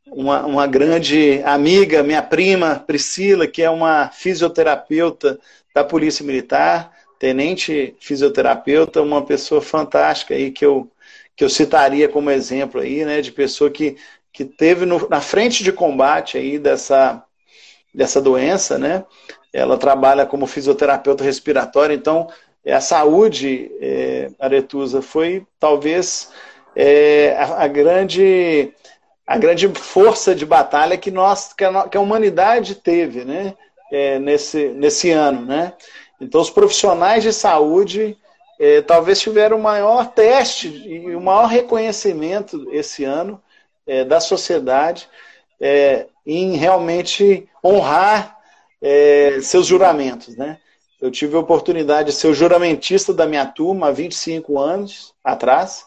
uma, 0.07 0.47
uma 0.47 0.67
grande 0.67 1.43
amiga, 1.45 2.03
minha 2.03 2.23
prima 2.23 2.83
Priscila, 2.87 3.47
que 3.47 3.63
é 3.63 3.69
uma 3.69 4.09
fisioterapeuta 4.09 5.39
da 5.75 5.85
Polícia 5.85 6.25
Militar, 6.25 6.91
tenente 7.19 7.95
fisioterapeuta, 8.01 9.03
uma 9.03 9.25
pessoa 9.25 9.61
fantástica 9.61 10.35
aí 10.35 10.51
que 10.51 10.65
eu, 10.65 10.91
que 11.37 11.45
eu 11.45 11.51
citaria 11.51 12.09
como 12.09 12.31
exemplo 12.31 12.81
aí, 12.81 13.05
né, 13.05 13.21
de 13.21 13.31
pessoa 13.31 13.71
que, 13.71 13.97
que 14.33 14.47
teve 14.47 14.87
no, 14.87 15.07
na 15.09 15.21
frente 15.21 15.63
de 15.63 15.73
combate 15.73 16.39
aí 16.39 16.59
dessa 16.59 17.23
dessa 17.99 18.21
doença, 18.21 18.79
né? 18.79 19.05
Ela 19.53 19.77
trabalha 19.77 20.25
como 20.25 20.47
fisioterapeuta 20.47 21.25
respiratória, 21.25 21.93
então 21.93 22.29
a 22.65 22.81
saúde, 22.81 23.73
é, 23.81 24.31
Aretusa, 24.39 25.03
foi 25.03 25.45
talvez 25.59 26.31
é, 26.77 27.35
a, 27.37 27.65
a, 27.65 27.67
grande 27.67 28.73
a 29.27 29.37
grande 29.37 29.67
força 29.75 30.33
de 30.33 30.47
batalha 30.47 30.97
que 30.97 31.11
nós 31.11 31.53
que 31.53 31.65
a, 31.65 31.89
que 31.89 31.97
a 31.97 32.01
humanidade 32.01 32.77
teve, 32.77 33.25
né? 33.25 33.55
É, 33.91 34.21
nesse 34.21 34.69
nesse 34.69 35.11
ano, 35.11 35.45
né? 35.45 35.73
Então 36.21 36.41
os 36.41 36.51
profissionais 36.51 37.25
de 37.25 37.33
saúde 37.33 38.17
é, 38.61 38.81
talvez 38.81 39.21
tiveram 39.21 39.57
o 39.57 39.63
maior 39.63 40.13
teste 40.13 40.69
e 40.69 41.17
o 41.17 41.21
maior 41.21 41.47
reconhecimento 41.47 42.69
esse 42.71 43.03
ano 43.03 43.43
é, 43.89 44.05
da 44.05 44.21
sociedade 44.21 45.09
é, 45.61 46.07
em 46.25 46.57
realmente 46.57 47.49
honrar 47.65 48.39
é, 48.81 49.39
seus 49.43 49.67
juramentos. 49.67 50.37
Né? 50.37 50.59
Eu 51.01 51.11
tive 51.11 51.37
a 51.37 51.41
oportunidade 51.41 52.11
de 52.11 52.17
ser 52.17 52.29
o 52.29 52.35
juramentista 52.35 53.13
da 53.13 53.27
minha 53.27 53.47
turma 53.47 53.89
há 53.89 53.93
25 53.93 54.59
anos 54.59 55.15
atrás, 55.23 55.87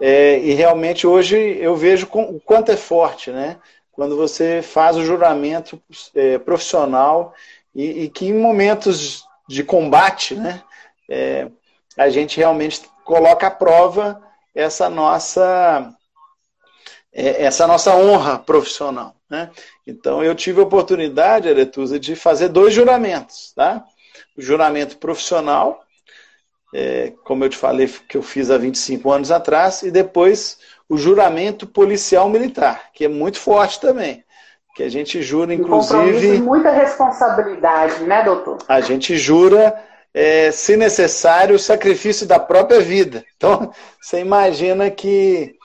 é, 0.00 0.38
e 0.38 0.52
realmente 0.52 1.06
hoje 1.06 1.36
eu 1.36 1.74
vejo 1.74 2.06
o 2.12 2.40
quanto 2.40 2.70
é 2.70 2.76
forte, 2.76 3.30
né? 3.30 3.56
Quando 3.92 4.14
você 4.14 4.60
faz 4.60 4.96
o 4.96 5.04
juramento 5.04 5.80
é, 6.14 6.38
profissional 6.38 7.32
e, 7.74 8.04
e, 8.04 8.08
que 8.10 8.26
em 8.26 8.34
momentos 8.34 9.24
de 9.48 9.64
combate, 9.64 10.34
né? 10.34 10.62
É, 11.08 11.48
a 11.96 12.10
gente 12.10 12.36
realmente 12.36 12.82
coloca 13.04 13.46
à 13.46 13.50
prova 13.50 14.22
essa 14.54 14.90
nossa 14.90 15.95
essa 17.16 17.66
nossa 17.66 17.96
honra 17.96 18.38
profissional. 18.38 19.14
Né? 19.28 19.50
Então, 19.86 20.22
eu 20.22 20.34
tive 20.34 20.60
a 20.60 20.64
oportunidade, 20.64 21.48
Aretusa, 21.48 21.98
de 21.98 22.14
fazer 22.14 22.48
dois 22.48 22.74
juramentos. 22.74 23.52
Tá? 23.56 23.82
O 24.36 24.42
juramento 24.42 24.98
profissional, 24.98 25.82
é, 26.74 27.14
como 27.24 27.44
eu 27.44 27.48
te 27.48 27.56
falei, 27.56 27.88
que 28.08 28.18
eu 28.18 28.22
fiz 28.22 28.50
há 28.50 28.58
25 28.58 29.10
anos 29.10 29.30
atrás, 29.30 29.82
e 29.82 29.90
depois 29.90 30.58
o 30.88 30.98
juramento 30.98 31.66
policial 31.66 32.28
militar, 32.28 32.90
que 32.92 33.06
é 33.06 33.08
muito 33.08 33.38
forte 33.38 33.80
também. 33.80 34.22
Que 34.74 34.82
a 34.82 34.90
gente 34.90 35.22
jura, 35.22 35.54
inclusive. 35.54 36.38
muita 36.38 36.70
responsabilidade, 36.70 38.04
né, 38.04 38.22
doutor? 38.22 38.58
A 38.68 38.82
gente 38.82 39.16
jura 39.16 39.74
é, 40.12 40.50
se 40.50 40.76
necessário, 40.76 41.56
o 41.56 41.58
sacrifício 41.58 42.26
da 42.26 42.38
própria 42.38 42.80
vida. 42.80 43.24
Então, 43.36 43.70
você 44.00 44.20
imagina 44.20 44.90
que, 44.90 45.55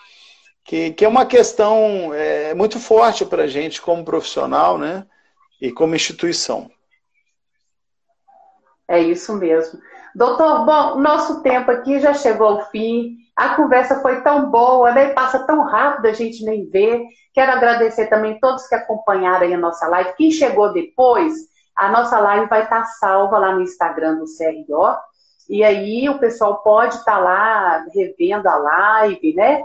que, 0.72 0.93
que 0.93 1.03
é 1.03 1.07
uma 1.07 1.26
questão 1.26 2.13
é, 2.13 2.53
muito 2.53 2.80
forte 2.80 3.26
para 3.26 3.43
a 3.43 3.47
gente 3.47 3.82
como 3.82 4.05
profissional 4.05 4.78
né? 4.78 5.05
e 5.59 5.69
como 5.69 5.95
instituição. 5.95 6.72
É 8.88 8.97
isso 8.97 9.36
mesmo. 9.36 9.82
Doutor, 10.15 10.65
bom, 10.65 10.95
nosso 10.95 11.41
tempo 11.41 11.69
aqui 11.72 11.99
já 11.99 12.13
chegou 12.13 12.47
ao 12.47 12.69
fim. 12.69 13.17
A 13.36 13.49
conversa 13.55 14.01
foi 14.01 14.22
tão 14.22 14.49
boa, 14.49 14.93
né? 14.93 15.09
Passa 15.09 15.45
tão 15.45 15.61
rápido, 15.61 16.05
a 16.05 16.13
gente 16.13 16.45
nem 16.45 16.65
vê. 16.69 17.05
Quero 17.34 17.51
agradecer 17.51 18.07
também 18.07 18.39
todos 18.39 18.65
que 18.65 18.76
acompanharam 18.76 19.53
a 19.53 19.57
nossa 19.57 19.86
live. 19.89 20.13
Quem 20.15 20.32
chegou 20.32 20.72
depois, 20.72 21.34
a 21.76 21.89
nossa 21.89 22.17
live 22.17 22.47
vai 22.47 22.63
estar 22.63 22.86
salva 22.86 23.38
lá 23.38 23.53
no 23.53 23.61
Instagram 23.61 24.19
do 24.19 24.24
CRO. 24.26 24.95
E 25.49 25.65
aí 25.65 26.07
o 26.07 26.17
pessoal 26.17 26.63
pode 26.63 26.95
estar 26.95 27.19
lá 27.19 27.84
revendo 27.93 28.47
a 28.47 28.55
live, 28.55 29.34
né? 29.36 29.61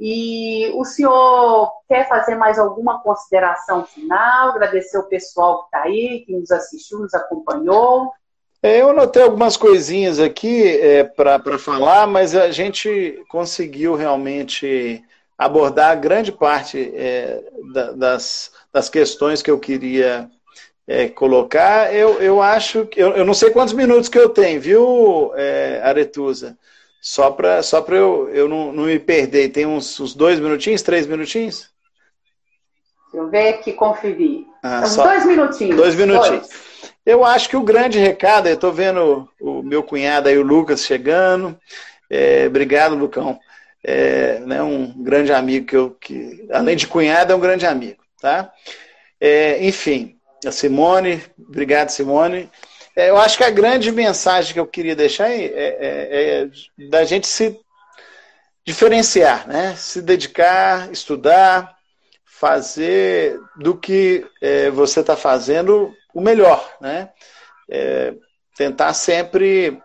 E 0.00 0.70
o 0.74 0.84
senhor 0.84 1.72
quer 1.88 2.08
fazer 2.08 2.36
mais 2.36 2.56
alguma 2.58 3.00
consideração 3.02 3.84
final? 3.84 4.50
Agradecer 4.50 4.96
o 4.96 5.08
pessoal 5.08 5.60
que 5.60 5.64
está 5.64 5.82
aí, 5.82 6.22
que 6.24 6.32
nos 6.32 6.52
assistiu, 6.52 7.00
nos 7.00 7.12
acompanhou. 7.14 8.12
É, 8.62 8.80
eu 8.80 8.90
anotei 8.90 9.22
algumas 9.22 9.56
coisinhas 9.56 10.20
aqui 10.20 10.64
é, 10.78 11.02
para 11.02 11.58
falar, 11.58 12.06
mas 12.06 12.34
a 12.34 12.50
gente 12.52 13.24
conseguiu 13.28 13.96
realmente 13.96 15.02
abordar 15.36 16.00
grande 16.00 16.30
parte 16.30 16.92
é, 16.94 17.42
da, 17.72 17.92
das, 17.92 18.52
das 18.72 18.88
questões 18.88 19.42
que 19.42 19.50
eu 19.50 19.58
queria 19.58 20.28
é, 20.88 21.08
colocar, 21.08 21.94
eu, 21.94 22.20
eu 22.20 22.40
acho 22.40 22.86
que. 22.86 23.00
Eu, 23.00 23.10
eu 23.10 23.24
não 23.24 23.34
sei 23.34 23.50
quantos 23.50 23.74
minutos 23.74 24.08
que 24.08 24.18
eu 24.18 24.30
tenho, 24.30 24.60
viu, 24.60 25.32
é, 25.36 25.82
Aretusa? 25.84 26.56
Só 27.00 27.30
para 27.30 27.62
só 27.62 27.84
eu, 27.88 28.28
eu 28.30 28.48
não, 28.48 28.72
não 28.72 28.84
me 28.84 28.98
perder. 28.98 29.50
Tem 29.50 29.66
uns, 29.66 29.98
uns 30.00 30.14
dois 30.14 30.38
minutinhos, 30.40 30.82
três 30.82 31.06
minutinhos? 31.06 31.70
Deixa 33.10 33.24
eu 33.24 33.30
ver 33.30 33.48
aqui, 33.54 33.72
conferir. 33.72 34.44
Ah. 34.62 34.80
Dois 34.80 35.24
minutinhos. 35.24 35.76
Dois 35.76 35.94
minutinhos. 35.94 36.48
Dois. 36.48 36.68
Eu 37.06 37.24
acho 37.24 37.48
que 37.48 37.56
o 37.56 37.62
grande 37.62 37.98
recado, 37.98 38.48
eu 38.48 38.54
estou 38.54 38.70
vendo 38.70 39.26
o 39.40 39.62
meu 39.62 39.82
cunhado 39.82 40.28
aí, 40.28 40.36
o 40.36 40.42
Lucas, 40.42 40.84
chegando. 40.84 41.58
É, 42.10 42.46
obrigado, 42.46 42.94
Lucão. 42.94 43.40
É, 43.82 44.40
né, 44.40 44.62
um 44.62 44.92
grande 45.02 45.32
amigo 45.32 45.64
que 45.64 45.76
eu, 45.76 45.96
que, 45.98 46.46
além 46.52 46.76
de 46.76 46.86
cunhado, 46.86 47.32
é 47.32 47.36
um 47.36 47.40
grande 47.40 47.64
amigo, 47.64 48.02
tá? 48.20 48.52
É, 49.18 49.64
enfim, 49.64 50.18
a 50.44 50.52
Simone, 50.52 51.22
obrigado, 51.38 51.88
Simone. 51.88 52.50
É, 52.98 53.10
eu 53.10 53.16
acho 53.16 53.38
que 53.38 53.44
a 53.44 53.50
grande 53.50 53.92
mensagem 53.92 54.52
que 54.52 54.58
eu 54.58 54.66
queria 54.66 54.96
deixar 54.96 55.30
é, 55.30 55.44
é, 55.44 56.42
é 56.42 56.50
da 56.88 57.04
gente 57.04 57.28
se 57.28 57.56
diferenciar, 58.66 59.46
né? 59.46 59.76
Se 59.76 60.02
dedicar, 60.02 60.90
estudar, 60.90 61.76
fazer 62.24 63.38
do 63.54 63.76
que 63.76 64.26
é, 64.42 64.68
você 64.70 64.98
está 64.98 65.16
fazendo 65.16 65.94
o 66.12 66.20
melhor, 66.20 66.76
né? 66.80 67.10
É, 67.70 68.14
tentar 68.56 68.92
sempre 68.94 69.80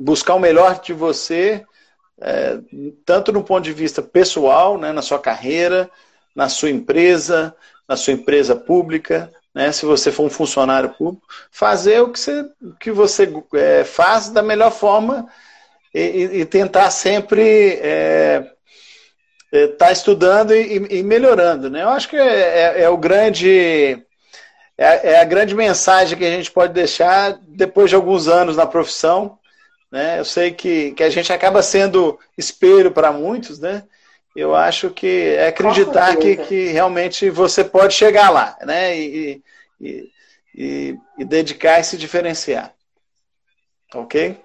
buscar 0.00 0.34
o 0.34 0.40
melhor 0.40 0.80
de 0.80 0.94
você, 0.94 1.62
é, 2.18 2.58
tanto 3.04 3.30
no 3.30 3.44
ponto 3.44 3.62
de 3.62 3.74
vista 3.74 4.00
pessoal, 4.00 4.78
né, 4.78 4.90
na 4.90 5.02
sua 5.02 5.18
carreira, 5.18 5.90
na 6.34 6.48
sua 6.48 6.70
empresa, 6.70 7.54
na 7.86 7.94
sua 7.94 8.14
empresa 8.14 8.56
pública, 8.56 9.30
né, 9.54 9.70
se 9.70 9.84
você 9.84 10.10
for 10.10 10.24
um 10.24 10.30
funcionário 10.30 10.90
público, 10.90 11.26
fazer 11.50 12.00
o 12.00 12.10
que 12.10 12.18
você, 12.18 12.50
que 12.80 12.90
você 12.90 13.32
é, 13.54 13.84
faz 13.84 14.30
da 14.30 14.42
melhor 14.42 14.72
forma 14.72 15.28
e, 15.94 16.40
e 16.40 16.44
tentar 16.44 16.90
sempre 16.90 17.42
estar 17.42 17.86
é, 17.86 18.52
é, 19.52 19.66
tá 19.68 19.92
estudando 19.92 20.54
e, 20.54 20.98
e, 20.98 21.02
melhorando. 21.02 21.68
Né? 21.68 21.82
Eu 21.82 21.90
acho 21.90 22.08
que 22.08 22.16
é, 22.16 22.78
é, 22.78 22.82
é 22.82 22.88
o 22.88 22.96
grande. 22.96 24.02
É, 24.78 25.12
é, 25.12 25.20
a 25.20 25.24
grande 25.24 25.54
mensagem 25.54 26.16
que 26.16 26.24
a 26.24 26.30
gente 26.30 26.50
pode 26.50 26.72
deixar 26.72 27.38
depois 27.46 27.90
de 27.90 27.96
alguns 27.96 28.26
anos 28.26 28.56
na 28.56 28.66
profissão. 28.66 29.38
Né? 29.90 30.18
Eu 30.18 30.24
sei 30.24 30.50
que, 30.50 30.92
que 30.92 31.02
a 31.02 31.10
gente 31.10 31.30
acaba 31.30 31.62
sendo 31.62 32.18
espelho 32.38 32.90
para 32.90 33.12
muitos, 33.12 33.60
né? 33.60 33.84
Eu 34.34 34.54
acho 34.54 34.90
que 34.90 35.34
é 35.36 35.48
acreditar 35.48 36.16
que, 36.16 36.36
que 36.36 36.66
realmente 36.68 37.28
você 37.28 37.62
pode 37.62 37.94
chegar 37.94 38.30
lá, 38.30 38.56
né? 38.62 38.98
E, 38.98 39.42
e, 39.80 40.10
e, 40.54 40.98
e 41.18 41.24
dedicar 41.24 41.80
e 41.80 41.84
se 41.84 41.96
diferenciar. 41.96 42.72
Ok? 43.94 44.40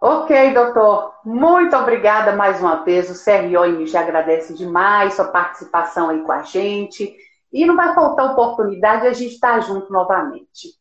Ok, 0.00 0.54
doutor. 0.54 1.14
Muito 1.24 1.76
obrigada 1.76 2.34
mais 2.34 2.60
uma 2.60 2.84
vez. 2.84 3.10
O 3.10 3.24
CRO 3.24 3.86
já 3.86 4.00
agradece 4.00 4.54
demais 4.54 5.14
sua 5.14 5.26
participação 5.26 6.08
aí 6.10 6.22
com 6.22 6.32
a 6.32 6.42
gente. 6.42 7.14
E 7.52 7.66
não 7.66 7.76
vai 7.76 7.94
faltar 7.94 8.32
oportunidade 8.32 9.02
de 9.02 9.08
a 9.08 9.12
gente 9.12 9.34
estar 9.34 9.60
junto 9.60 9.92
novamente. 9.92 10.80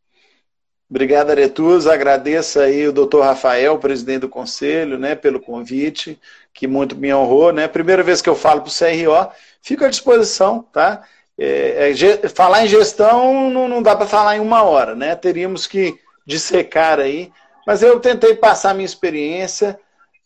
Obrigado, 0.90 1.30
Aretus. 1.30 1.86
Agradeço 1.86 2.60
aí 2.60 2.88
o 2.88 2.94
doutor 2.94 3.24
Rafael, 3.24 3.78
presidente 3.78 4.22
do 4.22 4.30
conselho, 4.30 4.98
né, 4.98 5.16
pelo 5.16 5.40
convite, 5.40 6.20
que 6.60 6.68
muito 6.68 6.96
me 6.98 7.14
honrou. 7.14 7.54
Né? 7.54 7.68
Primeira 7.70 8.04
vez 8.04 8.22
que 8.22 8.30
eu 8.30 8.36
falo 8.36 8.62
para 8.62 8.70
o 8.70 8.74
CRO, 8.74 9.32
fico 9.62 9.86
à 9.86 9.90
disposição, 9.90 10.62
tá? 10.74 11.04
É, 11.38 11.92
é, 11.92 12.28
falar 12.28 12.66
em 12.66 12.68
gestão 12.68 13.50
não, 13.50 13.70
não 13.70 13.82
dá 13.82 13.96
para 13.96 14.06
falar 14.06 14.36
em 14.36 14.42
uma 14.42 14.62
hora, 14.64 14.94
né? 14.94 15.16
Teríamos 15.16 15.66
que 15.66 15.98
dissecar 16.26 17.00
aí. 17.00 17.32
Mas 17.66 17.82
eu 17.82 17.98
tentei 18.02 18.36
passar 18.36 18.74
minha 18.74 18.86
experiência 18.86 19.80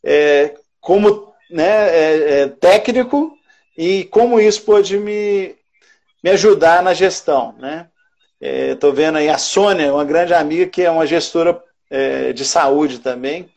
é, 0.04 0.56
como 0.82 1.32
né, 1.52 1.90
é, 1.90 2.42
é, 2.42 2.48
técnico 2.48 3.38
e 3.78 4.06
como 4.06 4.40
isso 4.40 4.64
pode 4.64 4.98
me, 4.98 5.56
me 6.24 6.32
ajudar 6.32 6.82
na 6.82 6.96
gestão, 6.96 7.54
né? 7.60 7.88
Estou 8.42 8.90
é, 8.92 8.94
vendo 8.94 9.20
aí 9.20 9.30
a 9.30 9.38
Sônia, 9.38 9.94
uma 9.94 10.04
grande 10.04 10.34
amiga 10.34 10.66
que 10.66 10.82
é 10.82 10.90
uma 10.90 11.06
gestora 11.06 11.62
de 12.34 12.44
saúde 12.44 12.98
também, 12.98 13.48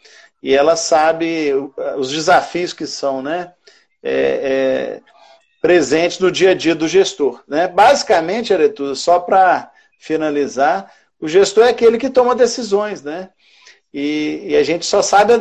e 0.47 0.55
ela 0.55 0.77
sabe 0.77 1.53
os 1.99 2.09
desafios 2.13 2.73
que 2.73 2.87
são 2.87 3.21
né, 3.21 3.53
é, 4.01 4.13
é, 4.13 5.01
presentes 5.61 6.21
no 6.21 6.31
dia 6.31 6.53
a 6.53 6.55
dia 6.55 6.73
do 6.73 6.87
gestor. 6.87 7.43
Né? 7.49 7.67
Basicamente, 7.67 8.55
Aretuza, 8.55 8.95
só 8.95 9.19
para 9.19 9.69
finalizar, 9.99 10.89
o 11.19 11.27
gestor 11.27 11.65
é 11.65 11.71
aquele 11.71 11.99
que 11.99 12.09
toma 12.09 12.33
decisões, 12.33 13.03
né? 13.03 13.31
E, 13.93 14.45
e 14.47 14.57
a 14.57 14.63
gente 14.63 14.87
só 14.87 15.03
sabe 15.03 15.33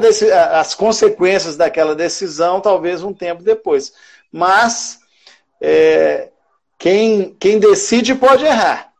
as 0.52 0.74
consequências 0.74 1.56
daquela 1.56 1.94
decisão, 1.94 2.60
talvez 2.60 3.04
um 3.04 3.14
tempo 3.14 3.44
depois. 3.44 3.94
Mas 4.32 5.02
é, 5.62 6.30
quem, 6.80 7.38
quem 7.40 7.60
decide 7.60 8.16
pode 8.16 8.44
errar. 8.44 8.92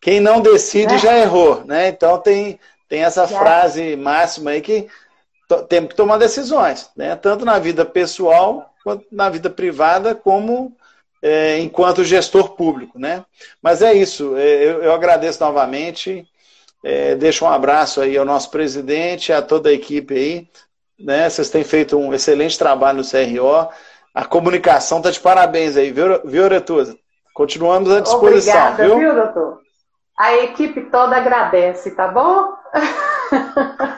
quem 0.00 0.20
não 0.20 0.40
decide 0.40 0.94
é. 0.94 0.98
já 0.98 1.18
errou, 1.18 1.64
né? 1.64 1.88
Então 1.88 2.16
tem, 2.18 2.60
tem 2.88 3.02
essa 3.02 3.26
frase 3.26 3.96
máxima 3.96 4.52
aí 4.52 4.60
que 4.60 4.88
temos 5.62 5.90
que 5.90 5.96
tomar 5.96 6.18
decisões, 6.18 6.90
né? 6.96 7.16
Tanto 7.16 7.44
na 7.44 7.58
vida 7.58 7.84
pessoal 7.84 8.72
quanto 8.82 9.06
na 9.12 9.28
vida 9.28 9.48
privada, 9.48 10.14
como 10.14 10.76
é, 11.22 11.58
enquanto 11.58 12.04
gestor 12.04 12.50
público, 12.50 12.98
né? 12.98 13.24
Mas 13.62 13.80
é 13.80 13.92
isso. 13.92 14.36
É, 14.36 14.64
eu, 14.64 14.82
eu 14.82 14.92
agradeço 14.92 15.42
novamente. 15.42 16.26
É, 16.84 17.14
deixo 17.14 17.44
um 17.44 17.48
abraço 17.48 18.00
aí 18.00 18.16
ao 18.16 18.24
nosso 18.24 18.50
presidente, 18.50 19.32
a 19.32 19.40
toda 19.40 19.68
a 19.68 19.72
equipe 19.72 20.14
aí. 20.14 20.48
Né? 20.98 21.30
Vocês 21.30 21.48
têm 21.48 21.62
feito 21.62 21.96
um 21.96 22.12
excelente 22.12 22.58
trabalho 22.58 22.98
no 22.98 23.04
CRO. 23.04 23.68
A 24.12 24.24
comunicação 24.24 24.98
está 24.98 25.10
de 25.10 25.20
parabéns 25.20 25.76
aí, 25.76 25.92
viu, 25.92 26.20
viu 26.24 26.48
Retusa? 26.48 26.96
Continuamos 27.32 27.90
à 27.90 28.00
disposição, 28.00 28.54
Obrigada, 28.54 28.84
viu? 28.84 28.98
viu, 28.98 29.14
doutor? 29.14 29.61
A 30.18 30.34
equipe 30.34 30.82
toda 30.90 31.16
agradece, 31.16 31.92
tá 31.92 32.08
bom? 32.08 32.54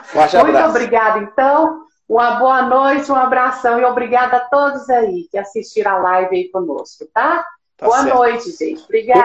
Forte 0.05 0.37
Muito 0.37 0.57
obrigada, 0.57 1.19
então. 1.19 1.85
Uma 2.07 2.31
boa 2.35 2.61
noite, 2.61 3.11
um 3.11 3.15
abração 3.15 3.79
e 3.79 3.85
obrigada 3.85 4.37
a 4.37 4.41
todos 4.41 4.87
aí 4.89 5.27
que 5.29 5.37
assistiram 5.37 5.91
a 5.91 5.97
live 5.97 6.35
aí 6.35 6.49
conosco, 6.49 7.05
tá? 7.13 7.43
tá 7.77 7.85
boa 7.85 8.03
certo. 8.03 8.15
noite, 8.15 8.51
gente. 8.51 8.83
Obrigada. 8.83 9.21